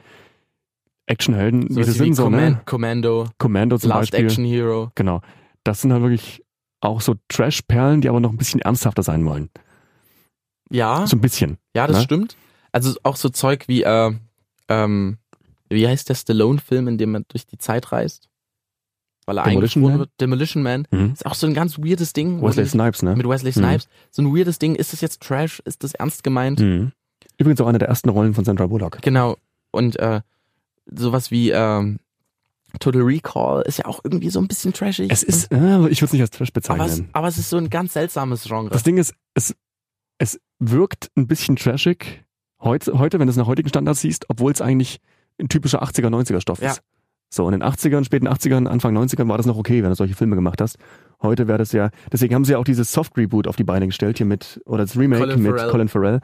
Actionhelden, 1.06 1.69
So 1.69 1.80
wie 1.80 1.84
sie 1.84 1.91
sind, 1.91 2.15
so, 2.15 2.23
Command 2.23 2.56
ne? 2.58 2.62
Commando, 2.65 3.30
Commando 3.38 3.78
zum 3.78 3.89
Last 3.89 4.12
Beispiel. 4.12 4.26
Action 4.26 4.45
Hero. 4.45 4.91
Genau. 4.95 5.21
Das 5.63 5.82
sind 5.82 5.93
halt 5.93 6.02
wirklich 6.02 6.43
auch 6.82 7.02
so 7.02 7.15
Trash-Perlen, 7.30 8.02
die 8.02 8.10
aber 8.10 8.19
noch 8.19 8.32
ein 8.32 8.38
bisschen 8.38 8.62
ernsthafter 8.62 9.04
sein 9.04 9.26
wollen. 9.26 9.50
Ja, 10.69 11.08
So 11.08 11.15
ein 11.15 11.21
bisschen. 11.21 11.58
ja, 11.76 11.88
das 11.88 11.97
ne? 11.97 12.04
stimmt. 12.04 12.36
Also 12.71 12.95
auch 13.04 13.15
so 13.15 13.30
Zeug 13.30 13.67
wie, 13.67 13.84
äh, 13.84 14.12
ähm, 14.67 15.17
wie 15.69 15.88
heißt 15.88 16.10
der 16.10 16.15
Stallone-Film, 16.15 16.88
in 16.88 16.97
dem 16.97 17.12
man 17.12 17.26
durch 17.30 17.45
die 17.45 17.58
Zeit 17.58 17.91
reist? 17.91 18.28
Weil 19.28 19.38
er 19.40 19.44
Demolition 19.44 19.84
Man? 19.84 20.00
wird. 20.00 20.10
Demolition 20.20 20.63
Man. 20.63 20.88
Mhm. 20.90 21.12
Ist 21.13 21.26
auch 21.26 21.36
so 21.36 21.46
ein 21.46 21.54
ganz 21.54 21.78
weirdes 21.78 22.13
Ding. 22.13 22.42
Wesley 22.42 22.66
Snipes, 22.66 23.04
ne? 23.04 23.16
Mit 23.16 23.28
Wesley 23.28 23.52
Snipes. 23.52 23.88
So 24.10 24.22
ein 24.24 24.34
weirdes 24.36 24.58
Ding. 24.58 24.74
Ist 24.76 24.94
das 24.94 25.02
jetzt 25.02 25.22
Trash? 25.22 25.62
Ist 25.66 25.84
das 25.84 25.94
ernst 25.94 26.24
gemeint? 26.24 26.60
Mhm. 26.62 26.94
Übrigens 27.38 27.62
auch 27.62 27.68
eine 27.68 27.78
der 27.78 27.90
ersten 27.90 28.10
Rollen 28.10 28.34
von 28.34 28.46
Sandra 28.46 28.66
Bullock. 28.68 29.02
Genau. 29.02 29.38
Und 29.72 30.00
äh, 30.00 30.22
sowas 30.86 31.30
wie 31.30 31.52
ähm, 31.52 32.00
Total 32.80 33.02
Recall 33.02 33.63
ist 33.63 33.80
ja 33.80 33.86
auch 33.86 34.00
irgendwie 34.04 34.30
so 34.30 34.40
ein 34.40 34.48
bisschen 34.48 34.72
trashig. 34.74 35.12
Es 35.12 35.24
ist, 35.24 35.52
äh, 35.52 35.88
ich 35.90 36.02
würde 36.02 36.06
es 36.06 36.13
nicht 36.13 36.22
als 36.22 36.32
Trash 36.32 36.50
aber 36.50 36.86
es, 36.86 36.92
bezeichnen. 36.94 37.10
aber 37.12 37.28
es 37.28 37.38
ist 37.38 37.50
so 37.50 37.58
ein 37.58 37.70
ganz 37.70 37.94
seltsames 37.94 38.44
Genre. 38.46 38.70
Das 38.70 38.84
Ding 38.84 38.98
ist, 38.98 39.13
es, 39.34 39.54
es 40.20 40.40
wirkt 40.60 41.12
ein 41.18 41.28
bisschen 41.28 41.58
trashig 41.58 42.24
heute, 42.62 42.98
heute, 42.98 43.20
wenn 43.20 43.28
du 43.28 43.32
es 43.32 43.38
nach 43.38 43.48
heutigen 43.48 43.70
Standards 43.70 44.02
siehst, 44.02 44.30
obwohl 44.30 44.52
es 44.52 44.62
eigentlich 44.62 45.00
ein 45.40 45.50
typischer 45.50 45.84
80er, 45.84 46.08
90er 46.08 46.42
Stoff 46.42 46.62
Ja. 46.62 46.76
So, 47.30 47.46
in 47.48 47.52
den 47.52 47.63
80ern, 47.63 48.06
späten 48.06 48.28
80ern, 48.28 48.68
Anfang 48.68 48.98
90ern 48.98 49.28
war 49.28 49.38
das 49.38 49.46
noch 49.46 49.58
okay, 49.58 49.84
wenn 49.84 49.90
du 49.90 49.96
solche 49.96 50.16
Filme 50.16 50.36
gemacht 50.36 50.62
hast. 50.62 50.78
Heute 51.22 51.48
wäre 51.48 51.58
das 51.58 51.72
ja, 51.74 51.90
deswegen 52.12 52.34
haben 52.34 52.46
sie 52.46 52.54
ja 52.54 52.58
auch 52.58 52.63
dieses 52.63 52.92
Soft-Reboot 52.94 53.48
auf 53.48 53.56
die 53.58 53.63
Beine 53.66 53.86
gestellt 53.88 54.18
hier 54.18 54.26
mit, 54.26 54.62
oder 54.66 54.84
das 54.84 54.98
Remake 54.98 55.22
Colin 55.24 55.42
mit 55.42 55.52
Farrell. 55.56 55.72
Colin 55.72 55.88
Farrell, 55.90 56.20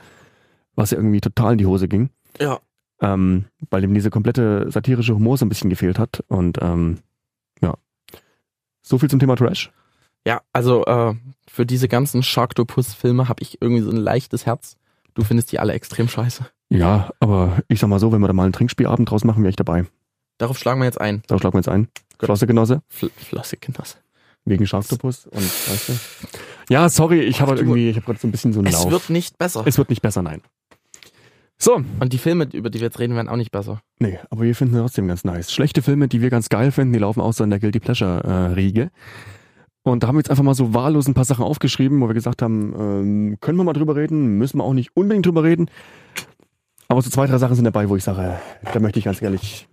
was 0.75 0.91
ja 0.91 0.97
irgendwie 0.97 1.19
total 1.19 1.53
in 1.53 1.57
die 1.57 1.65
Hose 1.65 1.87
ging, 1.89 2.09
Ja. 2.39 2.59
ähm, 3.01 3.45
weil 3.69 3.83
ihm 3.83 3.93
diese 3.93 4.09
komplette 4.11 4.71
satirische 4.71 5.13
Humor 5.15 5.37
so 5.37 5.45
ein 5.45 5.49
bisschen 5.49 5.69
gefehlt 5.69 5.99
hat 5.99 6.23
und 6.27 6.57
ähm, 6.61 6.99
ja. 7.61 7.73
So 8.81 8.97
viel 8.97 9.09
zum 9.09 9.19
Thema 9.19 9.35
Trash. 9.35 9.71
Ja, 10.25 10.41
also 10.53 10.85
äh, 10.85 11.15
für 11.49 11.65
diese 11.65 11.89
ganzen 11.89 12.23
Sharktopus-Filme 12.23 13.27
habe 13.27 13.41
ich 13.43 13.61
irgendwie 13.61 13.81
so 13.81 13.91
ein 13.91 13.97
leichtes 13.97 14.45
Herz. 14.45 14.77
Du 15.15 15.23
findest 15.23 15.51
die 15.51 15.59
alle 15.59 15.73
extrem 15.73 16.07
scheiße. 16.07 16.45
Ja, 16.69 17.09
aber 17.19 17.59
ich 17.67 17.79
sag 17.79 17.89
mal 17.89 17.99
so, 17.99 18.11
wenn 18.13 18.21
wir 18.21 18.27
da 18.27 18.33
mal 18.33 18.43
einen 18.43 18.53
Trinkspielabend 18.53 19.09
draus 19.11 19.25
machen, 19.25 19.43
wäre 19.43 19.49
ich 19.49 19.57
dabei. 19.57 19.85
Darauf 20.43 20.57
schlagen 20.59 20.81
wir 20.81 20.85
jetzt 20.85 20.99
ein. 20.99 21.23
Da 21.27 21.39
schlagen 21.39 21.53
wir 21.55 21.59
jetzt 21.59 21.69
ein. 21.69 21.87
Gut. 22.17 22.25
Flossegenosse, 22.27 22.81
Fl 22.89 23.09
Flossigenosse. 23.15 23.95
wegen 24.43 24.67
Sharktopus 24.67 25.25
und 25.27 25.41
weißt 25.41 25.89
du. 25.89 25.93
Ja, 26.69 26.89
sorry, 26.89 27.21
ich 27.21 27.39
habe 27.39 27.51
halt 27.51 27.61
irgendwie, 27.61 27.89
ich 27.89 27.95
habe 27.95 28.05
gerade 28.05 28.19
so 28.19 28.27
ein 28.27 28.31
bisschen 28.31 28.51
so 28.51 28.59
einen 28.59 28.67
Es 28.67 28.73
Lauf. 28.83 28.91
wird 28.91 29.09
nicht 29.09 29.37
besser. 29.37 29.63
es 29.65 29.77
wird 29.77 29.89
nicht 29.89 30.01
besser, 30.01 30.21
nein. 30.21 30.41
So, 31.57 31.75
Und 31.75 32.11
die 32.11 32.17
Filme, 32.17 32.49
über 32.51 32.69
die 32.69 32.79
wir 32.79 32.87
jetzt 32.87 32.99
reden, 32.99 33.15
werden 33.15 33.29
auch 33.29 33.37
nicht 33.37 33.51
besser. 33.51 33.79
nee, 33.99 34.19
aber 34.29 34.41
wir 34.43 34.53
finden 34.53 34.73
sie 34.73 34.81
trotzdem 34.81 35.07
ganz 35.07 35.23
nice. 35.23 35.49
Schlechte 35.51 35.81
Filme, 35.81 36.09
die 36.09 36.21
wir 36.21 36.29
ganz 36.29 36.49
geil 36.49 36.71
finden, 36.71 36.91
die 36.91 36.99
laufen 36.99 37.21
auch 37.21 37.31
so 37.31 37.43
in 37.45 37.49
der 37.51 37.59
Guilty 37.59 37.79
Pleasure 37.79 38.53
äh. 38.57 38.89
Und 39.85 40.03
da 40.03 40.07
haben 40.07 40.15
wir 40.15 40.19
jetzt 40.19 40.29
einfach 40.29 40.43
mal 40.43 40.55
so 40.55 40.73
wahllos 40.73 41.07
ein 41.07 41.13
paar 41.13 41.25
Sachen 41.25 41.43
aufgeschrieben, 41.43 41.99
wo 42.01 42.07
wir 42.07 42.13
gesagt 42.13 42.41
haben, 42.41 42.73
ähm, 42.77 43.37
können 43.41 43.57
wir 43.57 43.63
mal 43.63 43.73
drüber 43.73 43.95
reden, 43.95 44.37
müssen 44.37 44.57
wir 44.57 44.63
auch 44.63 44.73
nicht 44.73 44.91
unbedingt 44.95 45.25
drüber 45.25 45.43
reden. 45.43 45.69
Aber 46.87 47.01
so 47.01 47.09
zwei, 47.09 47.27
drei 47.27 47.37
Sachen 47.37 47.55
sind 47.55 47.65
dabei, 47.65 47.89
wo 47.89 47.95
ich 47.95 48.03
sage, 48.03 48.39
da 48.73 48.79
möchte 48.79 48.99
ich 48.99 49.05
ganz 49.05 49.21
ehrlich 49.21 49.67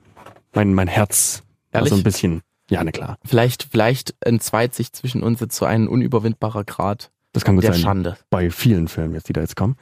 mein, 0.54 0.74
mein 0.74 0.88
Herz 0.88 1.42
Ehrlich? 1.72 1.90
so 1.90 1.96
ein 1.96 2.02
bisschen. 2.02 2.42
Ja, 2.70 2.84
na 2.84 2.92
klar. 2.92 3.16
Vielleicht, 3.24 3.64
vielleicht 3.70 4.14
entzweit 4.20 4.74
sich 4.74 4.92
zwischen 4.92 5.22
uns 5.22 5.40
jetzt 5.40 5.56
so 5.56 5.64
ein 5.64 5.88
unüberwindbarer 5.88 6.64
Grad 6.64 7.10
Das 7.32 7.44
kann 7.44 7.56
gut 7.56 7.64
der 7.64 7.72
sein. 7.72 7.82
Schande. 7.82 8.16
Bei 8.30 8.50
vielen 8.50 8.88
Filmen 8.88 9.14
jetzt, 9.14 9.28
die 9.28 9.32
da 9.32 9.40
jetzt 9.40 9.56
kommen. 9.56 9.76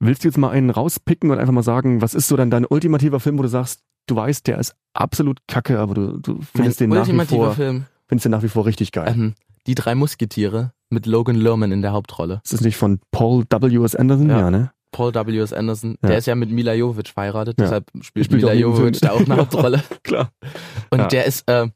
Willst 0.00 0.24
du 0.24 0.28
jetzt 0.28 0.38
mal 0.38 0.50
einen 0.50 0.70
rauspicken 0.70 1.30
und 1.30 1.38
einfach 1.38 1.52
mal 1.52 1.62
sagen, 1.62 2.00
was 2.02 2.14
ist 2.14 2.28
so 2.28 2.36
dann 2.36 2.50
dein 2.50 2.64
ultimativer 2.66 3.20
Film, 3.20 3.38
wo 3.38 3.42
du 3.42 3.48
sagst, 3.48 3.80
du 4.06 4.16
weißt, 4.16 4.46
der 4.46 4.58
ist 4.58 4.74
absolut 4.92 5.40
kacke, 5.46 5.78
aber 5.78 5.94
du, 5.94 6.18
du 6.18 6.40
findest 6.54 6.80
den, 6.80 6.90
mein 6.90 6.98
nach 6.98 7.08
wie 7.08 7.36
vor, 7.36 7.54
Film. 7.54 7.86
findest 8.06 8.24
den 8.24 8.32
nach 8.32 8.42
wie 8.42 8.48
vor 8.48 8.66
richtig 8.66 8.92
geil. 8.92 9.12
Ähm, 9.14 9.34
die 9.66 9.74
drei 9.74 9.94
Musketiere 9.94 10.72
mit 10.90 11.06
Logan 11.06 11.36
Lerman 11.36 11.72
in 11.72 11.82
der 11.82 11.92
Hauptrolle. 11.92 12.40
Ist 12.44 12.52
das 12.52 12.60
nicht 12.60 12.76
von 12.76 13.00
Paul 13.12 13.44
W.S. 13.48 13.94
Anderson? 13.96 14.28
Ja. 14.28 14.40
Ja, 14.40 14.50
ne? 14.50 14.70
Paul 14.94 15.12
W.S. 15.12 15.52
Anderson, 15.52 15.96
Ja. 16.02 16.08
der 16.10 16.18
ist 16.18 16.26
ja 16.26 16.34
mit 16.36 16.50
Mila 16.50 16.72
Jovovich 16.72 17.12
verheiratet, 17.12 17.58
Ja. 17.58 17.64
deshalb 17.64 17.90
spielt 18.00 18.26
Spielt 18.26 18.42
Mila 18.44 18.66
auch 18.68 18.76
Film. 18.76 18.92
da 19.00 19.10
auch 19.10 19.20
eine 19.20 19.36
Hauptrolle. 19.36 19.82
Klar. 20.04 20.30
Und 20.90 21.10
der 21.12 21.24
ist, 21.26 21.50
äh, 21.50 21.66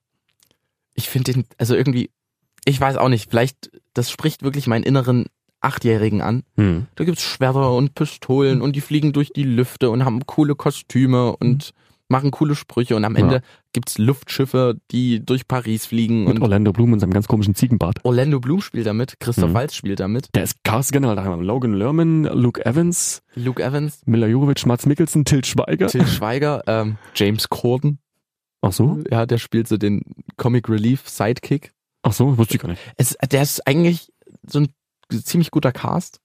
ich 0.94 1.08
finde 1.08 1.32
den, 1.32 1.44
also 1.58 1.74
irgendwie, 1.74 2.10
ich 2.64 2.80
weiß 2.80 2.96
auch 2.96 3.08
nicht, 3.08 3.28
vielleicht, 3.28 3.70
das 3.94 4.10
spricht 4.10 4.42
wirklich 4.44 4.66
meinen 4.68 4.84
inneren 4.84 5.26
Achtjährigen 5.60 6.22
an. 6.22 6.44
Hm. 6.56 6.86
Da 6.94 7.02
gibt's 7.04 7.22
Schwerter 7.22 7.72
und 7.74 7.94
Pistolen 7.96 8.62
und 8.62 8.76
die 8.76 8.80
fliegen 8.80 9.12
durch 9.12 9.30
die 9.34 9.42
Lüfte 9.42 9.90
und 9.90 10.04
haben 10.04 10.24
coole 10.26 10.54
Kostüme 10.54 11.34
und 11.36 11.72
machen 12.08 12.30
coole 12.30 12.54
Sprüche 12.54 12.94
und 12.94 13.04
am 13.04 13.16
Ja. 13.16 13.40
Ende 13.78 13.84
gibt's 13.84 13.98
Luftschiffe, 13.98 14.76
die 14.90 15.24
durch 15.24 15.46
Paris 15.46 15.86
fliegen 15.86 16.24
Mit 16.24 16.36
und 16.36 16.42
Orlando 16.42 16.72
Bloom 16.72 16.92
und 16.92 17.00
seinem 17.00 17.12
ganz 17.12 17.28
komischen 17.28 17.54
Ziegenbart. 17.54 17.98
Orlando 18.04 18.40
Bloom 18.40 18.60
spielt 18.60 18.86
damit, 18.86 19.20
Christoph 19.20 19.50
Mhm. 19.50 19.54
Waltz 19.54 19.74
spielt 19.74 20.00
damit, 20.00 20.28
Der 20.34 20.42
ist 20.42 20.62
Cast 20.64 20.90
generell 20.92 21.14
da. 21.16 21.24
haben 21.24 21.38
wir 21.40 21.46
Logan 21.46 21.74
Lerman, 21.74 22.24
Luke 22.24 22.64
Evans, 22.66 23.22
Luke 23.34 23.62
Evans, 23.62 24.00
Mila 24.06 24.26
Jovovich, 24.26 24.66
Mats 24.66 24.86
Mikkelsen, 24.86 25.24
Til 25.24 25.44
Schweiger. 25.44 25.86
Till 25.86 26.06
Schweiger, 26.06 26.62
ähm, 26.66 26.96
James 27.14 27.48
Corden, 27.48 27.98
Ach 28.62 28.72
so? 28.72 28.98
ja, 29.10 29.24
der 29.26 29.38
spielt 29.38 29.68
so 29.68 29.76
den 29.76 30.02
Comic 30.36 30.68
Relief 30.68 31.08
Sidekick. 31.08 31.72
Ach 32.02 32.12
so, 32.12 32.36
wusste 32.36 32.54
ich 32.56 32.60
gar 32.60 32.68
nicht. 32.68 32.82
Es, 32.96 33.16
der 33.30 33.42
ist 33.42 33.64
eigentlich 33.66 34.12
so 34.46 34.58
ein 34.60 34.68
ziemlich 35.22 35.50
guter 35.52 35.70
Cast. 35.72 36.20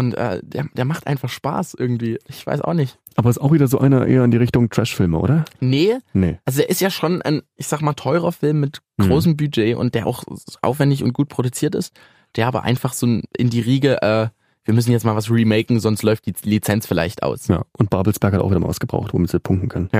Und 0.00 0.14
äh, 0.14 0.40
der, 0.42 0.66
der 0.74 0.84
macht 0.86 1.06
einfach 1.06 1.28
Spaß 1.28 1.74
irgendwie. 1.78 2.18
Ich 2.26 2.46
weiß 2.46 2.62
auch 2.62 2.72
nicht. 2.74 2.98
Aber 3.16 3.28
ist 3.30 3.38
auch 3.40 3.52
wieder 3.52 3.68
so 3.68 3.78
einer 3.78 4.06
eher 4.06 4.24
in 4.24 4.30
die 4.30 4.36
Richtung 4.38 4.70
Trash-Filme, 4.70 5.18
oder? 5.18 5.44
Nee, 5.60 5.98
Nee. 6.14 6.38
also 6.46 6.62
er 6.62 6.70
ist 6.70 6.80
ja 6.80 6.90
schon 6.90 7.20
ein, 7.22 7.42
ich 7.56 7.66
sag 7.66 7.82
mal, 7.82 7.92
teurer 7.94 8.32
Film 8.32 8.60
mit 8.60 8.80
Mhm. 8.96 9.08
großem 9.08 9.36
Budget 9.36 9.76
und 9.76 9.94
der 9.94 10.06
auch 10.06 10.24
aufwendig 10.62 11.04
und 11.04 11.12
gut 11.12 11.28
produziert 11.28 11.74
ist. 11.74 11.92
Der 12.36 12.46
aber 12.46 12.62
einfach 12.62 12.92
so 12.94 13.06
in 13.06 13.50
die 13.50 13.60
Riege, 13.60 14.00
äh, 14.02 14.28
wir 14.64 14.74
müssen 14.74 14.92
jetzt 14.92 15.04
mal 15.04 15.16
was 15.16 15.30
remaken, 15.30 15.80
sonst 15.80 16.02
läuft 16.02 16.26
die 16.26 16.34
Lizenz 16.48 16.86
vielleicht 16.86 17.22
aus. 17.22 17.48
Ja. 17.48 17.64
Und 17.76 17.90
Babelsberg 17.90 18.32
hat 18.34 18.40
auch 18.40 18.50
wieder 18.50 18.60
mal 18.60 18.68
was 18.68 18.80
gebraucht, 18.80 19.12
womit 19.12 19.30
sie 19.30 19.40
punkten 19.40 19.68
können. 19.68 19.90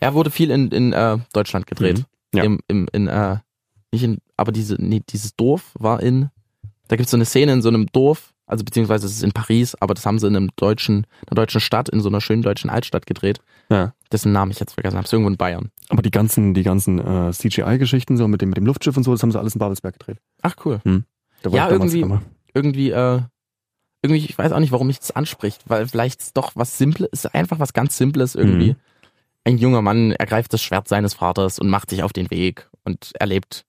Er 0.00 0.14
wurde 0.14 0.30
viel 0.30 0.50
in, 0.50 0.70
in 0.70 0.92
äh, 0.92 1.18
Deutschland 1.32 1.66
gedreht. 1.66 1.98
Mhm. 1.98 2.38
Ja. 2.38 2.44
Im, 2.44 2.60
im, 2.68 2.88
in, 2.92 3.06
äh, 3.08 3.36
nicht 3.92 4.04
in, 4.04 4.18
aber 4.36 4.52
diese, 4.52 4.74
nee, 4.78 5.02
dieses 5.08 5.36
Dorf 5.36 5.72
war 5.78 6.02
in, 6.02 6.30
da 6.88 6.96
gibt's 6.96 7.10
so 7.12 7.16
eine 7.16 7.24
Szene 7.24 7.52
in 7.52 7.62
so 7.62 7.68
einem 7.68 7.86
Dorf, 7.92 8.31
also 8.46 8.64
beziehungsweise 8.64 9.06
es 9.06 9.12
ist 9.12 9.22
in 9.22 9.32
Paris, 9.32 9.74
aber 9.80 9.94
das 9.94 10.04
haben 10.04 10.18
sie 10.18 10.26
in 10.26 10.36
einem 10.36 10.50
deutschen, 10.56 11.06
einer 11.26 11.36
deutschen 11.36 11.60
Stadt, 11.60 11.88
in 11.88 12.00
so 12.00 12.08
einer 12.08 12.20
schönen 12.20 12.42
deutschen 12.42 12.70
Altstadt 12.70 13.06
gedreht. 13.06 13.40
Ja. 13.70 13.94
Dessen 14.10 14.32
Namen 14.32 14.50
ich 14.50 14.60
jetzt 14.60 14.74
vergessen 14.74 14.96
habe. 14.96 15.04
Ist 15.04 15.12
irgendwo 15.12 15.30
in 15.30 15.36
Bayern. 15.36 15.70
Aber 15.88 16.02
die 16.02 16.10
ganzen, 16.10 16.52
die 16.54 16.62
ganzen 16.62 16.98
äh, 16.98 17.32
CGI-Geschichten, 17.32 18.16
so 18.16 18.28
mit 18.28 18.42
dem, 18.42 18.50
mit 18.50 18.58
dem 18.58 18.66
Luftschiff 18.66 18.96
und 18.96 19.04
so, 19.04 19.12
das 19.12 19.22
haben 19.22 19.32
sie 19.32 19.38
alles 19.38 19.54
in 19.54 19.58
Babelsberg 19.58 19.98
gedreht. 19.98 20.18
Ach 20.42 20.54
cool. 20.64 20.80
Da 21.42 21.50
war 21.50 21.56
Ja, 21.56 21.70
irgendwie-. 21.70 22.20
Irgendwie, 22.54 22.90
äh, 22.90 23.20
irgendwie, 24.02 24.24
ich 24.24 24.36
weiß 24.36 24.52
auch 24.52 24.58
nicht, 24.58 24.72
warum 24.72 24.88
mich 24.88 24.98
das 24.98 25.12
anspricht, 25.12 25.62
weil 25.66 25.86
vielleicht 25.86 26.20
ist 26.20 26.36
doch 26.36 26.52
was 26.54 26.76
Simples, 26.76 27.08
ist 27.12 27.34
einfach 27.34 27.60
was 27.60 27.72
ganz 27.72 27.96
Simples 27.96 28.34
irgendwie. 28.34 28.70
Mhm. 28.72 28.76
Ein 29.44 29.58
junger 29.58 29.80
Mann 29.82 30.12
ergreift 30.12 30.52
das 30.52 30.62
Schwert 30.62 30.88
seines 30.88 31.14
Vaters 31.14 31.58
und 31.58 31.68
macht 31.68 31.90
sich 31.90 32.02
auf 32.02 32.12
den 32.12 32.30
Weg 32.30 32.68
und 32.84 33.12
erlebt 33.18 33.64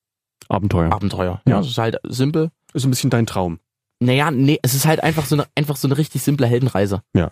Abenteuer. 0.49 0.91
Abenteuer. 0.91 1.41
Ja. 1.45 1.53
Ja, 1.53 1.59
es 1.61 1.67
ist 1.67 1.77
halt 1.77 1.97
simpel. 2.03 2.51
Ist 2.73 2.83
ein 2.85 2.89
bisschen 2.89 3.09
dein 3.09 3.25
Traum. 3.25 3.59
Naja, 4.03 4.31
nee, 4.31 4.59
es 4.61 4.73
ist 4.73 4.85
halt 4.85 5.01
einfach 5.01 5.25
so 5.25 5.35
eine, 5.35 5.47
einfach 5.55 5.75
so 5.75 5.87
eine 5.87 5.97
richtig 5.97 6.21
simple 6.21 6.47
Heldenreise. 6.47 7.01
Ja. 7.13 7.31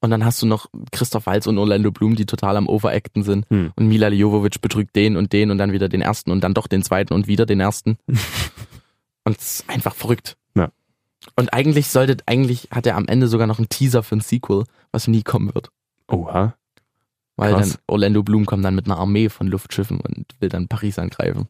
Und 0.00 0.10
dann 0.10 0.24
hast 0.24 0.40
du 0.40 0.46
noch 0.46 0.66
Christoph 0.92 1.26
Waltz 1.26 1.46
und 1.46 1.58
Orlando 1.58 1.90
Bloom, 1.90 2.14
die 2.14 2.26
total 2.26 2.56
am 2.56 2.68
Overacten 2.68 3.24
sind. 3.24 3.46
Hm. 3.50 3.72
Und 3.74 3.88
Mila 3.88 4.08
Jovovich 4.08 4.60
betrügt 4.60 4.94
den 4.94 5.16
und 5.16 5.32
den 5.32 5.50
und 5.50 5.58
dann 5.58 5.72
wieder 5.72 5.88
den 5.88 6.02
ersten 6.02 6.30
und 6.30 6.42
dann 6.42 6.54
doch 6.54 6.68
den 6.68 6.82
zweiten 6.82 7.14
und 7.14 7.26
wieder 7.26 7.46
den 7.46 7.60
ersten. 7.60 7.98
und 9.24 9.36
es 9.36 9.60
ist 9.60 9.70
einfach 9.70 9.94
verrückt. 9.94 10.36
Ja. 10.54 10.70
Und 11.34 11.52
eigentlich 11.52 11.88
sollte, 11.88 12.18
eigentlich 12.26 12.68
hat 12.70 12.86
er 12.86 12.96
am 12.96 13.08
Ende 13.08 13.26
sogar 13.26 13.48
noch 13.48 13.58
einen 13.58 13.68
Teaser 13.68 14.04
für 14.04 14.16
ein 14.16 14.20
Sequel, 14.20 14.64
was 14.92 15.08
nie 15.08 15.22
kommen 15.22 15.52
wird. 15.54 15.70
Oha. 16.06 16.54
Weil 17.36 17.54
Krass. 17.54 17.72
dann 17.72 17.78
Orlando 17.88 18.22
Bloom 18.22 18.46
kommt 18.46 18.64
dann 18.64 18.76
mit 18.76 18.86
einer 18.86 18.98
Armee 18.98 19.28
von 19.28 19.48
Luftschiffen 19.48 20.00
und 20.00 20.26
will 20.38 20.48
dann 20.48 20.68
Paris 20.68 20.98
angreifen. 20.98 21.48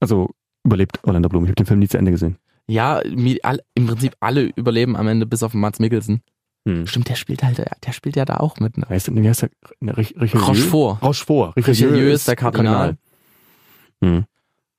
Also 0.00 0.30
überlebt 0.64 0.98
Orlando 1.04 1.28
Bloom. 1.28 1.44
Ich 1.44 1.48
habe 1.48 1.56
den 1.56 1.66
Film 1.66 1.80
nie 1.80 1.88
zu 1.88 1.98
Ende 1.98 2.10
gesehen. 2.10 2.38
Ja, 2.66 2.98
im 3.00 3.86
Prinzip 3.86 4.16
alle 4.20 4.42
überleben 4.56 4.96
am 4.96 5.06
Ende, 5.08 5.26
bis 5.26 5.42
auf 5.42 5.52
Mats 5.54 5.78
Mikkelsen. 5.80 6.22
Hm. 6.66 6.86
Stimmt, 6.86 7.10
der 7.10 7.14
spielt 7.16 7.42
halt, 7.42 7.58
der 7.58 7.92
spielt 7.92 8.16
ja 8.16 8.24
da 8.24 8.38
auch 8.38 8.58
mit. 8.58 8.78
Ne? 8.78 8.86
Heißt, 8.88 9.14
wie 9.14 9.28
heißt 9.28 9.42
der? 9.42 9.50
Ne, 9.80 9.94
Rich- 9.96 10.14
Richelieu? 10.18 10.46
Rochefort. 10.46 11.02
Rochefort. 11.02 11.56
Richelieu 11.56 12.10
ist 12.10 12.26
der 12.26 12.36
Kardinal. 12.36 12.96
Hm. 14.02 14.24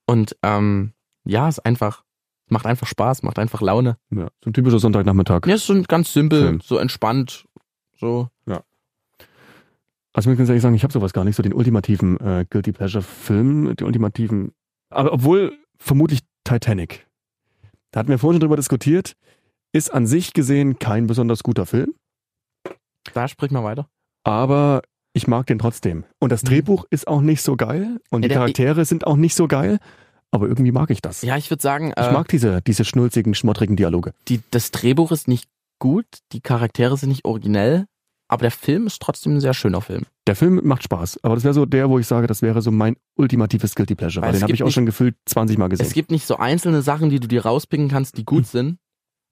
Und 0.08 0.36
ähm, 0.42 0.94
ja, 1.26 1.48
ist 1.48 1.60
einfach, 1.60 2.04
macht 2.50 2.66
einfach 2.66 2.88
Spaß, 2.88 3.22
macht 3.24 3.38
einfach 3.38 3.62
Laune. 3.62 3.98
Ja, 4.10 4.30
so 4.44 4.50
ein 4.50 4.54
typischer 4.54 4.80
Sonntagnachmittag. 4.80 5.46
Ja, 5.46 5.56
ist 5.56 5.68
so 5.68 5.80
ganz 5.84 6.12
simpel, 6.12 6.42
Film. 6.42 6.62
so 6.62 6.78
entspannt, 6.78 7.46
so. 8.00 8.30
Also 10.18 10.30
ich 10.30 10.32
muss 10.32 10.38
ganz 10.38 10.50
ehrlich 10.50 10.62
sagen, 10.62 10.76
ich 10.76 10.84
habe 10.84 10.94
sowas 10.94 11.12
gar 11.12 11.26
nicht, 11.26 11.36
so 11.36 11.44
den 11.44 11.54
ultimativen 11.54 12.18
äh, 12.22 12.46
Guilty 12.50 12.72
Pleasure 12.72 13.02
Film, 13.04 13.76
den 13.76 13.86
ultimativen, 13.86 14.54
aber 14.90 15.12
obwohl 15.12 15.52
vermutlich 15.78 16.22
Titanic. 16.46 17.06
Da 17.96 18.00
hatten 18.00 18.10
wir 18.10 18.20
vorhin 18.20 18.36
schon 18.36 18.42
drüber 18.50 18.58
diskutiert, 18.58 19.14
ist 19.72 19.94
an 19.94 20.06
sich 20.06 20.34
gesehen 20.34 20.80
kein 20.80 21.08
besonders 21.08 21.44
guter 21.44 21.66
Film, 21.66 21.94
Da 23.14 23.28
sprich 23.30 23.52
mal 23.52 23.64
weiter. 23.64 23.88
aber 24.26 24.82
ich 25.14 25.28
mag 25.28 25.48
den 25.48 25.60
trotzdem. 25.60 26.04
Und 26.20 26.30
das 26.34 26.44
Mhm. 26.44 26.48
Drehbuch 26.48 26.84
ist 26.90 27.08
auch 27.08 27.22
nicht 27.22 27.42
so 27.42 27.56
geil 27.56 28.02
und 28.10 28.24
Ja, 28.24 28.28
die 28.28 28.34
Charaktere 28.34 28.84
sind 28.84 29.08
auch 29.08 29.16
nicht 29.16 29.34
so 29.34 29.48
geil, 29.48 29.80
aber 30.30 30.48
irgendwie 30.48 30.74
mag 30.74 30.90
ich 30.90 31.02
das. 31.02 31.22
Ja, 31.22 31.38
ich 31.38 31.50
würde 31.50 31.62
sagen, 31.64 31.94
Ich 31.98 32.04
äh, 32.08 32.12
mag 32.12 32.28
diese, 32.28 32.62
diese 32.62 32.84
schnulzigen, 32.84 33.34
schmottrigen 33.34 33.78
Dialoge. 33.78 34.14
die, 34.28 34.42
das 34.52 34.72
Drehbuch 34.72 35.14
ist 35.14 35.30
nicht 35.30 35.48
gut, 35.80 36.06
die 36.34 36.42
Charaktere 36.42 36.98
sind 36.98 37.08
nicht 37.10 37.24
originell, 37.24 37.86
aber 38.28 38.42
der 38.44 38.52
Film 38.52 38.88
ist 38.88 39.02
trotzdem 39.02 39.36
ein 39.36 39.40
sehr 39.40 39.54
schöner 39.54 39.82
Film. 39.82 40.04
Der 40.28 40.36
Film 40.36 40.60
macht 40.64 40.84
Spaß, 40.84 41.20
aber 41.24 41.36
das 41.36 41.44
wäre 41.44 41.54
so 41.54 41.66
der, 41.66 41.90
wo 41.90 42.00
ich 42.00 42.08
sage, 42.08 42.28
das 42.28 42.42
wäre 42.42 42.62
so 42.62 42.72
mein 42.72 42.96
ultimatives 43.16 43.76
Guilty 43.76 43.96
Pleasure, 43.96 44.26
Weil 44.26 44.34
den 44.34 44.42
habe 44.42 44.54
ich 44.54 44.64
auch 44.64 44.68
nicht- 44.68 44.74
schon 44.76 44.86
gefühlt 44.86 45.16
20 45.26 45.58
Mal 45.58 45.68
gesehen. 45.70 45.86
Es 45.86 45.94
gibt 45.94 46.12
nicht 46.12 46.26
so 46.26 46.38
einzelne 46.38 46.82
Sachen, 46.82 47.10
die 47.10 47.20
du 47.20 47.28
dir 47.28 47.44
rauspicken 47.46 47.88
kannst, 47.90 48.18
die 48.18 48.26
gut 48.26 48.48
sind, 48.48 48.78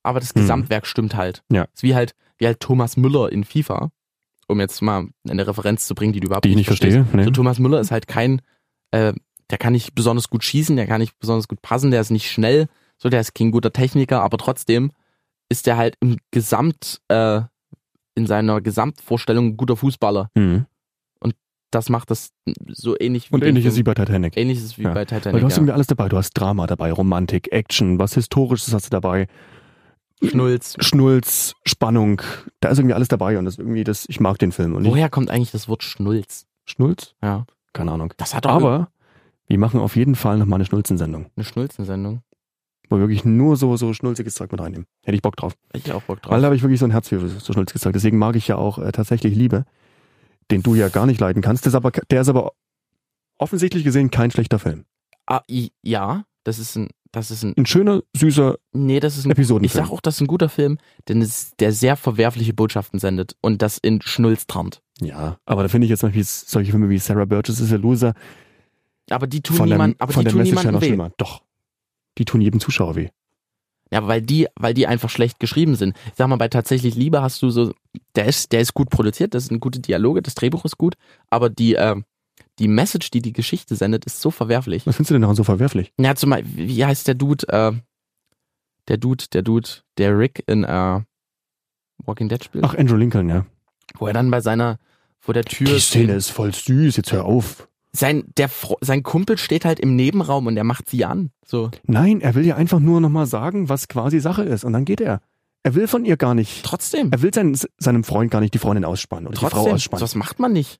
aber 0.03 0.19
das 0.19 0.35
Mhm. 0.35 0.41
Gesamtwerk 0.41 0.85
stimmt 0.85 1.15
halt. 1.15 1.43
Ja. 1.51 1.63
ist 1.73 1.83
wie 1.83 1.95
halt, 1.95 2.13
wie 2.37 2.45
halt 2.45 2.59
Thomas 2.59 2.97
Müller 2.97 3.31
in 3.31 3.43
FIFA, 3.43 3.91
um 4.47 4.59
jetzt 4.59 4.81
mal 4.81 5.07
eine 5.27 5.47
Referenz 5.47 5.87
zu 5.87 5.95
bringen, 5.95 6.13
die 6.13 6.19
du 6.19 6.27
überhaupt 6.27 6.45
die 6.45 6.49
ich 6.49 6.55
nicht 6.55 6.67
verstehst. 6.67 6.95
verstehe. 6.97 7.17
Nee. 7.17 7.23
So 7.23 7.31
Thomas 7.31 7.57
Müller 7.59 7.79
ist 7.79 7.91
halt 7.91 8.07
kein, 8.07 8.41
äh, 8.91 9.13
der 9.49 9.57
kann 9.57 9.73
nicht 9.73 9.95
besonders 9.95 10.29
gut 10.29 10.43
schießen, 10.43 10.75
der 10.75 10.85
kann 10.87 10.99
nicht 11.01 11.17
besonders 11.19 11.47
gut 11.47 11.61
passen, 11.61 11.89
der 11.91 12.01
ist 12.01 12.11
nicht 12.11 12.29
schnell, 12.31 12.67
so 12.97 13.09
der 13.09 13.21
ist 13.21 13.33
kein 13.33 13.51
guter 13.51 13.71
Techniker, 13.73 14.21
aber 14.21 14.37
trotzdem 14.37 14.91
ist 15.49 15.65
der 15.67 15.77
halt 15.77 15.95
im 15.99 16.17
Gesamt, 16.31 17.01
äh, 17.09 17.41
in 18.15 18.25
seiner 18.27 18.61
Gesamtvorstellung 18.61 19.47
ein 19.47 19.57
guter 19.57 19.75
Fußballer. 19.77 20.29
Mhm. 20.35 20.65
das 21.71 21.89
macht 21.89 22.11
das 22.11 22.29
so 22.67 22.95
ähnlich 22.99 23.31
Und 23.33 23.39
den 23.41 23.49
ähnliches 23.49 23.75
wie 23.77 23.81
bei 23.81 23.95
Titanic. 23.95 24.37
ähnliches 24.37 24.77
wie 24.77 24.83
Ja. 24.83 24.89
bei 24.89 24.95
Weil 24.97 25.05
Titanic. 25.07 25.39
du 25.41 25.45
hast 25.47 25.53
Ja. 25.53 25.57
irgendwie 25.57 25.71
alles 25.73 25.87
dabei. 25.87 26.07
Du 26.07 26.17
hast 26.17 26.31
Drama 26.33 26.67
dabei, 26.67 26.91
Romantik, 26.91 27.51
Action, 27.51 27.97
was 27.97 28.13
Historisches 28.13 28.71
hast 28.75 28.85
du 28.85 28.89
dabei, 28.91 29.25
Schnulz. 30.21 30.75
Schnulz, 30.79 31.55
Spannung. 31.65 32.21
Da 32.59 32.69
ist 32.69 32.77
irgendwie 32.77 32.93
alles 32.93 33.07
dabei 33.07 33.39
und 33.39 33.45
das 33.45 33.55
ist 33.55 33.59
irgendwie 33.59 33.83
das, 33.83 34.05
ich 34.07 34.19
mag 34.19 34.37
den 34.37 34.51
Film. 34.51 34.75
Und 34.75 34.85
Woher 34.85 35.09
kommt 35.09 35.31
eigentlich 35.31 35.49
das 35.51 35.67
Wort 35.67 35.81
Schnulz? 35.83 36.45
Schnulz? 36.65 37.15
Ja. 37.23 37.45
Keine 37.73 37.91
Ahnung. 37.91 38.13
Das 38.17 38.35
hat 38.35 38.45
Aber 38.45 38.89
wir 39.47 39.57
machen 39.57 39.79
auf 39.79 39.95
jeden 39.95 40.13
Fall 40.15 40.37
nochmal 40.37 40.57
eine 40.57 40.65
Schnulzensendung, 40.65 41.25
eine 41.35 41.43
Schnulzensendung. 41.43 42.21
Wir 43.01 43.07
wirklich 43.07 43.25
nur 43.25 43.55
so, 43.57 43.75
so 43.77 43.93
schnulziges 43.93 44.35
Zeug 44.35 44.51
mit 44.51 44.61
reinnehmen. 44.61 44.85
Hätte 45.03 45.15
ich 45.15 45.21
Bock 45.21 45.35
drauf. 45.35 45.53
Hätte 45.73 45.87
ich 45.89 45.93
auch 45.93 46.03
Bock 46.03 46.21
drauf. 46.21 46.31
Weil 46.31 46.41
da 46.41 46.45
habe 46.45 46.55
ich 46.55 46.61
wirklich 46.63 46.79
so 46.79 46.85
ein 46.85 46.91
Herz 46.91 47.09
für 47.09 47.27
so 47.27 47.53
schnulziges 47.53 47.81
Zeug. 47.81 47.93
Deswegen 47.93 48.17
mag 48.17 48.35
ich 48.35 48.47
ja 48.47 48.55
auch 48.55 48.77
äh, 48.79 48.91
tatsächlich 48.91 49.35
Liebe, 49.35 49.65
den 50.51 50.63
du 50.63 50.75
ja 50.75 50.89
gar 50.89 51.05
nicht 51.05 51.19
leiden 51.19 51.41
kannst. 51.41 51.65
Der 51.65 51.69
ist 51.69 51.75
aber, 51.75 51.91
der 51.91 52.21
ist 52.21 52.29
aber 52.29 52.51
offensichtlich 53.37 53.83
gesehen 53.83 54.11
kein 54.11 54.31
schlechter 54.31 54.59
Film. 54.59 54.85
ah, 55.27 55.41
ja, 55.81 56.23
das 56.43 56.59
ist 56.59 56.75
ein, 56.75 56.89
das 57.11 57.31
ist 57.31 57.43
ein, 57.43 57.53
Ein 57.57 57.65
schöner, 57.65 58.01
süßer 58.15 58.57
nee, 58.73 58.99
das 58.99 59.17
ist 59.17 59.25
ein, 59.25 59.31
Episodenfilm. 59.31 59.83
ich 59.83 59.87
sag 59.87 59.93
auch, 59.93 60.01
das 60.01 60.15
ist 60.15 60.21
ein 60.21 60.27
guter 60.27 60.49
Film, 60.49 60.77
denn 61.07 61.21
es, 61.21 61.51
der 61.59 61.71
sehr 61.71 61.95
verwerfliche 61.95 62.53
Botschaften 62.53 62.99
sendet 62.99 63.35
und 63.41 63.61
das 63.61 63.77
in 63.77 64.01
Schnulz 64.01 64.47
tarnt. 64.47 64.81
Ja, 64.99 65.37
aber 65.45 65.63
da 65.63 65.69
finde 65.69 65.85
ich 65.85 65.89
jetzt 65.89 65.99
zum 66.01 66.09
Beispiel 66.09 66.23
solche 66.23 66.71
Filme 66.71 66.89
wie 66.89 66.97
Sarah 66.97 67.25
Burgess 67.25 67.59
is 67.59 67.71
a 67.71 67.75
Loser 67.75 68.13
Aber 69.09 69.27
die 69.27 69.41
tun 69.41 69.63
niemand, 69.65 69.99
aber 70.01 70.11
von 70.13 70.21
die 70.21 70.25
der 70.25 70.31
tun 70.33 70.41
Message 70.53 70.71
noch 70.71 70.81
weh. 70.81 70.87
schlimmer. 70.87 71.11
Doch. 71.17 71.41
Die 72.17 72.25
tun 72.25 72.41
jedem 72.41 72.59
Zuschauer 72.59 72.95
weh. 72.95 73.09
Ja, 73.91 74.07
weil 74.07 74.21
die, 74.23 74.47
weil 74.55 74.73
die 74.73 74.87
einfach 74.87 75.09
schlecht 75.09 75.39
geschrieben 75.39 75.75
sind. 75.75 75.95
Ich 76.07 76.13
sag 76.15 76.27
mal, 76.27 76.37
bei 76.37 76.47
tatsächlich 76.47 76.95
Liebe 76.95 77.21
hast 77.21 77.41
du 77.43 77.51
so, 77.51 77.73
der 78.15 78.25
ist, 78.25 78.51
der 78.51 78.61
ist 78.61 78.73
gut 78.73 78.89
produziert, 78.89 79.35
das 79.35 79.45
sind 79.45 79.59
gute 79.59 79.79
Dialoge, 79.79 80.23
das 80.23 80.33
Drehbuch 80.33 80.65
ist 80.65 80.79
gut, 80.79 80.95
aber 81.29 81.49
die, 81.51 81.75
äh, 81.75 81.95
die 82.57 82.67
Message, 82.67 83.11
die 83.11 83.21
die 83.21 83.33
Geschichte 83.33 83.75
sendet, 83.75 84.05
ist 84.05 84.19
so 84.19 84.31
verwerflich. 84.31 84.87
Was 84.87 84.95
findest 84.95 85.11
du 85.11 85.15
denn 85.15 85.21
daran 85.21 85.35
so 85.35 85.43
verwerflich? 85.43 85.93
Ja, 85.99 86.15
zum 86.15 86.31
Beispiel, 86.31 86.67
wie 86.67 86.85
heißt 86.85 87.07
der 87.07 87.15
Dude, 87.15 87.47
äh, 87.49 87.71
der 88.87 88.97
Dude, 88.97 89.25
der 89.31 89.43
Dude, 89.43 89.69
der 89.99 90.17
Rick 90.17 90.43
in 90.47 90.63
äh, 90.63 91.01
Walking 92.05 92.29
Dead 92.29 92.43
spielt, 92.43 92.63
Ach, 92.63 92.75
Andrew 92.75 92.95
Lincoln, 92.95 93.29
ja. 93.29 93.45
wo 93.97 94.07
er 94.07 94.13
dann 94.13 94.31
bei 94.31 94.41
seiner, 94.41 94.79
vor 95.19 95.35
der 95.35 95.45
Tür, 95.45 95.67
Die 95.67 95.79
Szene 95.79 96.13
ist 96.13 96.29
voll 96.29 96.53
süß, 96.53 96.97
jetzt 96.97 97.11
hör 97.11 97.25
auf. 97.25 97.67
Sein, 97.95 98.23
der, 98.37 98.49
sein 98.81 99.03
Kumpel 99.03 99.37
steht 99.37 99.65
halt 99.65 99.79
im 99.79 99.95
Nebenraum 99.95 100.47
und 100.47 100.55
der 100.55 100.63
macht 100.63 100.89
sie 100.89 101.05
an, 101.05 101.29
so. 101.45 101.69
Nein, 101.85 102.21
er 102.21 102.33
will 102.35 102.45
ja 102.45 102.55
einfach 102.55 102.79
nur 102.79 102.99
nochmal 103.01 103.25
sagen, 103.27 103.69
was 103.69 103.87
quasi 103.87 104.19
Sache 104.19 104.43
ist. 104.43 104.63
Und 104.63 104.73
dann 104.73 104.83
geht 104.85 104.99
er. 105.01 105.21
Er 105.61 105.75
will 105.75 105.87
von 105.87 106.03
ihr 106.03 106.17
gar 106.17 106.33
nicht. 106.35 106.65
Trotzdem, 106.65 107.11
Er 107.11 107.21
will 107.21 107.33
seinen, 107.33 107.57
seinem 107.77 108.03
Freund 108.03 108.31
gar 108.31 108.41
nicht 108.41 108.53
die 108.53 108.57
Freundin 108.59 108.83
ausspannen 108.83 109.27
oder 109.27 109.35
die 109.35 109.39
Frau 109.41 109.49
trotzdem, 109.49 109.73
ausspannen. 109.75 109.99
sowas 109.99 110.15
macht 110.15 110.39
man 110.39 110.51
nicht. 110.51 110.79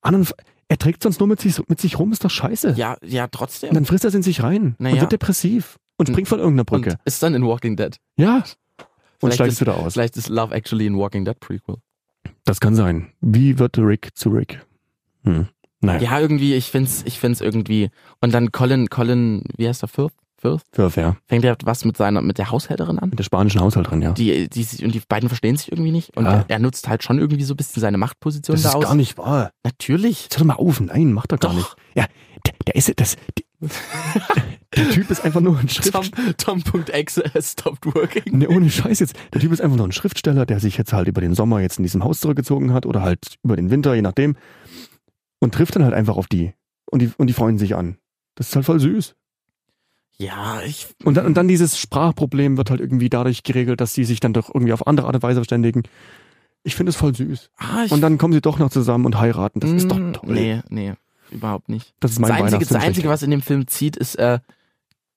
Anderen, 0.00 0.26
er 0.68 0.78
trägt 0.78 1.02
sonst 1.02 1.20
nur 1.20 1.28
mit 1.28 1.40
sich, 1.40 1.60
mit 1.68 1.80
sich 1.80 1.98
rum, 1.98 2.10
ist 2.12 2.24
doch 2.24 2.30
scheiße. 2.30 2.72
Ja, 2.76 2.96
ja, 3.04 3.24
Und 3.24 3.32
trotzdem. 3.32 3.74
dann 3.74 3.84
frisst 3.84 4.04
er 4.04 4.08
es 4.08 4.14
in 4.14 4.22
sich 4.22 4.42
rein 4.42 4.62
und 4.78 4.80
Naja. 4.80 5.00
wird 5.02 5.12
depressiv 5.12 5.78
und 5.96 6.08
Und- 6.08 6.14
springt 6.14 6.28
von 6.28 6.38
irgendeiner 6.38 6.64
Brücke. 6.64 6.90
Und 6.92 6.98
ist 7.04 7.22
dann 7.22 7.34
in 7.34 7.44
Walking 7.46 7.76
Dead. 7.76 7.96
ja. 8.16 8.42
Und 9.20 9.32
Vielleicht 9.34 9.48
ist- 9.48 9.54
es 9.54 9.60
wieder 9.62 9.76
aus. 9.76 9.94
Vielleicht 9.94 10.16
ist 10.16 10.28
Love 10.28 10.54
Actually 10.54 10.86
ein 10.86 10.96
Walking 10.96 11.24
Dead 11.24 11.38
Prequel. 11.40 11.76
Das 12.44 12.60
kann 12.60 12.76
sein. 12.76 13.12
Wie 13.20 13.58
wird 13.58 13.76
Rick 13.76 14.10
zu 14.14 14.28
Rick? 14.30 14.64
Hm. 15.24 15.48
Naja, 15.80 16.00
Ja, 16.00 16.20
irgendwie, 16.20 16.54
ich 16.54 16.70
find's, 16.70 17.02
ich 17.06 17.18
find's 17.20 17.40
irgendwie. 17.40 17.90
Und 18.20 18.34
dann 18.34 18.50
Colin, 18.52 18.88
Colin, 18.90 19.44
wie 19.56 19.68
heißt 19.68 19.82
er, 19.84 19.88
Firth? 19.88 20.12
Firth? 20.40 20.62
Firth, 20.72 20.96
ja. 20.96 21.16
Fängt 21.26 21.44
er 21.44 21.56
was 21.64 21.84
mit 21.84 21.96
seiner, 21.96 22.20
mit 22.22 22.38
der 22.38 22.50
Haushälterin 22.52 22.98
an? 23.00 23.10
Mit 23.10 23.18
der 23.18 23.24
spanischen 23.24 23.60
Haushälterin, 23.60 24.02
ja. 24.02 24.12
Die, 24.12 24.48
die, 24.48 24.84
und 24.84 24.94
die 24.94 25.02
beiden 25.08 25.28
verstehen 25.28 25.56
sich 25.56 25.72
irgendwie 25.72 25.90
nicht. 25.90 26.16
Und 26.16 26.26
Ja. 26.26 26.32
er, 26.32 26.44
er 26.48 26.58
nutzt 26.60 26.88
halt 26.88 27.02
schon 27.02 27.18
irgendwie 27.18 27.42
so 27.44 27.54
ein 27.54 27.56
bisschen 27.56 27.80
seine 27.80 27.98
Machtposition 27.98 28.54
Das 28.54 28.62
da 28.62 28.68
ist 28.70 28.74
aus. 28.76 28.84
gar 28.84 28.94
nicht 28.94 29.18
wahr. 29.18 29.50
Natürlich. 29.64 30.24
Jetzt 30.24 30.36
hör 30.36 30.40
doch 30.40 30.46
mal 30.46 30.54
auf. 30.54 30.80
Nein, 30.80 31.12
macht 31.12 31.32
er 31.32 31.38
gar 31.38 31.54
nicht. 31.54 31.74
Ja, 31.94 32.06
der, 32.46 32.54
der 32.66 32.74
ist 32.76 32.92
das. 33.00 33.16
Die, 33.36 33.44
der 34.76 34.90
Typ 34.90 35.10
ist 35.10 35.24
einfach 35.24 35.40
nur 35.40 35.58
ein 35.58 35.68
Schrift. 35.68 35.92
Tom, 35.92 36.62
Tom.exe 36.62 37.24
has 37.34 37.52
stopped 37.52 37.86
working. 37.86 38.38
Nee, 38.38 38.46
ohne 38.46 38.70
Scheiß 38.70 39.00
jetzt. 39.00 39.16
Der 39.34 39.40
Typ 39.40 39.50
ist 39.52 39.60
einfach 39.60 39.76
nur 39.76 39.88
ein 39.88 39.92
Schriftsteller, 39.92 40.46
der 40.46 40.60
sich 40.60 40.76
jetzt 40.76 40.92
halt 40.92 41.08
über 41.08 41.20
den 41.20 41.34
Sommer 41.34 41.60
jetzt 41.60 41.78
in 41.78 41.82
diesem 41.82 42.04
Haus 42.04 42.20
zurückgezogen 42.20 42.72
hat 42.72 42.86
oder 42.86 43.02
halt 43.02 43.34
über 43.42 43.56
den 43.56 43.70
Winter, 43.70 43.94
je 43.94 44.02
nachdem. 44.02 44.36
Und 45.40 45.54
trifft 45.54 45.76
dann 45.76 45.84
halt 45.84 45.94
einfach 45.94 46.16
auf 46.16 46.26
die. 46.26 46.52
Und 46.90 47.00
die, 47.00 47.12
und 47.16 47.26
die 47.28 47.32
freuen 47.32 47.58
sich 47.58 47.76
an. 47.76 47.98
Das 48.34 48.48
ist 48.48 48.56
halt 48.56 48.66
voll 48.66 48.80
süß. 48.80 49.14
Ja, 50.16 50.62
ich, 50.62 50.88
Und 51.04 51.16
dann, 51.16 51.26
und 51.26 51.34
dann 51.36 51.46
dieses 51.46 51.78
Sprachproblem 51.78 52.56
wird 52.56 52.70
halt 52.70 52.80
irgendwie 52.80 53.08
dadurch 53.08 53.44
geregelt, 53.44 53.80
dass 53.80 53.94
sie 53.94 54.04
sich 54.04 54.18
dann 54.18 54.32
doch 54.32 54.52
irgendwie 54.52 54.72
auf 54.72 54.86
andere 54.86 55.06
Art 55.06 55.14
und 55.14 55.22
Weise 55.22 55.38
verständigen. 55.40 55.84
Ich 56.64 56.74
finde 56.74 56.90
es 56.90 56.96
voll 56.96 57.14
süß. 57.14 57.50
ah, 57.56 57.84
ich 57.84 57.92
Und 57.92 58.00
dann 58.00 58.18
kommen 58.18 58.32
sie 58.32 58.40
doch 58.40 58.58
noch 58.58 58.70
zusammen 58.70 59.06
und 59.06 59.20
heiraten. 59.20 59.60
Das 59.60 59.70
ist 59.70 59.88
doch 59.88 59.98
Mm, 59.98 60.12
toll. 60.12 60.34
Nee, 60.34 60.60
nee, 60.70 60.94
überhaupt 61.30 61.68
nicht. 61.68 61.94
Das 62.00 62.10
ist 62.10 62.18
mein 62.18 62.30
Das 62.30 62.40
Einzige, 62.40 62.74
das 62.74 62.82
Einzige, 62.82 63.08
was 63.08 63.22
in 63.22 63.30
dem 63.30 63.42
Film 63.42 63.68
zieht, 63.68 63.96
ist 63.96 64.16
äh, 64.16 64.40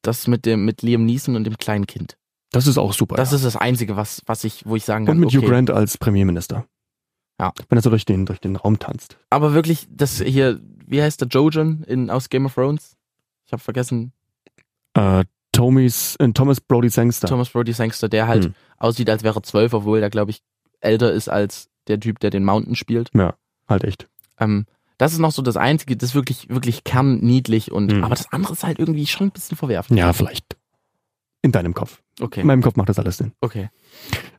das 0.04 0.28
mit 0.28 0.46
dem 0.46 0.66
mit 0.66 0.84
Liam 0.84 1.04
Neeson 1.06 1.36
und 1.36 1.46
dem 1.46 1.58
kleinen 1.58 1.88
Kind. 1.88 2.18
Das 2.52 2.68
ist 2.68 2.78
auch 2.78 2.94
super. 2.94 3.16
Das 3.16 3.32
ja. 3.32 3.38
ist 3.38 3.46
das 3.46 3.56
Einzige, 3.56 3.96
was, 3.96 4.22
was 4.28 4.44
ich, 4.44 4.66
wo 4.68 4.76
ich 4.76 4.86
sagen 4.86 5.06
kann. 5.06 5.16
und 5.16 5.22
mit 5.22 5.30
okay. 5.30 5.40
Hugh 5.40 5.48
Grant 5.48 5.72
als 5.72 5.98
Premierminister. 5.98 6.66
Ja. 7.42 7.52
Wenn 7.70 7.78
er 7.78 7.82
so 7.82 7.90
durch 7.90 8.06
den, 8.06 8.26
durch 8.26 8.40
den 8.40 8.56
Raum 8.56 8.78
tanzt. 8.80 9.18
Aber 9.32 9.54
wirklich, 9.54 9.88
das 9.90 10.22
hier, 10.22 10.60
wie 10.86 11.02
heißt 11.02 11.20
der 11.22 11.28
Jojen 11.28 11.84
in 11.84 12.10
aus 12.10 12.30
Game 12.30 12.46
of 12.46 12.54
Thrones? 12.54 12.96
Ich 13.46 13.52
habe 13.52 13.62
vergessen, 13.62 14.14
Äh, 14.94 15.24
Tomys, 15.52 16.16
äh, 16.18 16.30
Thomas 16.34 16.62
Brody 16.62 16.90
Sangster. 16.90 17.28
Thomas 17.28 17.50
Brody 17.50 17.74
Sangster, 17.74 18.08
der 18.10 18.28
halt 18.28 18.46
Hm. 18.46 18.54
aussieht, 18.78 19.10
als 19.10 19.24
wäre 19.24 19.38
er 19.40 19.44
zwölf, 19.44 19.74
obwohl 19.74 20.00
der, 20.00 20.10
glaube 20.10 20.32
ich, 20.32 20.42
älter 20.82 21.12
ist 21.12 21.30
als 21.30 21.70
der 21.88 22.00
Typ, 22.00 22.20
der 22.20 22.30
den 22.30 22.46
Mountain 22.46 22.76
spielt. 22.76 23.10
Halt 23.68 23.84
echt. 23.84 24.08
Ähm, 24.40 24.66
das 24.98 25.14
ist 25.14 25.20
noch 25.20 25.32
so 25.32 25.42
das 25.42 25.58
Einzige, 25.58 25.98
das 25.98 26.10
ist 26.10 26.16
wirklich, 26.16 26.50
wirklich 26.50 26.84
kernniedlich 26.84 27.72
und, 27.72 27.92
Hm. 27.92 28.04
aber 28.04 28.16
das 28.16 28.32
andere 28.32 28.54
ist 28.54 28.64
halt 28.64 28.78
irgendwie 28.80 29.08
schon 29.08 29.28
ein 29.28 29.32
bisschen 29.32 29.58
verwerflich. 29.58 29.98
Ja, 29.98 30.14
vielleicht. 30.14 30.46
In 31.44 31.52
deinem 31.52 31.74
Kopf. 31.74 32.02
Okay, 32.20 32.42
In 32.42 32.48
meinem 32.48 32.62
Kopf 32.62 32.76
macht 32.76 32.90
das 32.90 33.00
alles 33.00 33.18
Sinn. 33.18 33.32
okay. 33.42 33.70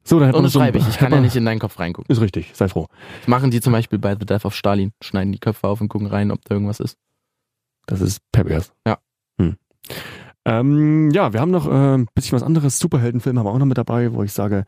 So, 0.05 0.19
dann 0.19 0.29
hätten 0.29 0.39
wir 0.39 0.43
noch 0.43 0.49
so 0.51 0.59
ein- 0.61 0.69
Unterschreibe 0.69 0.79
ich, 0.79 0.95
ich 0.95 0.99
kann 0.99 1.13
ja 1.13 1.21
nicht 1.21 1.37
in 1.37 1.45
deinen 1.45 1.59
Kopf 1.61 1.79
reingucken. 1.79 2.11
Ist 2.13 2.21
richtig, 2.21 2.51
sei 2.55 2.69
froh. 2.69 2.89
Das 3.21 3.29
machen 3.29 3.51
die 3.51 3.61
zum 3.61 3.73
Beispiel 3.73 3.99
bei 4.01 4.17
The 4.19 4.27
Death 4.27 4.45
of 4.45 4.55
Stalin, 4.55 4.93
schneiden 5.03 5.33
die 5.33 5.39
Köpfe 5.39 5.67
auf 5.69 5.81
und 5.81 5.89
gucken 5.89 6.09
rein, 6.09 6.31
ob 6.31 6.45
da 6.45 6.55
irgendwas 6.55 6.81
ist. 6.81 6.97
Das 7.87 8.01
ist 8.01 8.21
pervers. 8.33 8.73
Ja. 8.87 8.99
Hm. 9.39 9.57
Ähm, 10.45 11.11
ja, 11.13 11.33
wir 11.33 11.41
haben 11.41 11.51
noch 11.53 11.67
äh, 11.69 11.95
ein 11.99 12.07
bisschen 12.15 12.33
was 12.37 12.43
anderes. 12.43 12.79
Superheldenfilme 12.79 13.39
haben 13.41 13.47
wir 13.47 13.51
auch 13.53 13.59
noch 13.59 13.67
mit 13.67 13.79
dabei, 13.79 14.13
wo 14.13 14.23
ich 14.25 14.33
sage, 14.33 14.65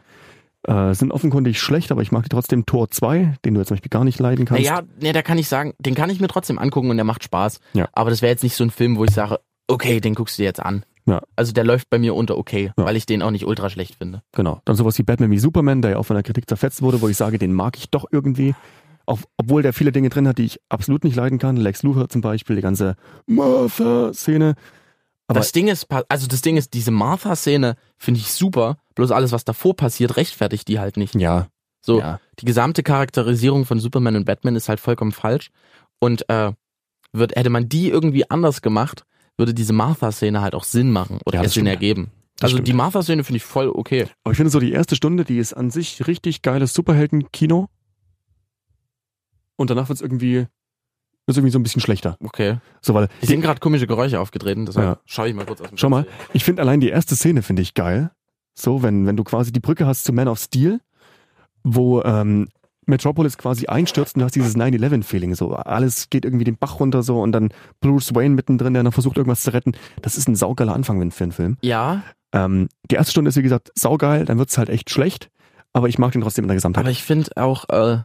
äh, 0.63 0.95
sind 0.95 1.11
offenkundig 1.13 1.61
schlecht, 1.61 1.91
aber 1.91 2.03
ich 2.03 2.13
mag 2.13 2.23
die 2.23 2.29
trotzdem 2.29 2.65
Tor 2.65 2.91
2, 2.91 3.35
den 3.45 3.55
du 3.55 3.61
jetzt 3.61 3.69
zum 3.69 3.75
Beispiel 3.77 3.91
gar 3.91 4.05
nicht 4.05 4.21
leiden 4.21 4.45
kannst. 4.47 4.63
Naja, 4.65 4.83
nee, 5.01 5.13
da 5.13 5.23
kann 5.23 5.37
ich 5.39 5.49
sagen, 5.49 5.75
den 5.81 5.95
kann 5.97 6.11
ich 6.11 6.21
mir 6.21 6.29
trotzdem 6.29 6.59
angucken 6.59 6.91
und 6.91 6.97
der 6.97 7.05
macht 7.05 7.25
Spaß. 7.25 7.59
Ja. 7.73 7.89
Aber 7.93 8.11
das 8.11 8.23
wäre 8.23 8.31
jetzt 8.31 8.45
nicht 8.45 8.55
so 8.55 8.63
ein 8.65 8.71
Film, 8.71 8.97
wo 8.97 9.05
ich 9.05 9.11
sage, 9.11 9.41
okay, 9.67 10.01
den 10.01 10.15
guckst 10.15 10.39
du 10.39 10.43
dir 10.43 10.47
jetzt 10.47 10.61
an. 10.61 10.85
Ja. 11.07 11.21
Also 11.37 11.53
der 11.53 11.65
läuft 11.65 11.91
bei 11.91 11.99
mir 11.99 12.15
unter 12.15 12.39
okay, 12.39 12.73
Ja. 12.79 12.85
weil 12.85 12.97
ich 12.97 13.05
den 13.07 13.23
auch 13.23 13.31
nicht 13.31 13.47
ultra 13.47 13.69
schlecht 13.71 13.97
finde. 13.97 14.23
Genau. 14.33 14.63
Dann 14.65 14.75
sowas 14.77 14.99
wie 14.99 15.03
Batman 15.03 15.31
wie 15.31 15.39
Superman, 15.39 15.83
der 15.83 15.93
ja 15.93 15.97
auch 15.99 16.05
von 16.05 16.15
der 16.17 16.23
Kritik 16.23 16.49
zerfetzt 16.49 16.81
wurde, 16.83 17.01
wo 17.03 17.09
ich 17.09 17.17
sage, 17.17 17.39
den 17.39 17.53
mag 17.53 17.77
ich 17.77 17.91
doch 17.91 18.07
irgendwie. 18.11 18.55
Auch, 19.07 19.19
obwohl 19.37 19.63
der 19.63 19.75
viele 19.75 19.93
Dinge 19.93 20.09
drin 20.09 20.27
hat, 20.27 20.39
die 20.39 20.47
ich 20.47 20.61
absolut 20.71 21.05
nicht 21.05 21.15
leiden 21.15 21.39
kann. 21.39 21.57
Lex 21.57 21.83
Luthor 21.83 22.09
zum 22.09 22.23
Beispiel, 22.23 22.57
die 22.57 22.63
ganze 22.63 22.97
Martha-Szene. 23.27 24.55
Aber 25.27 25.41
das 25.41 25.53
Ding 25.53 25.69
ist, 25.69 25.87
also 26.09 26.27
das 26.27 26.43
Ding 26.43 26.57
ist, 26.57 26.75
diese 26.75 26.91
Martha-Szene 26.91 27.77
finde 27.97 28.21
ich 28.21 28.31
super, 28.33 28.77
bloß 28.95 29.11
alles, 29.11 29.33
was 29.33 29.45
davor 29.45 29.75
passiert, 29.75 30.17
rechtfertigt 30.17 30.69
die 30.69 30.79
halt 30.79 30.97
nicht. 30.97 31.15
ja, 31.15 31.47
So, 31.85 31.99
ja. 31.99 32.21
die 32.41 32.45
gesamte 32.45 32.83
Charakterisierung 32.83 33.65
von 33.65 33.79
Superman 33.81 34.17
und 34.17 34.25
Batman 34.27 34.57
ist 34.57 34.69
halt 34.69 34.81
vollkommen 34.81 35.13
falsch. 35.13 35.51
Und 35.99 36.29
äh, 36.29 36.53
wird, 37.13 37.37
hätte 37.37 37.49
man 37.51 37.69
die 37.69 37.89
irgendwie 37.89 38.29
anders 38.31 38.61
gemacht, 38.61 39.05
würde 39.37 39.55
diese 39.55 39.73
Martha-Szene 39.73 40.41
halt 40.41 40.55
auch 40.55 40.65
Sinn 40.65 40.91
machen 40.91 41.19
oder 41.27 41.39
Ja, 41.39 41.45
es 41.45 41.55
Sinn 41.55 41.67
ergeben. 41.67 42.11
Das 42.37 42.45
also 42.49 42.57
stimmt. 42.57 42.69
die 42.69 42.73
Martha-Szene 42.73 43.25
finde 43.25 43.37
ich 43.39 43.45
voll 43.45 43.69
okay. 43.69 44.07
Aber 44.25 44.33
ich 44.33 44.37
finde 44.37 44.51
so 44.51 44.61
die 44.61 44.73
erste 44.73 44.97
Stunde, 44.97 45.25
die 45.25 45.39
ist 45.39 45.53
an 45.53 45.71
sich 45.71 46.07
richtig 46.07 46.43
geiles 46.43 46.75
Superhelden-Kino. 46.75 47.69
Und 49.57 49.71
danach 49.71 49.89
wird's 49.89 50.01
irgendwie, 50.01 50.47
wird's 51.27 51.37
irgendwie 51.39 51.51
so 51.53 51.59
ein 51.59 51.63
bisschen 51.63 51.81
schlechter. 51.81 52.17
Okay. 52.21 52.59
So, 52.81 52.95
weil, 52.95 53.09
Hier 53.21 53.29
sind 53.29 53.41
gerade 53.41 53.61
komische 53.61 53.87
Geräusche 53.87 54.19
aufgetreten, 54.21 54.67
deshalb 54.67 54.87
Ja. 54.99 55.03
schaue 55.05 55.29
ich 55.29 55.35
mal 55.35 55.47
kurz 55.47 55.61
aus 55.61 55.69
dem 55.69 55.79
Schau 55.79 55.89
mal. 55.89 56.07
Ich 56.33 56.45
finde 56.45 56.63
allein 56.63 56.81
die 56.81 56.89
erste 56.89 57.15
Szene 57.17 57.43
finde 57.43 57.63
ich 57.63 57.75
geil. 57.75 58.11
So, 58.57 58.83
wenn, 58.83 59.07
wenn 59.07 59.17
du 59.17 59.25
quasi 59.25 59.53
die 59.53 59.61
Brücke 59.61 59.87
hast 59.87 60.05
zu 60.05 60.13
Man 60.13 60.29
of 60.29 60.39
Steel, 60.39 60.81
wo, 61.63 62.03
ähm, 62.03 62.49
Metropolis 62.87 63.39
quasi 63.39 63.67
einstürzt 63.67 64.15
und 64.15 64.21
du 64.21 64.25
hast 64.25 64.35
dieses 64.35 64.57
9-11-Feeling, 64.57 65.35
so 65.35 65.55
alles 65.55 66.11
geht 66.11 66.25
irgendwie 66.25 66.45
den 66.45 66.57
Bach 66.57 66.81
runter 66.81 67.03
so 67.03 67.21
und 67.21 67.33
dann 67.33 67.51
Bruce 67.81 68.15
Wayne 68.15 68.35
mittendrin, 68.35 68.75
der 68.75 68.83
noch 68.83 68.93
versucht 68.95 69.17
irgendwas 69.17 69.43
zu 69.43 69.53
retten. 69.53 69.73
Das 70.03 70.17
ist 70.17 70.29
ein 70.29 70.37
saugeiler 70.37 70.75
Anfang 70.75 71.11
für 71.11 71.25
einen 71.25 71.33
Film. 71.33 71.57
Ja, 71.63 72.03
Ähm, 72.33 72.69
die 72.91 72.97
erste 72.97 73.13
Stunde 73.13 73.29
ist 73.29 73.37
wie 73.37 73.43
gesagt 73.43 73.71
saugeil, 73.75 74.25
dann 74.25 74.39
wird's 74.39 74.59
halt 74.59 74.69
echt 74.69 74.91
schlecht, 74.91 75.31
aber 75.73 75.89
ich 75.89 75.99
mag 75.99 76.13
den 76.13 76.21
trotzdem 76.23 76.45
in 76.45 76.49
der 76.49 76.57
Gesamtheit. 76.57 76.83
aber 76.85 76.91
ich 76.91 77.03
finde 77.05 77.31
auch, 77.37 77.69
äh, 77.69 77.99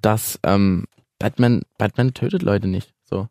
dass 0.00 0.38
ähm, 0.42 0.84
Batman, 1.18 1.62
Batman 1.78 2.12
tötet 2.12 2.42
Leute 2.42 2.66
nicht. 2.68 2.92
So. 3.04 3.28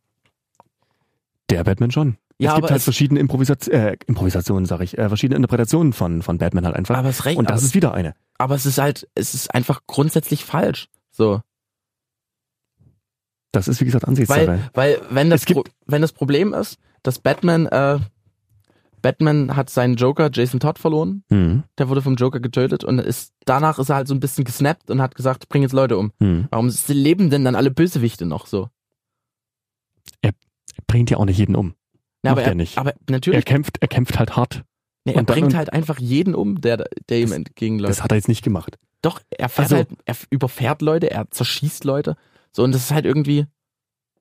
Der 1.49 1.63
Batman 1.63 1.91
schon. 1.91 2.17
Ja, 2.37 2.49
es 2.51 2.55
gibt 2.55 2.69
halt 2.69 2.77
es- 2.79 2.83
verschiedene 2.83 3.19
Improvisat 3.19 3.67
äh, 3.69 3.95
Improvisationen, 4.07 4.65
sag 4.65 4.81
ich, 4.81 4.97
äh, 4.97 5.07
verschiedene 5.07 5.37
Interpretationen 5.37 5.93
von, 5.93 6.21
von 6.21 6.37
Batman 6.37 6.65
halt 6.65 6.75
einfach. 6.75 6.97
Aber 6.97 7.09
es 7.09 7.23
recht. 7.25 7.37
und 7.37 7.49
das 7.49 7.63
ist 7.63 7.75
wieder 7.75 7.93
eine. 7.93 8.13
aber 8.37 8.55
es 8.55 8.65
ist 8.65 8.77
halt, 8.77 9.07
es 9.15 9.33
ist 9.33 9.53
einfach 9.53 9.81
grundsätzlich 9.87 10.43
falsch. 10.43 10.89
So. 11.11 11.41
Das 13.53 13.69
ist, 13.69 13.79
wie 13.79 13.85
gesagt, 13.85 14.05
Ansichtssache. 14.05 14.47
Weil, 14.47 14.69
weil 14.73 15.01
wenn, 15.11 15.29
das 15.29 15.45
gibt- 15.45 15.71
wenn 15.85 16.01
das 16.01 16.11
Problem 16.11 16.53
ist, 16.53 16.77
dass 17.03 17.19
Batman, 17.19 17.67
äh, 17.67 17.99
Batman 19.01 19.55
hat 19.55 19.69
seinen 19.69 19.95
Joker 19.95 20.29
Jason 20.33 20.59
Todd 20.59 20.77
verloren, 20.77 21.23
Mhm. 21.29 21.63
der 21.77 21.87
wurde 21.87 22.01
vom 22.01 22.15
Joker 22.15 22.41
getötet 22.41 22.83
und 22.83 22.99
ist, 22.99 23.33
danach 23.45 23.79
ist 23.79 23.87
er 23.89 23.95
halt 23.95 24.07
so 24.09 24.13
ein 24.15 24.19
bisschen 24.19 24.43
gesnappt 24.43 24.89
und 24.91 25.01
hat 25.01 25.15
gesagt, 25.15 25.47
bring 25.47 25.61
jetzt 25.61 25.71
Leute 25.73 25.97
um. 25.97 26.11
Mhm. 26.19 26.47
Warum 26.51 26.69
leben 26.87 27.29
denn 27.29 27.45
dann 27.45 27.55
alle 27.55 27.71
Bösewichte 27.71 28.25
noch 28.25 28.45
so? 28.47 28.69
Bringt 30.87 31.09
ja 31.09 31.17
auch 31.17 31.25
nicht 31.25 31.37
jeden 31.37 31.55
um. 31.55 31.73
Na, 32.25 32.31
aber 32.31 32.41
er 32.43 32.49
er, 32.49 32.55
nicht. 32.55 32.77
aber 32.77 32.91
Er 32.91 32.97
natürlich, 33.09 33.45
kämpft, 33.45 33.77
er 33.81 33.87
kämpft 33.87 34.19
halt 34.19 34.35
hart. 34.35 34.63
nee, 35.05 35.13
er 35.13 35.19
und 35.19 35.29
dann- 35.29 35.33
bringt 35.35 35.47
und- 35.53 35.55
halt 35.55 35.71
einfach 35.73 35.99
jeden 35.99 36.35
um, 36.35 36.59
der, 36.61 36.85
der 37.09 37.19
ihm 37.19 37.27
Das- 37.29 37.35
entgegenläuft. 37.37 37.91
Das 37.91 38.03
hat 38.03 38.11
er 38.11 38.15
jetzt 38.17 38.27
nicht 38.27 38.43
gemacht. 38.43 38.77
Doch, 39.01 39.21
er 39.29 39.49
fährt 39.49 39.65
Also- 39.71 39.75
halt, 39.77 39.87
er 40.05 40.15
überfährt 40.29 40.81
Leute, 40.81 41.09
er 41.11 41.29
zerschießt 41.29 41.83
Leute. 41.85 42.15
So, 42.51 42.63
und 42.63 42.73
das 42.73 42.83
ist 42.83 42.91
halt 42.91 43.05
irgendwie, 43.05 43.45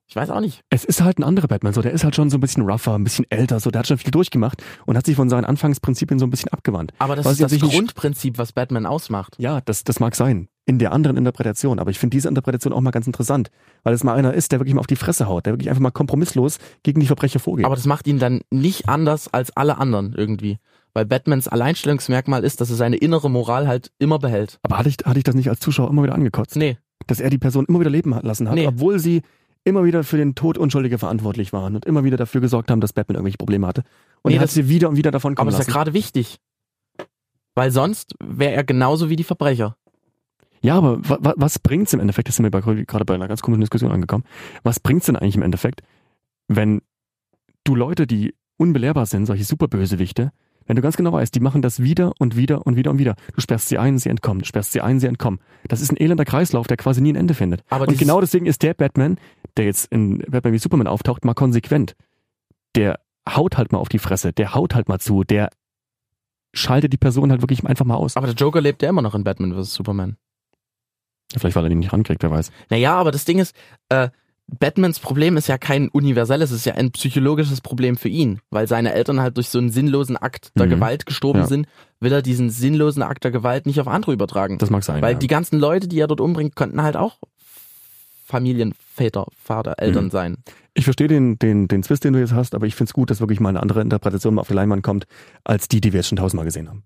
ich 0.07 0.15
weiß 0.15 0.29
auch 0.29 0.39
nicht. 0.39 0.61
Es 0.69 0.85
ist 0.85 1.01
halt 1.01 1.17
ein 1.19 1.23
anderer 1.23 1.47
Batman, 1.47 1.73
so 1.73 1.81
der 1.81 1.91
ist 1.91 2.03
halt 2.03 2.15
schon 2.15 2.29
so 2.29 2.37
ein 2.37 2.41
bisschen 2.41 2.63
rougher, 2.63 2.93
ein 2.95 3.03
bisschen 3.03 3.25
älter, 3.29 3.59
so 3.59 3.71
der 3.71 3.79
hat 3.79 3.87
schon 3.87 3.97
viel 3.97 4.11
durchgemacht 4.11 4.63
und 4.85 4.95
hat 4.97 5.05
sich 5.05 5.15
von 5.15 5.29
seinen 5.29 5.45
Anfangsprinzipien 5.45 6.19
so 6.19 6.25
ein 6.25 6.29
bisschen 6.29 6.49
abgewandt. 6.49 6.93
Aber 6.99 7.15
das 7.15 7.25
Was 7.25 7.39
ist 7.39 7.61
das 7.61 7.69
Grundprinzip, 7.69 8.37
was 8.37 8.51
Batman 8.53 8.85
ausmacht. 8.85 9.35
Ja, 9.39 9.61
das, 9.61 9.83
das 9.83 9.99
mag 9.99 10.15
sein. 10.15 10.47
In 10.67 10.79
der 10.79 10.91
anderen 10.93 11.17
Interpretation. 11.17 11.79
Aber 11.79 11.91
ich 11.91 11.99
finde 11.99 12.15
diese 12.15 12.27
Interpretation 12.27 12.73
auch 12.73 12.81
mal 12.81 12.91
ganz 12.91 13.05
interessant, 13.07 13.49
weil 13.83 13.93
es 13.93 14.03
mal 14.03 14.15
einer 14.15 14.33
ist, 14.33 14.51
der 14.51 14.59
wirklich 14.59 14.73
mal 14.73 14.79
auf 14.81 14.87
die 14.87 14.95
Fresse 14.95 15.27
haut, 15.27 15.45
der 15.45 15.53
wirklich 15.53 15.69
einfach 15.69 15.81
mal 15.81 15.91
kompromisslos 15.91 16.57
gegen 16.83 16.99
die 16.99 17.07
Verbrecher 17.07 17.39
vorgeht. 17.39 17.65
Aber 17.65 17.75
das 17.75 17.85
macht 17.85 18.07
ihn 18.07 18.17
dann 18.19 18.41
nicht 18.51 18.89
anders 18.89 19.31
als 19.33 19.55
alle 19.55 19.77
anderen 19.77 20.13
irgendwie. 20.17 20.57
Weil 20.93 21.05
Batmans 21.05 21.47
Alleinstellungsmerkmal 21.47 22.43
ist, 22.43 22.61
dass 22.61 22.69
er 22.69 22.77
seine 22.77 22.95
innere 22.95 23.29
Moral 23.29 23.67
halt 23.67 23.91
immer 23.99 24.17
behält. 24.17 24.59
Aber 24.63 24.77
hatte 24.77 24.89
ich, 24.89 24.97
hatte 25.05 25.17
ich 25.17 25.23
das 25.23 25.35
nicht 25.35 25.49
als 25.49 25.59
Zuschauer 25.59 25.89
immer 25.89 26.03
wieder 26.03 26.15
angekotzt? 26.15 26.55
Nee, 26.55 26.77
Dass 27.05 27.19
er 27.19 27.29
die 27.29 27.37
Person 27.37 27.65
immer 27.67 27.79
wieder 27.81 27.89
leben 27.89 28.17
lassen 28.23 28.47
hat, 28.47 28.55
Nee. 28.55 28.65
obwohl 28.67 28.97
sie 28.99 29.21
immer 29.65 29.83
wieder 29.83 30.03
für 30.03 30.17
den 30.17 30.35
Tod 30.35 30.57
Unschuldiger 30.57 30.97
verantwortlich 30.97 31.51
waren 31.51 31.75
und 31.75 31.85
immer 31.85 32.03
wieder 32.03 32.17
dafür 32.17 32.39
gesorgt 32.39 32.71
haben, 32.71 32.79
dass 32.79 32.93
Batman 32.93 33.15
irgendwelche 33.15 33.37
Probleme 33.37 33.67
hatte. 33.67 33.83
Und 34.21 34.31
Nee, 34.31 34.37
er 34.37 34.41
hat 34.41 34.51
sie 34.51 34.69
wieder 34.69 34.87
und 34.87 34.95
wieder 34.95 35.11
davon 35.11 35.33
aber 35.33 35.35
kommen 35.35 35.51
das 35.51 35.59
ist 35.59 35.67
ja 35.67 35.73
gerade 35.73 35.93
wichtig. 35.93 36.39
Weil 37.55 37.71
sonst 37.71 38.15
wäre 38.23 38.53
er 38.53 38.63
genauso 38.63 39.09
wie 39.09 39.15
die 39.15 39.23
Verbrecher. 39.23 39.75
Ja, 40.61 40.75
aber 40.75 40.97
wa 41.07 41.17
wa 41.19 41.33
was 41.37 41.59
bringt's 41.59 41.93
im 41.93 41.99
Endeffekt? 41.99 42.27
Das 42.27 42.35
sind 42.35 42.43
wir 42.43 42.85
gerade 42.85 43.05
bei 43.05 43.13
einer 43.15 43.27
ganz 43.27 43.41
komischen 43.41 43.61
Diskussion 43.61 43.91
angekommen. 43.91 44.23
Was 44.63 44.79
bringt's 44.79 45.07
denn 45.07 45.15
eigentlich 45.15 45.35
im 45.35 45.41
Endeffekt, 45.41 45.81
wenn 46.47 46.81
du 47.63 47.75
Leute, 47.75 48.07
die 48.07 48.35
unbelehrbar 48.57 49.05
sind, 49.05 49.25
solche 49.25 49.43
Superbösewichte, 49.43 50.31
wenn 50.65 50.75
du 50.75 50.81
ganz 50.81 50.97
genau 50.97 51.13
weißt, 51.13 51.33
die 51.35 51.39
machen 51.39 51.61
das 51.61 51.81
wieder 51.81 52.13
und 52.17 52.35
wieder 52.35 52.65
und 52.65 52.75
wieder 52.75 52.91
und 52.91 52.97
wieder. 52.97 53.15
Du 53.35 53.41
sperrst 53.41 53.69
sie 53.69 53.77
ein, 53.77 53.99
sie 53.99 54.09
entkommen. 54.09 54.39
Du 54.39 54.45
sperrst 54.45 54.71
sie 54.71 54.81
ein, 54.81 54.99
sie 54.99 55.07
entkommen. 55.07 55.39
Das 55.67 55.81
ist 55.81 55.91
ein 55.91 55.97
elender 55.97 56.25
Kreislauf, 56.25 56.67
der 56.67 56.77
quasi 56.77 57.01
nie 57.01 57.13
ein 57.13 57.15
Ende 57.15 57.35
findet. 57.35 57.63
Aber 57.69 57.87
und 57.87 57.97
genau 57.99 58.19
deswegen 58.19 58.47
ist 58.47 58.63
der 58.63 58.73
Batman, 58.73 59.17
der 59.57 59.65
jetzt 59.65 59.91
in 59.91 60.19
Batman 60.19 60.53
wie 60.53 60.57
Superman 60.59 60.87
auftaucht, 60.87 61.25
mal 61.25 61.33
konsequent. 61.33 61.95
Der 62.75 62.99
haut 63.27 63.57
halt 63.57 63.71
mal 63.71 63.77
auf 63.79 63.89
die 63.89 63.99
Fresse, 63.99 64.33
der 64.33 64.53
haut 64.53 64.75
halt 64.75 64.89
mal 64.89 64.99
zu, 64.99 65.23
der 65.23 65.49
schaltet 66.53 66.93
die 66.93 66.97
Person 66.97 67.31
halt 67.31 67.41
wirklich 67.41 67.65
einfach 67.65 67.85
mal 67.85 67.95
aus. 67.95 68.15
Aber 68.17 68.27
der 68.27 68.35
Joker 68.35 68.61
lebt 68.61 68.81
ja 68.81 68.89
immer 68.89 69.01
noch 69.01 69.15
in 69.15 69.23
Batman 69.23 69.53
vs. 69.53 69.73
Superman. 69.73 70.17
Vielleicht, 71.35 71.55
weil 71.55 71.65
er 71.65 71.69
den 71.69 71.79
nicht 71.79 71.91
rankriegt, 71.91 72.21
wer 72.23 72.31
weiß. 72.31 72.51
Naja, 72.69 72.95
aber 72.95 73.11
das 73.11 73.25
Ding 73.25 73.39
ist, 73.39 73.55
äh, 73.89 74.09
Batmans 74.47 74.99
Problem 74.99 75.37
ist 75.37 75.47
ja 75.47 75.57
kein 75.57 75.89
universelles, 75.89 76.51
es 76.51 76.57
ist 76.57 76.65
ja 76.65 76.75
ein 76.75 76.91
psychologisches 76.91 77.61
Problem 77.61 77.97
für 77.97 78.09
ihn. 78.09 78.39
Weil 78.51 78.67
seine 78.67 78.93
Eltern 78.93 79.19
halt 79.19 79.37
durch 79.37 79.49
so 79.49 79.57
einen 79.57 79.71
sinnlosen 79.71 80.17
Akt 80.17 80.51
der 80.55 80.67
Mhm. 80.67 80.71
Gewalt 80.71 81.05
gestorben 81.07 81.39
Ja. 81.39 81.47
sind, 81.47 81.67
will 81.99 82.11
er 82.13 82.21
diesen 82.21 82.51
sinnlosen 82.51 83.01
Akt 83.01 83.23
der 83.23 83.31
Gewalt 83.31 83.65
nicht 83.65 83.81
auf 83.81 83.87
andere 83.87 84.13
übertragen. 84.13 84.59
Das 84.59 84.69
mag 84.69 84.83
sein. 84.83 85.01
Weil 85.01 85.13
ja. 85.13 85.19
die 85.19 85.27
ganzen 85.27 85.59
Leute, 85.59 85.87
die 85.87 85.99
er 85.99 86.07
dort 86.07 86.21
umbringt, 86.21 86.55
könnten 86.55 86.83
halt 86.83 86.95
auch 86.95 87.17
Familienväter, 88.35 89.27
Vater, 89.41 89.75
Eltern 89.77 90.05
Mhm. 90.05 90.09
sein. 90.11 90.37
Ich 90.73 90.83
verstehe 90.83 91.07
den, 91.07 91.39
den, 91.39 91.67
den 91.69 91.81
Twist, 91.83 92.03
den 92.03 92.13
du 92.13 92.19
jetzt 92.19 92.33
hast, 92.33 92.53
aber 92.53 92.65
ich 92.67 92.75
finde 92.75 92.89
es 92.89 92.93
gut, 92.93 93.09
dass 93.09 93.21
wirklich 93.21 93.39
mal 93.39 93.49
eine 93.49 93.61
andere 93.61 93.81
Interpretation 93.81 94.33
mal 94.35 94.41
auf 94.41 94.47
die 94.49 94.53
Leinwand 94.53 94.83
kommt, 94.83 95.05
als 95.45 95.67
die, 95.69 95.79
die 95.79 95.93
wir 95.93 95.99
jetzt 95.99 96.07
schon 96.09 96.17
tausendmal 96.17 96.45
gesehen 96.45 96.67
haben. 96.69 96.83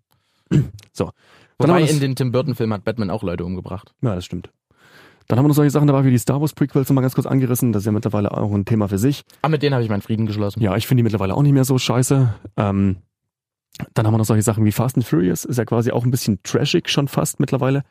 so. 0.94 1.12
Dann 1.58 1.70
Wobei 1.70 1.82
in 1.84 2.00
den 2.00 2.16
Tim 2.16 2.32
Burton-Filmen 2.32 2.74
hat 2.74 2.84
Batman 2.86 3.10
auch 3.10 3.24
Leute 3.24 3.44
umgebracht. 3.46 3.94
ja, 4.02 4.16
das 4.16 4.26
stimmt. 4.26 4.50
Dann 5.28 5.38
haben 5.38 5.46
wir 5.46 5.50
noch 5.50 5.56
solche 5.56 5.72
Sachen 5.72 5.88
dabei 5.88 6.06
wie 6.06 6.12
die 6.12 6.18
Star 6.18 6.40
Wars 6.42 6.54
Prequels 6.54 6.88
nochmal 6.90 7.02
ganz 7.04 7.14
kurz 7.16 7.28
angerissen. 7.28 7.72
Das 7.74 7.82
ist 7.82 7.86
ja 7.86 7.92
mittlerweile 7.92 8.32
auch 8.32 8.52
ein 8.54 8.66
Thema 8.66 8.88
für 8.88 8.98
sich. 8.98 9.24
Aber 9.42 9.52
mit 9.52 9.62
denen 9.62 9.74
habe 9.74 9.84
ich 9.84 9.90
meinen 9.90 10.02
Frieden 10.02 10.26
geschlossen. 10.26 10.62
Ja, 10.62 10.76
ich 10.76 10.88
finde 10.88 11.02
die 11.02 11.04
mittlerweile 11.04 11.36
auch 11.36 11.44
nicht 11.44 11.52
mehr 11.54 11.66
so 11.66 11.78
scheiße. 11.78 12.34
Ähm, 12.58 12.98
dann 13.94 14.08
haben 14.08 14.14
wir 14.14 14.18
noch 14.18 14.26
solche 14.26 14.42
Sachen 14.44 14.66
wie 14.66 14.72
Fast 14.72 14.96
and 14.98 15.06
Furious. 15.06 15.46
Ist 15.46 15.58
ja 15.58 15.66
quasi 15.66 15.92
auch 15.92 16.04
ein 16.06 16.12
bisschen 16.12 16.40
trashig 16.44 16.90
schon 16.90 17.08
fast 17.08 17.40
mittlerweile. 17.40 17.84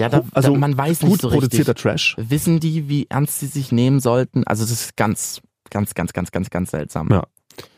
Ja, 0.00 0.08
da, 0.08 0.24
Also 0.32 0.52
da, 0.52 0.58
man 0.58 0.76
weiß 0.76 1.00
Gut 1.00 1.10
nicht 1.10 1.20
so 1.20 1.28
produzierter 1.28 1.72
richtig. 1.72 1.82
Trash. 1.82 2.16
Wissen 2.18 2.58
die, 2.58 2.88
wie 2.88 3.06
ernst 3.10 3.38
sie 3.40 3.46
sich 3.46 3.70
nehmen 3.70 4.00
sollten? 4.00 4.44
Also 4.44 4.64
das 4.64 4.72
ist 4.72 4.96
ganz, 4.96 5.40
ganz, 5.70 5.94
ganz, 5.94 6.12
ganz, 6.12 6.32
ganz, 6.32 6.50
ganz 6.50 6.70
seltsam. 6.70 7.08
Ja. 7.10 7.24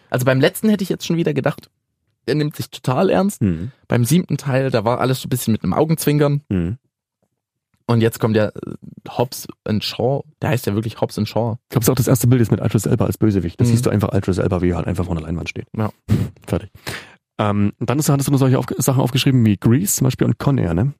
Also 0.09 0.25
beim 0.25 0.41
letzten 0.41 0.68
hätte 0.68 0.83
ich 0.85 0.89
jetzt 0.89 1.07
schon 1.07 1.16
wieder 1.16 1.35
gedacht, 1.35 1.68
er 2.27 2.35
nimmt 2.37 2.55
sich 2.55 2.70
total 2.70 3.11
ernst. 3.11 3.41
Hm. 3.41 3.73
Beim 3.89 4.05
siebten 4.05 4.37
Teil, 4.37 4.70
da 4.70 4.85
war 4.85 5.01
alles 5.01 5.20
so 5.20 5.27
ein 5.27 5.31
bisschen 5.31 5.53
mit 5.53 5.64
einem 5.64 5.75
Augenzwinkern. 5.75 6.43
Hm. 6.51 6.79
Und 7.87 8.01
jetzt 8.01 8.20
kommt 8.20 8.37
ja 8.37 8.47
äh, 8.47 8.51
Hobbs 9.09 9.49
and 9.64 9.83
Shaw. 9.83 10.23
Der 10.41 10.51
heißt 10.51 10.66
ja 10.66 10.75
wirklich 10.75 11.01
Hobbs 11.01 11.18
and 11.18 11.29
Shaw. 11.29 11.57
Ich 11.64 11.68
glaube, 11.70 11.83
es 11.83 11.89
auch 11.91 11.97
das 11.97 12.07
erste 12.07 12.29
Bild 12.29 12.41
ist 12.41 12.53
mit 12.53 12.61
Idris 12.61 12.87
Elba 12.87 13.07
als 13.07 13.18
Bösewicht. 13.18 13.61
Das 13.61 13.66
Mhm. 13.68 13.73
siehst 13.73 13.87
du 13.87 13.91
einfach 13.91 14.12
Idris 14.14 14.39
Elba, 14.39 14.62
wie 14.62 14.70
er 14.70 14.77
halt 14.77 14.87
einfach 14.87 15.07
vor 15.07 15.16
der 15.16 15.25
Leinwand 15.25 15.49
steht. 15.49 15.66
Ja. 15.77 15.91
Fertig. 16.47 16.70
Ähm, 17.39 17.73
dann 17.81 17.99
ist, 17.99 18.09
hattest 18.09 18.29
du 18.29 18.33
noch 18.33 18.39
solche 18.39 18.59
auf, 18.59 18.66
Sachen 18.79 19.01
aufgeschrieben 19.03 19.45
wie 19.45 19.57
Grease 19.57 19.97
zum 19.97 20.05
Beispiel 20.05 20.27
und 20.29 20.39
Con 20.39 20.59
Air, 20.59 20.75
ne? 20.75 20.95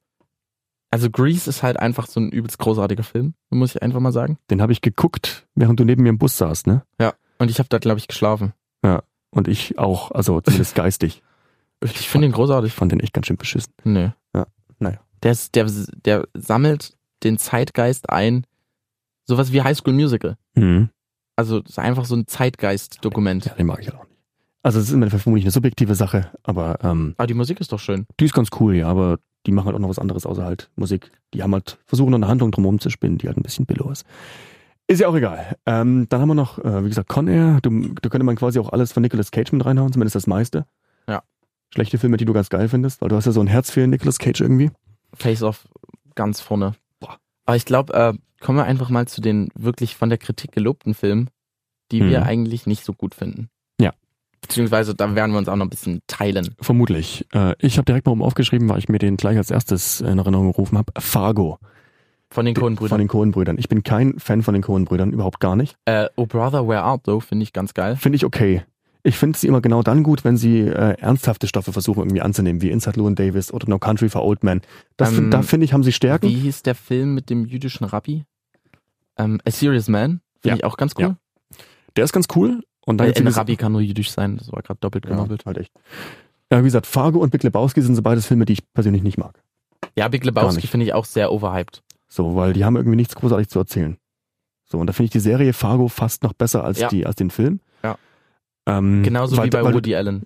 Also 0.93 1.09
Grease 1.09 1.49
ist 1.49 1.63
halt 1.63 1.77
einfach 1.77 2.05
so 2.05 2.19
ein 2.19 2.29
übelst 2.31 2.59
großartiger 2.59 3.01
Film, 3.01 3.33
muss 3.49 3.73
ich 3.73 3.81
einfach 3.81 3.99
mal 3.99 4.11
sagen. 4.11 4.37
Den 4.51 4.61
habe 4.61 4.71
ich 4.73 4.81
geguckt, 4.81 5.47
während 5.55 5.79
du 5.79 5.85
neben 5.85 6.03
mir 6.03 6.09
im 6.09 6.19
Bus 6.19 6.37
saßt, 6.37 6.67
ne? 6.67 6.83
Und 7.39 7.49
ich 7.49 7.57
habe 7.57 7.67
da, 7.67 7.79
glaube 7.79 7.97
ich, 7.97 8.07
geschlafen. 8.07 8.53
Und 9.31 9.47
ich 9.47 9.79
auch, 9.79 10.11
also 10.11 10.39
zumindest 10.41 10.75
geistig. 10.75 11.23
Ich 11.81 12.07
finde 12.07 12.27
ihn 12.27 12.33
großartig. 12.33 12.71
Ich 12.71 12.75
fand 12.75 12.91
den 12.91 12.99
echt 12.99 13.13
ganz 13.13 13.25
schön 13.25 13.37
beschissen. 13.37 13.73
Nee. 13.83 14.11
Ja, 14.35 14.45
naja. 14.77 14.99
Der, 15.23 15.31
ist, 15.31 15.55
der, 15.55 15.65
der 16.05 16.27
sammelt 16.35 16.95
den 17.23 17.39
Zeitgeist 17.39 18.11
ein. 18.11 18.45
Sowas 19.25 19.51
wie 19.51 19.63
High 19.63 19.75
School 19.75 19.93
Musical. 19.93 20.37
Mhm. 20.53 20.89
Also 21.35 21.61
das 21.61 21.71
ist 21.71 21.79
einfach 21.79 22.05
so 22.05 22.15
ein 22.15 22.27
Zeitgeist-Dokument. 22.27 23.45
Ja, 23.45 23.55
den 23.55 23.65
mag 23.65 23.79
ich 23.79 23.87
halt 23.87 23.97
auch 23.99 24.07
nicht. 24.07 24.19
Also 24.61 24.77
es 24.79 24.85
ist 24.85 24.91
im 24.91 25.01
Endeffekt 25.01 25.23
vermutlich 25.23 25.45
eine 25.45 25.51
subjektive 25.51 25.95
Sache, 25.95 26.31
aber 26.43 26.77
ähm, 26.83 27.15
Aber 27.17 27.25
die 27.25 27.33
Musik 27.33 27.59
ist 27.59 27.71
doch 27.71 27.79
schön. 27.79 28.05
die 28.19 28.25
ist 28.25 28.33
ganz 28.33 28.49
cool, 28.59 28.75
ja, 28.75 28.87
aber 28.87 29.17
die 29.45 29.51
machen 29.51 29.65
halt 29.67 29.75
auch 29.75 29.79
noch 29.79 29.89
was 29.89 29.99
anderes 29.99 30.25
außer 30.25 30.43
halt 30.43 30.69
Musik. 30.75 31.11
Die 31.33 31.43
haben 31.43 31.53
halt, 31.53 31.77
versuchen 31.85 32.11
noch 32.11 32.17
eine 32.17 32.27
Handlung 32.27 32.51
drumherum 32.51 32.79
zu 32.79 32.89
spinnen, 32.89 33.17
die 33.17 33.27
halt 33.27 33.37
ein 33.37 33.43
bisschen 33.43 33.65
billow 33.65 33.89
ist. 33.91 34.05
Ist 34.87 34.99
ja 35.01 35.07
auch 35.07 35.15
egal. 35.15 35.55
Ähm, 35.65 36.07
dann 36.09 36.21
haben 36.21 36.27
wir 36.29 36.35
noch, 36.35 36.59
äh, 36.59 36.83
wie 36.83 36.89
gesagt, 36.89 37.09
Con 37.09 37.27
Air. 37.27 37.59
Du, 37.61 37.93
da 38.01 38.09
könnte 38.09 38.25
man 38.25 38.35
quasi 38.35 38.59
auch 38.59 38.71
alles 38.73 38.91
von 38.91 39.01
Nicolas 39.01 39.31
Cage 39.31 39.51
mit 39.53 39.65
reinhauen, 39.65 39.93
zumindest 39.93 40.15
das 40.15 40.27
meiste. 40.27 40.65
Ja. 41.07 41.23
Schlechte 41.73 41.97
Filme, 41.97 42.17
die 42.17 42.25
du 42.25 42.33
ganz 42.33 42.49
geil 42.49 42.67
findest, 42.69 43.01
weil 43.01 43.09
du 43.09 43.15
hast 43.15 43.25
ja 43.25 43.31
so 43.31 43.41
ein 43.41 43.47
Herz 43.47 43.71
für 43.71 43.87
Nicolas 43.87 44.19
Cage 44.19 44.41
irgendwie. 44.41 44.71
Face 45.13 45.41
Off 45.43 45.67
ganz 46.15 46.41
vorne. 46.41 46.75
Aber 47.45 47.55
ich 47.57 47.65
glaube, 47.65 47.93
äh, 47.93 48.13
kommen 48.39 48.57
wir 48.57 48.65
einfach 48.65 48.89
mal 48.89 49.07
zu 49.07 49.19
den 49.21 49.49
wirklich 49.55 49.95
von 49.95 50.09
der 50.09 50.17
Kritik 50.17 50.51
gelobten 50.51 50.93
Filmen, 50.93 51.29
die 51.91 52.01
Mhm. 52.01 52.09
wir 52.09 52.23
eigentlich 52.23 52.67
nicht 52.67 52.83
so 52.85 52.93
gut 52.93 53.15
finden. 53.15 53.49
Beziehungsweise 54.43 54.93
da 54.93 55.15
werden 55.15 55.31
wir 55.31 55.39
uns 55.39 55.47
auch 55.49 55.55
noch 55.55 55.65
ein 55.65 55.69
bisschen 55.69 56.01
teilen. 56.05 56.53
Vermutlich. 56.61 57.25
Äh, 57.33 57.55
ich 57.59 57.77
habe 57.77 57.85
direkt 57.85 58.05
mal 58.05 58.11
oben 58.11 58.21
aufgeschrieben, 58.21 58.69
weil 58.69 58.77
ich 58.77 58.89
mir 58.89 58.99
den 58.99 59.17
gleich 59.17 59.37
als 59.37 59.49
erstes 59.49 60.01
in 60.01 60.19
Erinnerung 60.19 60.51
gerufen 60.51 60.77
habe. 60.77 60.91
Fargo. 60.99 61.57
Von 62.29 62.45
den 62.45 62.55
Von 62.55 62.63
Coen-Brüdern. 62.63 62.99
den 62.99 63.07
Coen-Brüdern. 63.07 63.57
Ich 63.57 63.69
bin 63.69 63.83
kein 63.83 64.19
Fan 64.19 64.41
von 64.43 64.53
den 64.53 64.63
Coen-Brüdern, 64.63 65.11
überhaupt 65.11 65.39
gar 65.39 65.55
nicht. 65.55 65.75
Äh, 65.85 66.07
oh 66.17 66.25
Brother, 66.25 66.67
Where 66.67 66.81
Art 66.83 67.07
Thou 67.07 67.19
finde 67.19 67.43
ich 67.43 67.53
ganz 67.53 67.73
geil. 67.73 67.95
Finde 67.95 68.15
ich 68.17 68.25
okay. 68.25 68.63
Ich 69.03 69.17
finde 69.17 69.37
sie 69.37 69.47
immer 69.47 69.61
genau 69.61 69.83
dann 69.83 70.01
gut, 70.03 70.23
wenn 70.23 70.35
sie 70.37 70.59
äh, 70.61 70.95
ernsthafte 70.99 71.47
Stoffe 71.47 71.73
versuchen 71.73 71.99
irgendwie 72.01 72.21
anzunehmen, 72.21 72.61
wie 72.61 72.69
Inside 72.71 72.97
Llewyn 72.99 73.15
Davis 73.15 73.51
oder 73.53 73.67
No 73.69 73.77
Country 73.77 74.09
for 74.09 74.23
Old 74.23 74.43
Men. 74.43 74.61
Das, 74.97 75.09
Ähm, 75.09 75.15
find- 75.15 75.33
da 75.33 75.41
finde 75.41 75.65
ich, 75.65 75.73
haben 75.73 75.83
sie 75.83 75.91
Stärken. 75.91 76.27
Wie 76.27 76.33
hieß 76.35 76.63
der 76.63 76.75
Film 76.75 77.13
mit 77.13 77.29
dem 77.29 77.45
jüdischen 77.45 77.85
Rabbi? 77.85 78.23
Ähm, 79.17 79.39
A 79.45 79.51
Serious 79.51 79.87
Man. 79.87 80.21
Finde 80.41 80.49
Ja. 80.49 80.55
ich 80.55 80.63
auch 80.63 80.77
ganz 80.77 80.93
cool. 80.97 81.03
Ja. 81.03 81.17
Der 81.95 82.03
ist 82.05 82.13
ganz 82.13 82.27
cool. 82.35 82.61
Und 82.85 82.97
dann 82.97 83.07
ein 83.07 83.13
diese- 83.13 83.37
Rabbi 83.37 83.55
kann 83.55 83.71
nur 83.71 83.81
jüdisch 83.81 84.11
sein. 84.11 84.37
Das 84.37 84.51
war 84.51 84.61
gerade 84.61 84.79
doppelt 84.81 85.05
ja, 85.05 85.11
gemoppelt. 85.11 85.45
halt 85.45 85.57
echt. 85.57 85.71
Ja, 86.51 86.59
wie 86.59 86.65
gesagt, 86.65 86.85
Fargo 86.85 87.19
und 87.19 87.29
Big 87.31 87.43
Lebowski 87.43 87.81
sind 87.81 87.95
so 87.95 88.01
beides 88.01 88.25
Filme, 88.27 88.45
die 88.45 88.53
ich 88.53 88.73
persönlich 88.73 89.03
nicht 89.03 89.17
mag. 89.17 89.41
Ja, 89.95 90.07
Big 90.07 90.23
Lebowski 90.25 90.67
finde 90.67 90.85
ich 90.85 90.93
auch 90.93 91.05
sehr 91.05 91.31
overhyped. 91.31 91.81
So, 92.07 92.35
weil 92.35 92.53
die 92.53 92.63
haben 92.65 92.75
irgendwie 92.75 92.95
nichts 92.97 93.15
großartig 93.15 93.47
zu 93.47 93.59
erzählen. 93.59 93.97
So, 94.65 94.77
und 94.79 94.87
da 94.87 94.93
finde 94.93 95.05
ich 95.05 95.11
die 95.11 95.19
Serie 95.19 95.53
Fargo 95.53 95.87
fast 95.87 96.23
noch 96.23 96.33
besser 96.33 96.63
als 96.63 96.79
Ja. 96.79 96.87
die, 96.89 97.05
als 97.05 97.15
den 97.15 97.29
Film. 97.31 97.59
Ja. 97.83 97.97
Ähm, 98.65 99.03
Genauso 99.03 99.37
weil- 99.37 99.45
wie 99.45 99.49
bei 99.49 99.63
weil- 99.63 99.73
Woody 99.73 99.95
Allen. 99.95 100.25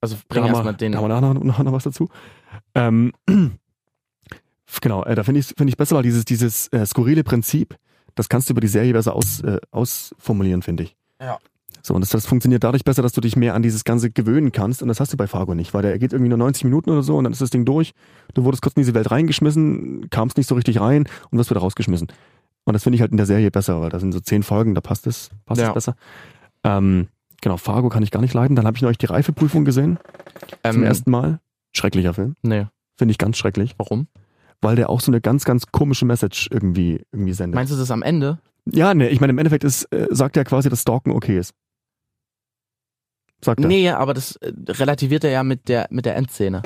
Also 0.00 0.16
bring 0.28 0.44
erstmal 0.44 0.74
den. 0.74 0.92
Da 0.92 0.98
haben 0.98 1.04
wir 1.04 1.20
nachher 1.20 1.34
noch, 1.34 1.58
noch 1.62 1.72
was 1.72 1.84
dazu. 1.84 2.10
Ähm, 2.74 3.12
genau, 4.80 5.02
äh, 5.04 5.14
da 5.14 5.22
finde 5.24 5.40
ich 5.40 5.46
finde 5.46 5.70
ich 5.70 5.76
besser, 5.76 5.96
weil 5.96 6.02
dieses 6.02 6.24
dieses 6.24 6.68
äh, 6.68 6.84
skurrile 6.86 7.24
Prinzip, 7.24 7.76
das 8.14 8.28
kannst 8.28 8.48
du 8.48 8.52
über 8.52 8.60
die 8.60 8.68
Serie 8.68 8.92
besser 8.92 9.14
aus, 9.14 9.40
äh, 9.40 9.58
ausformulieren, 9.70 10.62
finde 10.62 10.84
ich. 10.84 10.96
Ja. 11.20 11.38
So, 11.86 11.94
und 11.94 12.00
das, 12.00 12.08
das 12.10 12.24
funktioniert 12.24 12.64
dadurch 12.64 12.82
besser, 12.84 13.02
dass 13.02 13.12
du 13.12 13.20
dich 13.20 13.36
mehr 13.36 13.54
an 13.54 13.62
dieses 13.62 13.84
Ganze 13.84 14.10
gewöhnen 14.10 14.52
kannst. 14.52 14.80
Und 14.80 14.88
das 14.88 15.00
hast 15.00 15.12
du 15.12 15.16
bei 15.18 15.26
Fargo 15.26 15.54
nicht, 15.54 15.74
weil 15.74 15.82
der 15.82 15.98
geht 15.98 16.12
irgendwie 16.14 16.30
nur 16.30 16.38
90 16.38 16.64
Minuten 16.64 16.88
oder 16.90 17.02
so 17.02 17.16
und 17.18 17.24
dann 17.24 17.32
ist 17.32 17.42
das 17.42 17.50
Ding 17.50 17.64
durch. 17.66 17.92
Du 18.32 18.44
wurdest 18.44 18.62
kurz 18.62 18.74
in 18.76 18.80
diese 18.80 18.94
Welt 18.94 19.10
reingeschmissen, 19.10 20.08
kamst 20.08 20.38
nicht 20.38 20.46
so 20.48 20.54
richtig 20.54 20.80
rein 20.80 21.06
und 21.30 21.38
wirst 21.38 21.50
wieder 21.50 21.60
rausgeschmissen. 21.60 22.08
Und 22.64 22.72
das 22.72 22.82
finde 22.82 22.94
ich 22.96 23.02
halt 23.02 23.10
in 23.10 23.18
der 23.18 23.26
Serie 23.26 23.50
besser, 23.50 23.82
weil 23.82 23.90
da 23.90 24.00
sind 24.00 24.12
so 24.12 24.20
zehn 24.20 24.42
Folgen, 24.42 24.74
da 24.74 24.80
passt 24.80 25.06
es, 25.06 25.28
passt 25.44 25.60
Ja. 25.60 25.68
es 25.68 25.74
besser. 25.74 25.96
Ähm, 26.64 27.08
genau, 27.42 27.58
Fargo 27.58 27.90
kann 27.90 28.02
ich 28.02 28.10
gar 28.10 28.20
nicht 28.20 28.32
leiden. 28.32 28.56
Dann 28.56 28.66
habe 28.66 28.76
ich 28.78 28.82
neulich 28.82 28.96
die 28.96 29.04
Reifeprüfung 29.06 29.66
gesehen, 29.66 29.98
zum 30.62 30.76
Ähm, 30.76 30.84
ersten 30.84 31.10
Mal. 31.10 31.40
Schrecklicher 31.76 32.14
Film. 32.14 32.36
Nee, 32.42 32.66
Finde 32.96 33.12
ich 33.12 33.18
ganz 33.18 33.36
schrecklich, 33.36 33.74
warum? 33.76 34.06
weil 34.62 34.76
der 34.76 34.88
auch 34.88 35.00
so 35.00 35.10
eine 35.12 35.20
ganz, 35.20 35.44
ganz 35.44 35.66
komische 35.72 36.06
Message 36.06 36.48
irgendwie, 36.50 37.02
irgendwie 37.12 37.34
sendet. 37.34 37.56
Meinst 37.56 37.70
du 37.72 37.76
das 37.76 37.90
am 37.90 38.00
Ende? 38.02 38.38
ja, 38.64 38.94
nee, 38.94 39.08
ich 39.08 39.20
meine, 39.20 39.32
im 39.32 39.38
Endeffekt 39.38 39.64
ist, 39.64 39.84
äh, 39.92 40.06
sagt 40.10 40.38
er 40.38 40.44
quasi, 40.44 40.70
dass 40.70 40.80
Stalken 40.80 41.10
okay 41.10 41.38
ist. 41.38 41.52
Sagt 43.44 43.60
er. 43.60 43.66
Nee, 43.66 43.90
aber 43.90 44.14
das 44.14 44.36
äh, 44.36 44.52
relativiert 44.68 45.24
er 45.24 45.30
ja 45.30 45.42
mit 45.44 45.68
der, 45.68 45.86
mit 45.90 46.04
der 46.06 46.16
Endszene. 46.16 46.62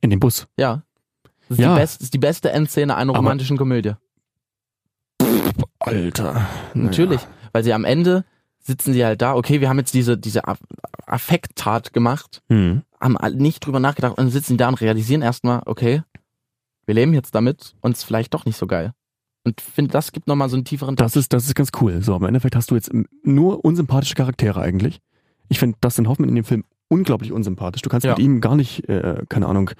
In 0.00 0.10
dem 0.10 0.20
Bus. 0.20 0.46
Ja. 0.58 0.82
Das 1.48 1.58
ist, 1.58 1.62
Ja. 1.62 1.74
die, 1.74 1.80
best, 1.80 2.02
ist 2.02 2.14
die 2.14 2.18
beste 2.18 2.50
Endszene 2.50 2.96
einer 2.96 3.10
Aber- 3.10 3.18
romantischen 3.18 3.56
Komödie. 3.56 3.92
Alter. 5.78 6.46
Natürlich. 6.74 7.20
Weil 7.52 7.64
sie 7.64 7.72
am 7.72 7.84
Ende 7.84 8.24
sitzen 8.58 8.92
sie 8.92 9.04
halt 9.04 9.20
da, 9.22 9.34
okay, 9.34 9.60
wir 9.60 9.68
haben 9.68 9.78
jetzt 9.78 9.94
diese, 9.94 10.16
diese 10.16 10.44
Aff- 10.46 10.60
Affekttat 11.06 11.92
gemacht, 11.92 12.42
Hm. 12.48 12.82
haben 13.00 13.16
nicht 13.36 13.66
drüber 13.66 13.80
nachgedacht 13.80 14.16
und 14.18 14.30
sitzen 14.30 14.56
da 14.56 14.68
und 14.68 14.80
realisieren 14.80 15.22
erstmal, 15.22 15.62
okay, 15.66 16.02
wir 16.86 16.94
leben 16.94 17.12
jetzt 17.12 17.34
damit 17.34 17.74
und 17.80 17.92
es 17.92 17.98
ist 18.00 18.04
vielleicht 18.04 18.32
doch 18.34 18.44
nicht 18.44 18.56
so 18.56 18.66
geil. 18.66 18.92
Und 19.44 19.60
finde, 19.60 19.90
das 19.90 20.12
gibt 20.12 20.28
nochmal 20.28 20.48
so 20.48 20.54
einen 20.56 20.64
tieferen 20.64 20.94
Das 20.94 21.16
ist, 21.16 21.32
das 21.32 21.46
ist 21.46 21.56
ganz 21.56 21.70
cool. 21.80 22.00
So, 22.02 22.14
im 22.16 22.24
Endeffekt 22.24 22.54
hast 22.54 22.70
du 22.70 22.76
jetzt 22.76 22.92
nur 23.24 23.64
unsympathische 23.64 24.14
Charaktere 24.14 24.60
eigentlich. 24.60 25.00
Ich 25.52 25.58
finde 25.58 25.76
Dustin 25.82 26.08
Hoffman 26.08 26.30
in 26.30 26.34
dem 26.34 26.44
Film 26.44 26.64
unglaublich 26.88 27.30
unsympathisch. 27.30 27.82
Du 27.82 27.90
kannst 27.90 28.06
Ja. 28.06 28.12
mit 28.12 28.20
ihm 28.20 28.40
gar 28.40 28.56
nicht, 28.56 28.88
äh, 28.88 29.22
keine 29.28 29.46
Ahnung, 29.48 29.70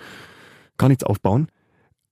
gar 0.77 0.89
nichts 0.89 1.03
aufbauen. 1.03 1.49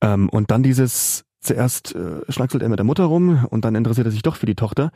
Ähm, 0.00 0.30
und 0.30 0.50
dann 0.50 0.62
dieses, 0.62 1.26
zuerst 1.40 1.94
äh, 1.94 2.22
schlagselt 2.30 2.62
er 2.62 2.70
mit 2.70 2.78
der 2.78 2.86
Mutter 2.86 3.04
rum 3.04 3.44
und 3.50 3.66
dann 3.66 3.74
interessiert 3.74 4.06
er 4.06 4.12
sich 4.12 4.22
doch 4.22 4.36
für 4.36 4.46
die 4.46 4.54
Tochter. 4.54 4.92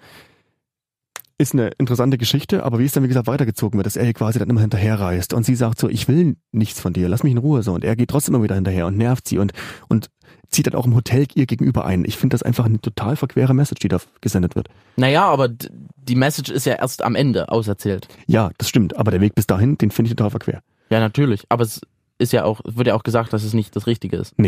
Ist 1.36 1.52
eine 1.52 1.70
interessante 1.78 2.16
Geschichte, 2.16 2.62
aber 2.62 2.78
wie 2.78 2.84
es 2.84 2.92
dann, 2.92 3.02
wie 3.02 3.08
gesagt, 3.08 3.26
weitergezogen 3.26 3.76
wird, 3.76 3.86
dass 3.86 3.96
er 3.96 4.12
quasi 4.12 4.38
dann 4.38 4.48
immer 4.48 4.60
hinterherreist 4.60 5.34
und 5.34 5.44
sie 5.44 5.56
sagt 5.56 5.80
so, 5.80 5.88
ich 5.88 6.06
will 6.06 6.36
nichts 6.52 6.78
von 6.78 6.92
dir, 6.92 7.08
lass 7.08 7.24
mich 7.24 7.32
in 7.32 7.38
Ruhe 7.38 7.64
so. 7.64 7.72
Und 7.72 7.82
er 7.82 7.96
geht 7.96 8.10
trotzdem 8.10 8.36
immer 8.36 8.44
wieder 8.44 8.54
hinterher 8.54 8.86
und 8.86 8.96
nervt 8.96 9.26
sie 9.26 9.38
und, 9.38 9.52
und 9.88 10.10
zieht 10.48 10.68
dann 10.68 10.74
auch 10.74 10.86
im 10.86 10.94
Hotel 10.94 11.26
ihr 11.34 11.46
gegenüber 11.46 11.84
ein. 11.84 12.04
Ich 12.04 12.16
finde 12.16 12.34
das 12.34 12.44
einfach 12.44 12.66
eine 12.66 12.80
total 12.80 13.16
verquere 13.16 13.52
Message, 13.52 13.80
die 13.80 13.88
da 13.88 13.98
gesendet 14.20 14.54
wird. 14.54 14.68
Naja, 14.96 15.24
aber 15.24 15.48
die 15.48 16.14
Message 16.14 16.52
ist 16.52 16.66
ja 16.66 16.74
erst 16.74 17.02
am 17.02 17.16
Ende 17.16 17.48
auserzählt. 17.48 18.06
Ja, 18.28 18.50
das 18.58 18.68
stimmt, 18.68 18.96
aber 18.96 19.10
der 19.10 19.20
Weg 19.20 19.34
bis 19.34 19.48
dahin, 19.48 19.76
den 19.76 19.90
finde 19.90 20.10
ich 20.10 20.16
total 20.16 20.30
verquer. 20.30 20.62
Ja, 20.90 21.00
natürlich. 21.00 21.44
Aber 21.48 21.64
es 21.64 21.80
ist 22.18 22.32
ja 22.32 22.44
auch, 22.44 22.60
wird 22.64 22.86
ja 22.86 22.94
auch 22.94 23.02
gesagt, 23.02 23.32
dass 23.32 23.42
es 23.42 23.54
nicht 23.54 23.74
das 23.74 23.88
Richtige 23.88 24.16
ist. 24.16 24.38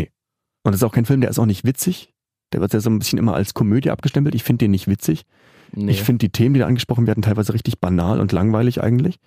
Und 0.63 0.71
das 0.71 0.81
ist 0.81 0.83
auch 0.83 0.93
kein 0.93 1.05
Film, 1.05 1.19
der 1.19 1.29
ist 1.29 1.39
auch 1.39 1.45
nicht 1.45 1.65
witzig. 1.65 2.13
Der 2.53 2.61
wird 2.61 2.71
ja 2.73 2.79
so 2.79 2.89
ein 2.89 2.99
bisschen 2.99 3.19
immer 3.19 3.33
als 3.33 3.53
Komödie 3.53 3.91
abgestempelt. 3.91 4.35
Ich 4.35 4.43
finde 4.43 4.59
den 4.59 4.71
nicht 4.71 4.87
witzig. 4.87 5.25
Nee. 5.73 5.91
Ich 5.91 6.03
finde 6.03 6.19
die 6.19 6.29
Themen, 6.29 6.53
die 6.53 6.59
da 6.61 6.67
angesprochen 6.67 7.07
werden, 7.07 7.21
teilweise 7.21 7.53
richtig 7.53 7.79
banal 7.79 8.19
und 8.19 8.31
langweilig 8.31 8.81
eigentlich. 8.81 9.19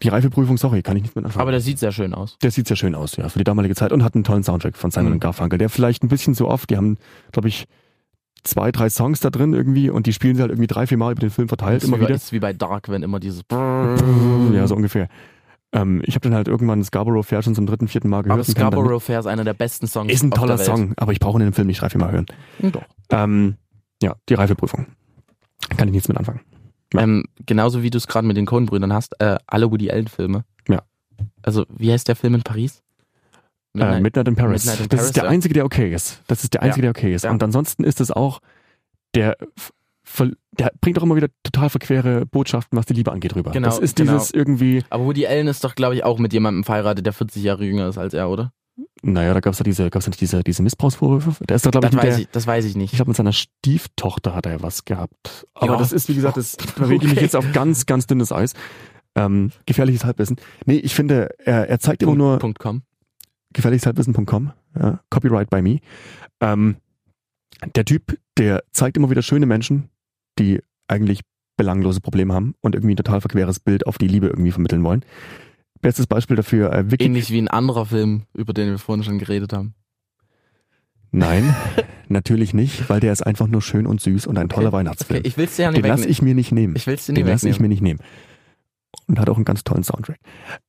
Die 0.00 0.08
Reifeprüfung, 0.08 0.56
sorry, 0.58 0.82
kann 0.82 0.96
ich 0.96 1.02
nicht 1.02 1.16
mit 1.16 1.24
anfangen. 1.24 1.42
aber 1.42 1.50
der 1.50 1.60
sieht 1.60 1.78
sehr 1.80 1.90
schön 1.90 2.14
aus. 2.14 2.38
der 2.42 2.52
sieht 2.52 2.68
sehr 2.68 2.76
schön 2.76 2.94
aus, 2.94 3.16
ja, 3.16 3.28
für 3.28 3.38
die 3.38 3.44
damalige 3.44 3.74
Zeit 3.74 3.90
und 3.92 4.04
hat 4.04 4.14
einen 4.14 4.22
tollen 4.22 4.44
Soundtrack 4.44 4.76
von 4.76 4.90
Simon 4.92 5.08
Mhm. 5.08 5.12
und 5.14 5.20
Garfunkel, 5.20 5.58
der 5.58 5.68
vielleicht 5.68 6.04
ein 6.04 6.08
bisschen 6.08 6.34
zu 6.34 6.46
oft, 6.46 6.70
die 6.70 6.76
haben, 6.76 6.98
glaube 7.32 7.48
ich, 7.48 7.64
zwei, 8.44 8.70
drei 8.70 8.88
Songs 8.88 9.18
da 9.18 9.30
drin 9.30 9.52
irgendwie 9.54 9.90
und 9.90 10.06
die 10.06 10.12
spielen 10.12 10.36
sie 10.36 10.42
halt 10.42 10.52
irgendwie 10.52 10.68
drei, 10.68 10.86
vier 10.86 10.98
Mal 10.98 11.10
über 11.12 11.20
den 11.20 11.30
Film 11.30 11.48
verteilt, 11.48 11.82
ist, 11.82 11.88
immer 11.88 11.96
wie 11.96 12.02
bei, 12.02 12.06
wieder. 12.08 12.14
ist 12.14 12.32
wie 12.32 12.38
bei 12.38 12.52
Dark, 12.52 12.88
wenn 12.88 13.02
immer 13.02 13.18
dieses. 13.18 13.42
Ja, 13.50 14.66
so 14.68 14.76
ungefähr. 14.76 15.08
Ähm, 15.72 16.00
ich 16.04 16.14
habe 16.14 16.22
dann 16.22 16.34
halt 16.34 16.46
irgendwann 16.48 16.82
Scarborough 16.84 17.26
Fair 17.26 17.42
schon 17.42 17.54
zum 17.56 17.66
dritten, 17.66 17.88
vierten 17.88 18.08
Mal 18.08 18.22
gehört. 18.22 18.38
Aber 18.38 18.44
Scarborough 18.44 19.02
Fair 19.02 19.18
ist 19.18 19.26
einer 19.26 19.44
der 19.44 19.52
besten 19.54 19.86
Songs. 19.88 20.12
ist 20.12 20.22
ein 20.22 20.30
toller. 20.30 20.56
Song, 20.58 20.92
aber 20.96 21.10
ich 21.12 21.18
brauche 21.18 21.36
ihn 21.38 21.42
in 21.42 21.48
dem 21.48 21.52
Film 21.54 21.66
nicht 21.66 21.82
drei, 21.82 21.90
vier 21.90 22.00
Mal 22.00 22.12
hören. 22.12 22.26
Doch. 22.60 22.82
Ähm, 23.10 23.56
ja, 24.02 24.16
die 24.28 24.34
Reifeprüfung. 24.34 24.86
Kann 25.76 25.88
ich 25.88 25.92
nichts 25.92 26.08
mit 26.08 26.16
anfangen. 26.16 26.40
Ja. 26.94 27.02
Ähm, 27.02 27.24
genauso 27.44 27.82
wie 27.82 27.90
du 27.90 27.98
es 27.98 28.06
gerade 28.06 28.26
mit 28.26 28.36
den 28.36 28.46
Coen-Brüdern 28.46 28.92
hast, 28.92 29.20
äh, 29.20 29.36
alle 29.46 29.70
Woody 29.70 29.90
Allen-Filme. 29.90 30.44
Ja. 30.68 30.82
Also, 31.42 31.66
wie 31.68 31.92
heißt 31.92 32.08
der 32.08 32.16
Film 32.16 32.34
in 32.34 32.42
Paris? 32.42 32.82
Midnight, 33.74 33.98
äh, 33.98 34.00
Midnight 34.00 34.28
in 34.28 34.36
Paris. 34.36 34.64
Midnight 34.64 34.80
in 34.80 34.88
das 34.88 34.96
Paris, 34.98 35.06
ist 35.06 35.16
der 35.16 35.24
ja. 35.24 35.30
einzige, 35.30 35.54
der 35.54 35.64
okay 35.64 35.92
ist. 35.92 36.22
Das 36.26 36.42
ist 36.42 36.54
der 36.54 36.62
einzige, 36.62 36.82
der 36.82 36.90
okay 36.90 37.14
ist. 37.14 37.24
Ja. 37.24 37.30
Und 37.30 37.42
ansonsten 37.42 37.84
ist 37.84 38.00
es 38.00 38.10
auch 38.10 38.40
der, 39.14 39.36
der 40.52 40.72
bringt 40.80 40.98
auch 40.98 41.02
immer 41.02 41.16
wieder 41.16 41.28
total 41.42 41.70
verquere 41.70 42.26
Botschaften, 42.26 42.78
was 42.78 42.86
die 42.86 42.94
Liebe 42.94 43.12
angeht, 43.12 43.34
rüber. 43.34 43.52
Genau, 43.52 43.68
das 43.68 43.78
ist 43.78 43.96
genau. 43.96 44.12
dieses 44.12 44.30
irgendwie, 44.30 44.84
Aber 44.90 45.04
Woody 45.04 45.26
Allen 45.26 45.48
ist 45.48 45.64
doch, 45.64 45.74
glaube 45.74 45.94
ich, 45.94 46.04
auch 46.04 46.18
mit 46.18 46.32
jemandem 46.32 46.64
verheiratet, 46.64 47.04
der 47.04 47.12
40 47.12 47.42
Jahre 47.42 47.64
jünger 47.64 47.88
ist 47.88 47.98
als 47.98 48.14
er, 48.14 48.30
oder? 48.30 48.52
Naja, 49.02 49.34
da 49.34 49.40
gab's 49.40 49.58
ja 49.58 49.64
diese, 49.64 49.90
gab's 49.90 50.06
ja 50.06 50.10
nicht 50.10 50.20
diese, 50.20 50.42
diese 50.42 50.62
Missbrauchsvorwürfe. 50.62 51.44
Der 51.44 51.56
ist 51.56 51.66
da, 51.66 51.70
glaube 51.70 51.88
ich, 51.88 51.94
weiß, 51.96 52.02
der, 52.02 52.18
ich, 52.18 52.28
das 52.30 52.46
weiß 52.46 52.64
ich 52.64 52.70
ich 52.72 52.76
nicht. 52.76 52.94
glaube, 52.94 53.10
mit 53.10 53.16
seiner 53.16 53.32
Stieftochter 53.32 54.34
hat 54.34 54.46
er 54.46 54.62
was 54.62 54.84
gehabt. 54.84 55.46
Aber 55.54 55.72
Ja. 55.74 55.78
das 55.78 55.92
ist, 55.92 56.08
wie 56.08 56.14
gesagt, 56.14 56.36
das 56.36 56.56
bewege 56.76 57.06
ich 57.06 57.12
mich 57.12 57.20
jetzt 57.22 57.36
auf 57.36 57.50
ganz, 57.52 57.86
ganz 57.86 58.06
dünnes 58.06 58.32
Eis. 58.32 58.54
Ähm, 59.14 59.50
gefährliches 59.66 60.04
Halbwissen. 60.04 60.36
Nee, 60.66 60.76
ich 60.76 60.94
finde, 60.94 61.30
er, 61.38 61.68
er 61.68 61.78
zeigt 61.80 62.02
immer 62.02 62.10
Punkt, 62.12 62.18
nur, 62.18 62.38
Punkt 62.38 62.58
com. 62.60 62.82
gefährlicheshalbwissen.com, 63.52 64.52
ja, 64.78 65.00
Copyright 65.10 65.50
by 65.50 65.62
me. 65.62 65.80
Ähm, 66.40 66.76
der 67.74 67.84
Typ, 67.84 68.18
der 68.36 68.62
zeigt 68.72 68.96
immer 68.96 69.10
wieder 69.10 69.22
schöne 69.22 69.46
Menschen, 69.46 69.88
die 70.38 70.60
eigentlich 70.86 71.22
belanglose 71.56 72.00
Probleme 72.00 72.32
haben 72.34 72.54
und 72.60 72.76
irgendwie 72.76 72.94
ein 72.94 72.98
total 72.98 73.20
verqueres 73.20 73.58
Bild 73.58 73.86
auf 73.86 73.98
die 73.98 74.06
Liebe 74.06 74.28
irgendwie 74.28 74.52
vermitteln 74.52 74.84
wollen. 74.84 75.04
Bestes 75.80 76.06
Beispiel 76.06 76.36
dafür, 76.36 76.72
äh, 76.72 76.90
Wiki. 76.90 77.04
Ähnlich 77.04 77.30
wie 77.30 77.38
ein 77.40 77.48
anderer 77.48 77.86
Film, 77.86 78.22
über 78.34 78.52
den 78.52 78.70
wir 78.70 78.78
vorhin 78.78 79.04
schon 79.04 79.18
geredet 79.18 79.52
haben. 79.52 79.74
Nein, 81.10 81.54
natürlich 82.08 82.52
nicht, 82.52 82.88
weil 82.90 83.00
der 83.00 83.12
ist 83.12 83.22
einfach 83.26 83.46
nur 83.46 83.62
schön 83.62 83.86
und 83.86 84.00
süß 84.00 84.26
und 84.26 84.36
ein 84.38 84.48
toller 84.48 84.68
Okay, 84.68 84.76
Weihnachtsfilm. 84.76 85.20
Okay, 85.20 85.28
ich 85.28 85.36
will 85.38 85.46
es 85.46 85.56
dir 85.56 85.62
ja 85.64 85.70
nicht 85.70 85.82
Den 85.84 85.88
lasse 85.90 86.06
ich 86.08 86.20
mir 86.20 86.34
nicht 86.34 86.52
nehmen. 86.52 86.74
Ich 86.76 86.86
will 86.86 86.94
es 86.94 87.06
dir 87.06 87.14
Den 87.14 87.24
nicht 87.24 87.32
lasse 87.32 87.48
ich 87.48 87.60
mir 87.60 87.68
nicht 87.68 87.80
nehmen. 87.82 88.00
Und 89.06 89.18
hat 89.18 89.28
auch 89.30 89.36
einen 89.36 89.44
ganz 89.44 89.64
tollen 89.64 89.84
Soundtrack. 89.84 90.18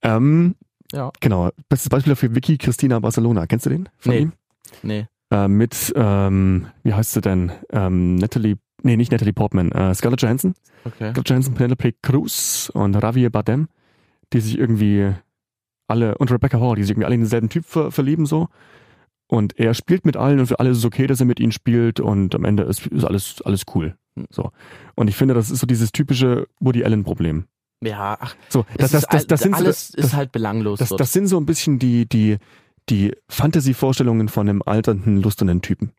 Ähm, 0.02 0.56
Ja. 0.94 1.12
Genau. 1.20 1.50
Bestes 1.68 1.90
Beispiel 1.90 2.12
dafür 2.12 2.34
Vicky 2.36 2.58
Christina 2.58 3.00
Barcelona. 3.00 3.48
Kennst 3.48 3.66
du 3.66 3.70
den? 3.70 3.90
Von 3.98 4.12
Nee. 4.14 4.20
ihm? 4.22 4.34
Nee. 4.82 5.08
Äh, 5.32 5.48
mit, 5.48 5.94
ähm, 5.96 6.68
wie 6.84 6.94
heißt 6.94 7.12
sie 7.12 7.22
denn? 7.22 7.52
Ähm, 7.72 8.16
Natalie, 8.16 8.56
nee, 8.82 8.96
nicht 8.98 9.12
Natalie 9.12 9.34
Portman, 9.34 9.72
äh, 9.72 9.94
Scarlett 9.94 10.22
Johansson. 10.22 10.54
Okay. 10.86 11.12
Scarlett 11.12 11.30
Johansson, 11.30 11.54
Penelope 11.54 11.94
Cruz 12.02 12.72
und 12.74 12.94
Javier 12.96 13.30
Bardem, 13.30 13.68
die 14.34 14.42
sich 14.42 14.58
irgendwie 14.58 15.14
alle, 15.88 16.18
und 16.18 16.32
Rebecca 16.32 16.60
Hall, 16.60 16.76
die 16.76 16.84
sich 16.84 16.92
irgendwie 16.92 17.06
alle 17.06 17.16
in 17.16 17.22
denselben 17.22 17.50
Typ 17.50 17.66
ver 17.66 17.92
verlieben 17.92 18.26
so. 18.26 18.48
Und 19.28 19.60
er 19.60 19.74
spielt 19.74 20.06
mit 20.06 20.18
allen 20.18 20.40
und 20.40 20.48
für 20.48 20.60
alle 20.60 20.72
ist 20.72 20.80
es 20.80 20.86
okay, 20.86 21.06
dass 21.06 21.20
er 21.20 21.28
mit 21.28 21.40
ihnen 21.40 21.52
spielt 21.52 22.00
und 22.00 22.34
am 22.34 22.46
Ende 22.46 22.64
ist, 22.64 22.88
ist 22.88 23.06
alles, 23.06 23.42
alles 23.44 23.64
cool. 23.76 23.96
So. 24.32 24.52
Und 24.96 25.08
ich 25.08 25.16
finde, 25.16 25.36
das 25.36 25.52
ist 25.52 25.60
so 25.60 25.68
dieses 25.68 25.92
typische 25.92 26.48
Woody 26.60 26.84
Allen 26.84 27.04
Problem. 27.04 27.46
Ja, 27.82 28.18
ach, 28.20 28.36
So, 28.50 28.66
das, 28.78 28.92
das, 28.92 29.06
das, 29.06 29.28
das, 29.28 29.42
sind 29.42 29.54
alles 29.54 29.92
das, 29.92 30.06
ist 30.06 30.14
halt 30.14 30.32
belanglos. 30.32 30.80
das, 30.80 30.90
das 30.90 31.14
sind 31.14 31.28
so 31.28 31.38
ein 31.38 31.46
bisschen 31.46 31.80
die, 31.80 32.10
die, 32.10 32.38
die 32.90 33.16
Fantasy-Vorstellungen 33.30 34.28
von 34.28 34.50
einem 34.50 34.62
alternden, 34.66 35.22
lusternden 35.22 35.62
Typen. 35.62 35.92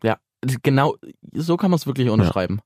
genau, 0.62 0.97
so 1.33 1.57
kann 1.57 1.70
man 1.70 1.78
es 1.78 1.87
wirklich 1.87 2.11
unterschreiben. 2.11 2.61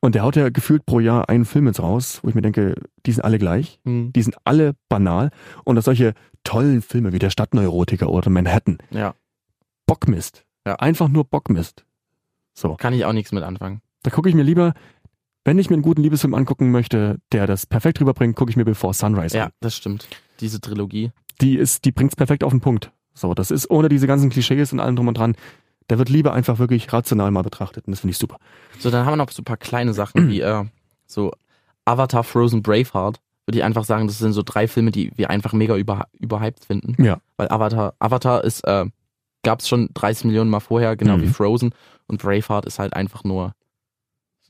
Und 0.00 0.14
der 0.14 0.22
haut 0.22 0.36
ja 0.36 0.48
gefühlt 0.48 0.86
pro 0.86 1.00
Jahr 1.00 1.28
einen 1.28 1.44
Film 1.44 1.66
jetzt 1.66 1.80
raus, 1.80 2.20
wo 2.22 2.28
ich 2.28 2.34
mir 2.34 2.42
denke, 2.42 2.74
die 3.04 3.12
sind 3.12 3.22
alle 3.24 3.38
gleich, 3.38 3.80
Hm. 3.84 4.12
die 4.14 4.22
sind 4.22 4.36
alle 4.44 4.74
banal 4.88 5.30
und 5.64 5.76
dass 5.76 5.84
solche 5.84 6.14
tollen 6.44 6.80
Filme 6.82 7.12
wie 7.12 7.18
der 7.18 7.30
Stadtneurotiker 7.30 8.08
oder 8.10 8.30
Manhattan, 8.30 8.78
Ja, 8.90 9.14
Bockmist. 9.86 10.44
Ja. 10.66 10.76
Einfach 10.76 11.08
nur 11.08 11.24
Bockmist. 11.24 11.84
So, 12.54 12.74
kann 12.76 12.94
ich 12.94 13.04
auch 13.04 13.12
nichts 13.12 13.32
mit 13.32 13.42
anfangen. 13.44 13.82
da 14.02 14.10
gucke 14.10 14.28
ich 14.28 14.34
mir 14.34 14.42
lieber, 14.42 14.72
wenn 15.44 15.58
ich 15.58 15.68
mir 15.70 15.74
einen 15.74 15.82
guten 15.82 16.02
Liebesfilm 16.02 16.34
angucken 16.34 16.70
möchte, 16.70 17.18
der 17.32 17.46
das 17.46 17.66
perfekt 17.66 18.00
rüberbringt, 18.00 18.34
gucke 18.36 18.50
ich 18.50 18.56
mir 18.56 18.64
Before 18.64 18.94
Sunrise 18.94 19.36
Ja, 19.36 19.44
an. 19.46 19.52
das 19.60 19.76
stimmt. 19.76 20.08
Diese 20.40 20.60
Trilogie. 20.60 21.12
Die 21.40 21.56
ist, 21.56 21.84
die 21.84 21.92
bringt's 21.92 22.16
perfekt 22.16 22.42
auf 22.42 22.50
den 22.52 22.60
Punkt. 22.60 22.90
So, 23.14 23.32
das 23.34 23.50
ist 23.50 23.70
ohne 23.70 23.88
diese 23.88 24.06
ganzen 24.06 24.30
Klischees 24.30 24.72
und 24.72 24.80
allem 24.80 24.96
drum 24.96 25.08
und 25.08 25.18
dran. 25.18 25.36
Der 25.90 25.98
wird 25.98 26.08
lieber 26.08 26.32
einfach 26.32 26.58
wirklich 26.58 26.92
rational 26.92 27.30
mal 27.30 27.42
betrachtet 27.42 27.86
und 27.86 27.92
das 27.92 28.00
finde 28.00 28.12
ich 28.12 28.18
super. 28.18 28.36
So, 28.78 28.90
dann 28.90 29.04
haben 29.06 29.12
wir 29.12 29.16
noch 29.24 29.30
so 29.30 29.42
ein 29.42 29.44
paar 29.44 29.56
kleine 29.56 29.94
Sachen 29.94 30.28
wie 30.28 30.40
äh, 30.40 30.64
so 31.06 31.32
Avatar, 31.84 32.24
Frozen, 32.24 32.62
Braveheart. 32.62 33.20
Würde 33.46 33.58
ich 33.58 33.64
einfach 33.64 33.84
sagen, 33.84 34.08
das 34.08 34.18
sind 34.18 34.32
so 34.32 34.42
drei 34.44 34.66
Filme, 34.66 34.90
die 34.90 35.12
wir 35.16 35.30
einfach 35.30 35.52
mega 35.52 35.76
über, 35.76 36.08
überhyped 36.18 36.64
finden. 36.64 37.00
Ja. 37.02 37.18
Weil 37.36 37.48
Avatar, 37.48 37.94
Avatar 38.00 38.42
ist, 38.42 38.64
äh, 38.66 38.86
gab 39.44 39.60
es 39.60 39.68
schon 39.68 39.88
30 39.94 40.24
Millionen 40.24 40.50
Mal 40.50 40.58
vorher, 40.58 40.96
genau 40.96 41.16
Mhm. 41.16 41.22
wie 41.22 41.26
Frozen. 41.28 41.72
Und 42.08 42.20
Braveheart 42.20 42.66
ist 42.66 42.80
halt 42.80 42.94
einfach 42.94 43.22
nur, 43.22 43.52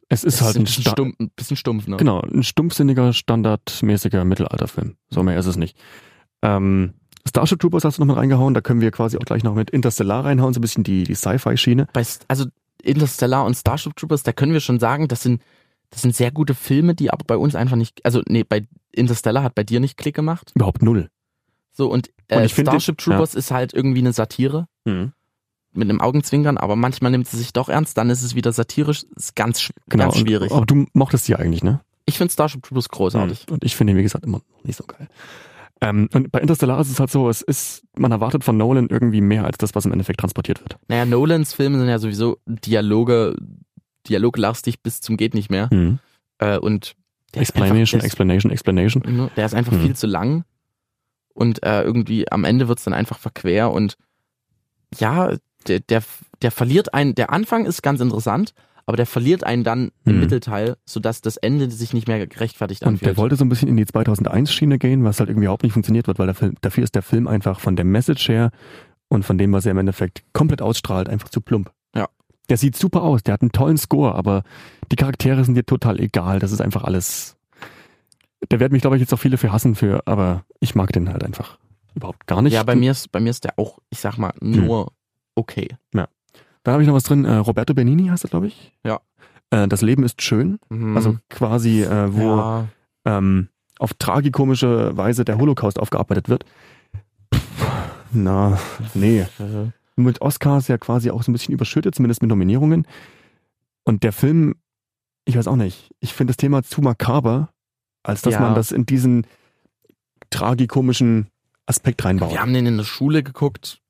Es 0.08 0.24
ist 0.24 0.36
es 0.36 0.40
halt 0.42 0.56
ein 0.56 0.60
ein, 0.60 0.64
bisschen, 0.64 0.84
stumpf, 0.84 1.16
ein 1.20 1.30
bisschen 1.36 1.56
stumpf, 1.58 1.86
ne? 1.88 1.98
genau, 1.98 2.20
ein 2.22 2.42
stumpfsinniger, 2.42 3.12
standardmäßiger 3.12 4.24
Mittelalterfilm. 4.24 4.96
So 5.10 5.22
mehr 5.22 5.38
ist 5.38 5.46
es 5.46 5.56
nicht. 5.56 5.76
Ähm, 6.40 6.94
Starship 7.28 7.58
Troopers 7.60 7.84
hast 7.84 7.98
du 7.98 8.02
noch 8.02 8.06
mit 8.06 8.16
reingehauen, 8.16 8.54
da 8.54 8.60
können 8.60 8.80
wir 8.80 8.90
quasi 8.90 9.16
auch 9.18 9.24
gleich 9.24 9.42
noch 9.42 9.54
mit 9.54 9.70
Interstellar 9.70 10.24
reinhauen, 10.24 10.54
so 10.54 10.58
ein 10.58 10.62
bisschen 10.62 10.84
die, 10.84 11.04
die 11.04 11.14
Sci-Fi-Schiene. 11.14 11.88
Also 12.28 12.46
Interstellar 12.82 13.44
und 13.44 13.54
Starship 13.54 13.96
Troopers, 13.96 14.22
da 14.22 14.32
können 14.32 14.52
wir 14.52 14.60
schon 14.60 14.78
sagen, 14.78 15.08
das 15.08 15.22
sind, 15.22 15.42
das 15.90 16.02
sind 16.02 16.14
sehr 16.14 16.30
gute 16.30 16.54
Filme, 16.54 16.94
die 16.94 17.10
aber 17.10 17.24
bei 17.26 17.36
uns 17.36 17.54
einfach 17.54 17.76
nicht, 17.76 18.04
also 18.04 18.22
nee, 18.28 18.44
bei 18.44 18.66
Interstellar 18.92 19.42
hat 19.42 19.54
bei 19.54 19.64
dir 19.64 19.80
nicht 19.80 19.96
Klick 19.96 20.14
gemacht. 20.14 20.52
Überhaupt 20.54 20.82
null. 20.82 21.08
So, 21.72 21.90
und, 21.90 22.10
äh, 22.28 22.40
Und 22.42 22.50
Starship 22.50 22.98
Troopers 22.98 23.34
ist 23.34 23.50
halt 23.50 23.74
irgendwie 23.74 24.00
eine 24.00 24.12
Satire. 24.12 24.66
mit 25.72 25.90
einem 25.90 26.00
Augenzwinkern, 26.00 26.56
aber 26.56 26.74
manchmal 26.74 27.10
nimmt 27.10 27.28
sie 27.28 27.36
sich 27.36 27.52
doch 27.52 27.68
ernst, 27.68 27.98
dann 27.98 28.08
ist 28.08 28.22
es 28.22 28.34
wieder 28.34 28.50
satirisch, 28.52 29.04
ist 29.14 29.36
ganz, 29.36 29.70
Genau. 29.88 30.04
ganz 30.04 30.16
schwierig. 30.18 30.50
Und, 30.50 30.56
aber 30.56 30.64
du 30.66 30.86
mochtest 30.94 31.28
die 31.28 31.36
eigentlich, 31.36 31.62
ne? 31.62 31.80
ich 32.06 32.16
finde 32.18 32.32
Starship 32.32 32.62
Troopers 32.62 32.88
großartig. 32.88 33.46
Mhm. 33.48 33.54
Und 33.54 33.64
ich 33.64 33.76
finde 33.76 33.92
ihn, 33.92 33.96
wie 33.98 34.02
gesagt, 34.02 34.24
immer 34.24 34.38
noch 34.38 34.64
nicht 34.64 34.76
so 34.76 34.84
geil. 34.84 35.08
Ähm, 35.80 36.08
und 36.14 36.32
bei 36.32 36.40
Interstellar 36.40 36.80
ist 36.80 36.90
es 36.90 36.98
halt 37.00 37.10
so, 37.10 37.28
es 37.28 37.42
ist, 37.42 37.84
man 37.96 38.10
erwartet 38.10 38.44
von 38.44 38.56
Nolan 38.56 38.88
irgendwie 38.88 39.20
mehr 39.20 39.44
als 39.44 39.58
das, 39.58 39.74
was 39.74 39.84
im 39.84 39.92
Endeffekt 39.92 40.20
transportiert 40.20 40.60
wird. 40.60 40.78
Naja, 40.88 41.04
Nolans 41.04 41.52
Filme 41.52 41.78
sind 41.78 41.88
ja 41.88 41.98
sowieso 41.98 42.38
Dialoge, 42.46 43.36
dialoglastig 44.08 44.82
bis 44.82 45.00
zum 45.00 45.16
geht 45.16 45.34
nicht 45.34 45.50
mehr. 45.50 45.68
Mhm. 45.70 45.98
Äh, 46.38 46.58
und 46.58 46.94
der 47.34 47.42
ist 47.42 47.50
Explanation, 47.50 47.98
einfach, 48.00 48.06
Explanation, 48.06 48.52
Explanation. 48.52 49.02
ne, 49.06 49.30
der 49.36 49.44
ist 49.46 49.54
einfach 49.54 49.72
Mhm. 49.72 49.82
viel 49.82 49.96
zu 49.96 50.06
lang. 50.06 50.44
Und 51.34 51.62
äh, 51.62 51.82
irgendwie 51.82 52.30
am 52.32 52.44
Ende 52.44 52.68
wird's 52.68 52.84
dann 52.84 52.94
einfach 52.94 53.18
verquer 53.18 53.70
und 53.70 53.98
ja, 54.98 55.36
der, 55.66 55.80
der, 55.80 56.02
der 56.40 56.50
verliert 56.50 56.94
einen, 56.94 57.14
der 57.14 57.30
Anfang 57.30 57.66
ist 57.66 57.82
ganz 57.82 58.00
interessant, 58.00 58.54
aber 58.86 58.96
der 58.96 59.06
verliert 59.06 59.44
einen 59.44 59.64
dann 59.64 59.90
im 60.04 60.14
Mhm. 60.14 60.20
Mittelteil, 60.20 60.76
sodass 60.86 61.20
das 61.20 61.36
Ende 61.36 61.70
sich 61.70 61.92
nicht 61.92 62.06
mehr 62.08 62.24
gerechtfertigt 62.26 62.82
Und 62.82 62.88
anfühlt. 62.88 63.06
der 63.10 63.16
wollte 63.16 63.36
so 63.36 63.44
ein 63.44 63.48
bisschen 63.48 63.68
in 63.68 63.76
die 63.76 63.84
2001-Schiene 63.84 64.78
gehen, 64.78 65.04
was 65.04 65.18
halt 65.18 65.28
irgendwie 65.28 65.46
überhaupt 65.46 65.62
nicht 65.64 65.72
funktioniert 65.72 66.06
wird, 66.06 66.18
weil 66.18 66.26
der 66.26 66.34
Film, 66.34 66.54
dafür 66.60 66.84
ist 66.84 66.94
der 66.94 67.02
Film 67.02 67.26
einfach 67.26 67.60
von 67.60 67.76
der 67.76 67.84
Message 67.84 68.28
her 68.28 68.50
und 69.08 69.24
von 69.24 69.38
dem, 69.38 69.52
was 69.52 69.66
er 69.66 69.72
im 69.72 69.78
Endeffekt 69.78 70.22
komplett 70.32 70.62
ausstrahlt, 70.62 71.08
einfach 71.08 71.28
zu 71.28 71.40
plump. 71.40 71.70
Ja. 71.94 72.08
Der 72.48 72.56
sieht 72.56 72.76
super 72.76 73.02
aus, 73.02 73.22
der 73.22 73.34
hat 73.34 73.42
einen 73.42 73.52
tollen 73.52 73.76
Score, 73.76 74.14
aber 74.14 74.42
die 74.92 74.96
Charaktere 74.96 75.44
sind 75.44 75.54
dir 75.56 75.66
total 75.66 75.98
egal. 76.00 76.38
Das 76.38 76.52
ist 76.52 76.60
einfach 76.60 76.84
alles. 76.84 77.36
Da 78.48 78.60
werden 78.60 78.72
mich, 78.72 78.82
glaube 78.82 78.96
ich, 78.96 79.00
jetzt 79.00 79.12
auch 79.12 79.18
viele 79.18 79.36
für 79.38 79.50
hassen 79.52 79.74
für, 79.74 80.02
aber 80.06 80.44
ich 80.60 80.74
mag 80.76 80.92
den 80.92 81.08
halt 81.08 81.24
einfach 81.24 81.58
überhaupt 81.94 82.26
gar 82.26 82.42
nicht. 82.42 82.52
ja, 82.52 82.62
bei 82.62 82.76
mir 82.76 82.90
ist, 82.92 83.10
bei 83.10 83.18
mir 83.20 83.30
ist 83.30 83.44
der 83.44 83.58
auch, 83.58 83.78
ich 83.90 83.98
sag 84.00 84.18
mal, 84.18 84.32
nur 84.40 84.92
okay. 85.34 85.68
Da 86.66 86.72
habe 86.72 86.82
ich 86.82 86.88
noch 86.88 86.96
was 86.96 87.04
drin. 87.04 87.24
Äh, 87.24 87.36
Roberto 87.36 87.74
Benini 87.74 88.08
heißt 88.08 88.24
er, 88.24 88.30
glaube 88.30 88.48
ich. 88.48 88.72
Ja. 88.84 89.00
Äh, 89.50 89.68
das 89.68 89.82
Leben 89.82 90.02
ist 90.02 90.20
schön. 90.20 90.58
Mhm. 90.68 90.96
Also 90.96 91.16
quasi, 91.30 91.84
äh, 91.84 92.12
wo 92.12 92.36
ja, 92.38 92.68
ähm, 93.04 93.50
auf 93.78 93.94
tragikomische 93.94 94.96
Weise 94.96 95.24
der 95.24 95.38
Holocaust 95.38 95.78
aufgearbeitet 95.78 96.28
wird. 96.28 96.44
Pff, 97.32 97.68
na, 98.10 98.58
nee. 98.94 99.20
äh, 99.20 99.70
Mit 99.94 100.20
Oscars 100.22 100.66
ja 100.66 100.76
quasi 100.76 101.12
auch 101.12 101.22
so 101.22 101.30
ein 101.30 101.34
bisschen 101.34 101.54
überschüttet, 101.54 101.94
zumindest 101.94 102.20
mit 102.20 102.30
Nominierungen. 102.30 102.84
Und 103.84 104.02
der 104.02 104.12
Film, 104.12 104.56
ich 105.24 105.38
weiß 105.38 105.46
auch 105.46 105.54
nicht, 105.54 105.94
ich 106.00 106.14
finde 106.14 106.32
das 106.32 106.36
Thema 106.36 106.64
zu 106.64 106.80
makaber, 106.80 107.50
als 108.02 108.22
dass 108.22 108.34
Ja. 108.34 108.40
man 108.40 108.56
das 108.56 108.72
in 108.72 108.86
diesen 108.86 109.24
tragikomischen 110.30 111.28
Aspekt 111.66 112.04
reinbaut. 112.04 112.32
wir 112.32 112.40
haben 112.40 112.52
den 112.54 112.66
in 112.66 112.76
der 112.76 112.82
Schule 112.84 113.22
geguckt, 113.22 113.80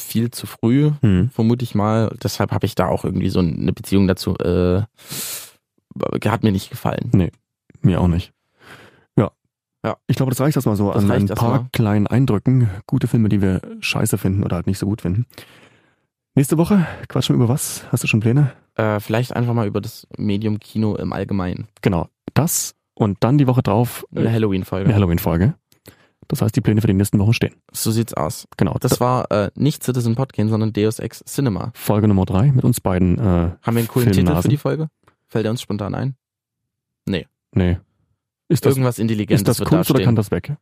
viel 0.00 0.30
zu 0.30 0.46
früh, 0.46 0.90
Hm. 1.02 1.30
vermute 1.30 1.62
ich 1.64 1.74
mal. 1.74 2.14
Deshalb 2.22 2.52
habe 2.52 2.66
ich 2.66 2.74
da 2.74 2.86
auch 2.88 3.04
irgendwie 3.04 3.28
so 3.30 3.40
eine 3.40 3.72
Beziehung 3.72 4.06
dazu. 4.08 4.36
Äh, 4.38 4.82
hat 6.26 6.42
mir 6.42 6.52
nicht 6.52 6.70
gefallen. 6.70 7.30
Mir 7.82 8.00
auch 8.00 8.08
nicht. 8.08 8.32
Ja. 9.16 9.30
Ja. 9.84 9.96
Ich 10.06 10.16
glaube, 10.16 10.30
das 10.30 10.40
reicht 10.40 10.56
erstmal 10.56 10.76
so 10.76 10.92
Das 10.92 11.02
an 11.04 11.10
ein 11.10 11.26
paar 11.28 11.68
kleinen 11.72 12.06
Eindrücken. 12.06 12.68
Gute 12.86 13.06
Filme, 13.08 13.28
die 13.28 13.40
wir 13.42 13.60
scheiße 13.80 14.18
finden 14.18 14.44
oder 14.44 14.56
halt 14.56 14.66
nicht 14.66 14.78
so 14.78 14.86
gut 14.86 15.02
finden. 15.02 15.26
Nächste 16.34 16.58
Woche 16.58 16.86
quatschen 17.08 17.34
wir 17.36 17.44
über 17.44 17.52
was? 17.52 17.84
Hast 17.90 18.04
du 18.04 18.06
schon 18.08 18.20
Pläne? 18.20 18.52
Äh, 18.76 19.00
vielleicht 19.00 19.34
einfach 19.34 19.52
mal 19.54 19.66
über 19.66 19.80
das 19.80 20.06
Medium 20.16 20.60
Kino 20.60 20.94
im 20.94 21.12
Allgemeinen. 21.12 21.66
Genau. 21.82 22.08
Das 22.34 22.74
und 22.94 23.18
dann 23.20 23.38
die 23.38 23.46
Woche 23.46 23.62
drauf 23.62 24.04
Eine 24.14 24.30
Halloween-Folge. 24.30 24.86
eine 24.86 24.94
Halloween-Folge. 24.94 25.54
Das 26.30 26.42
heißt, 26.42 26.54
die 26.54 26.60
Pläne 26.60 26.80
für 26.80 26.86
die 26.86 26.94
nächsten 26.94 27.18
Wochen 27.18 27.32
stehen. 27.32 27.54
So 27.72 27.90
sieht's 27.90 28.14
aus. 28.14 28.46
Genau. 28.56 28.76
Das 28.78 29.00
war 29.00 29.28
äh, 29.32 29.50
nicht 29.56 29.82
Citizen 29.82 30.14
Podgame, 30.14 30.48
sondern 30.48 30.72
Deus 30.72 31.00
Ex 31.00 31.24
Cinema. 31.26 31.72
Folge 31.74 32.06
Nummer 32.06 32.24
drei 32.24 32.52
mit 32.52 32.64
uns 32.64 32.80
beiden. 32.80 33.18
Äh, 33.18 33.22
Haben 33.22 33.58
wir 33.64 33.78
einen 33.80 33.88
coolen 33.88 34.06
Titel 34.12 34.20
für 34.20 34.26
Filmnasen. 34.26 34.48
die 34.50 34.56
Folge? 34.56 34.88
Fällt 35.26 35.44
er 35.46 35.50
uns 35.50 35.60
spontan 35.60 35.94
ein? 35.96 36.14
Nee. 37.04 37.26
Ist 38.48 38.64
das, 38.64 38.74
Irgendwas 38.74 39.00
Intelligentes 39.00 39.40
ist 39.40 39.60
das 39.60 39.68
Kunst 39.68 39.90
oder 39.90 40.04
kann 40.04 40.14
das 40.14 40.30
weg? 40.30 40.54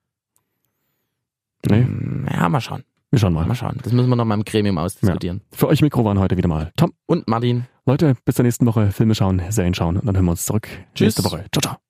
Nee, 1.69 1.83
Mm, 1.83 2.27
Ja, 2.33 2.49
mal 2.49 2.61
schauen. 2.63 2.85
wir 3.11 3.19
schauen 3.19 3.35
mal. 3.35 3.45
Mal 3.47 3.55
schauen. 3.55 3.79
Das 3.83 3.93
müssen 3.93 4.09
wir 4.09 4.17
noch 4.17 4.25
mal 4.25 4.35
im 4.37 4.45
Gremium 4.45 4.79
ausdiskutieren. 4.79 5.43
Für 5.53 5.69
euch 5.69 5.83
Mikro 5.83 6.03
waren 6.05 6.19
heute 6.19 6.37
wieder 6.39 6.49
mal 6.49 6.73
Tom. 6.77 6.93
Und 7.07 7.29
Martin. 7.29 7.67
Leute, 7.85 8.15
bis 8.25 8.37
zur 8.37 8.45
nächsten 8.45 8.65
Woche 8.65 8.91
Filme 8.91 9.15
schauen, 9.15 9.43
Serien 9.51 9.75
schauen 9.75 9.99
und 9.99 10.07
dann 10.07 10.17
hören 10.17 10.25
wir 10.25 10.31
uns 10.31 10.47
zurück 10.47 10.67
Tschüss. 10.95 11.17
nächste 11.19 11.25
Woche. 11.25 11.45
Ciao, 11.53 11.61
ciao. 11.61 11.88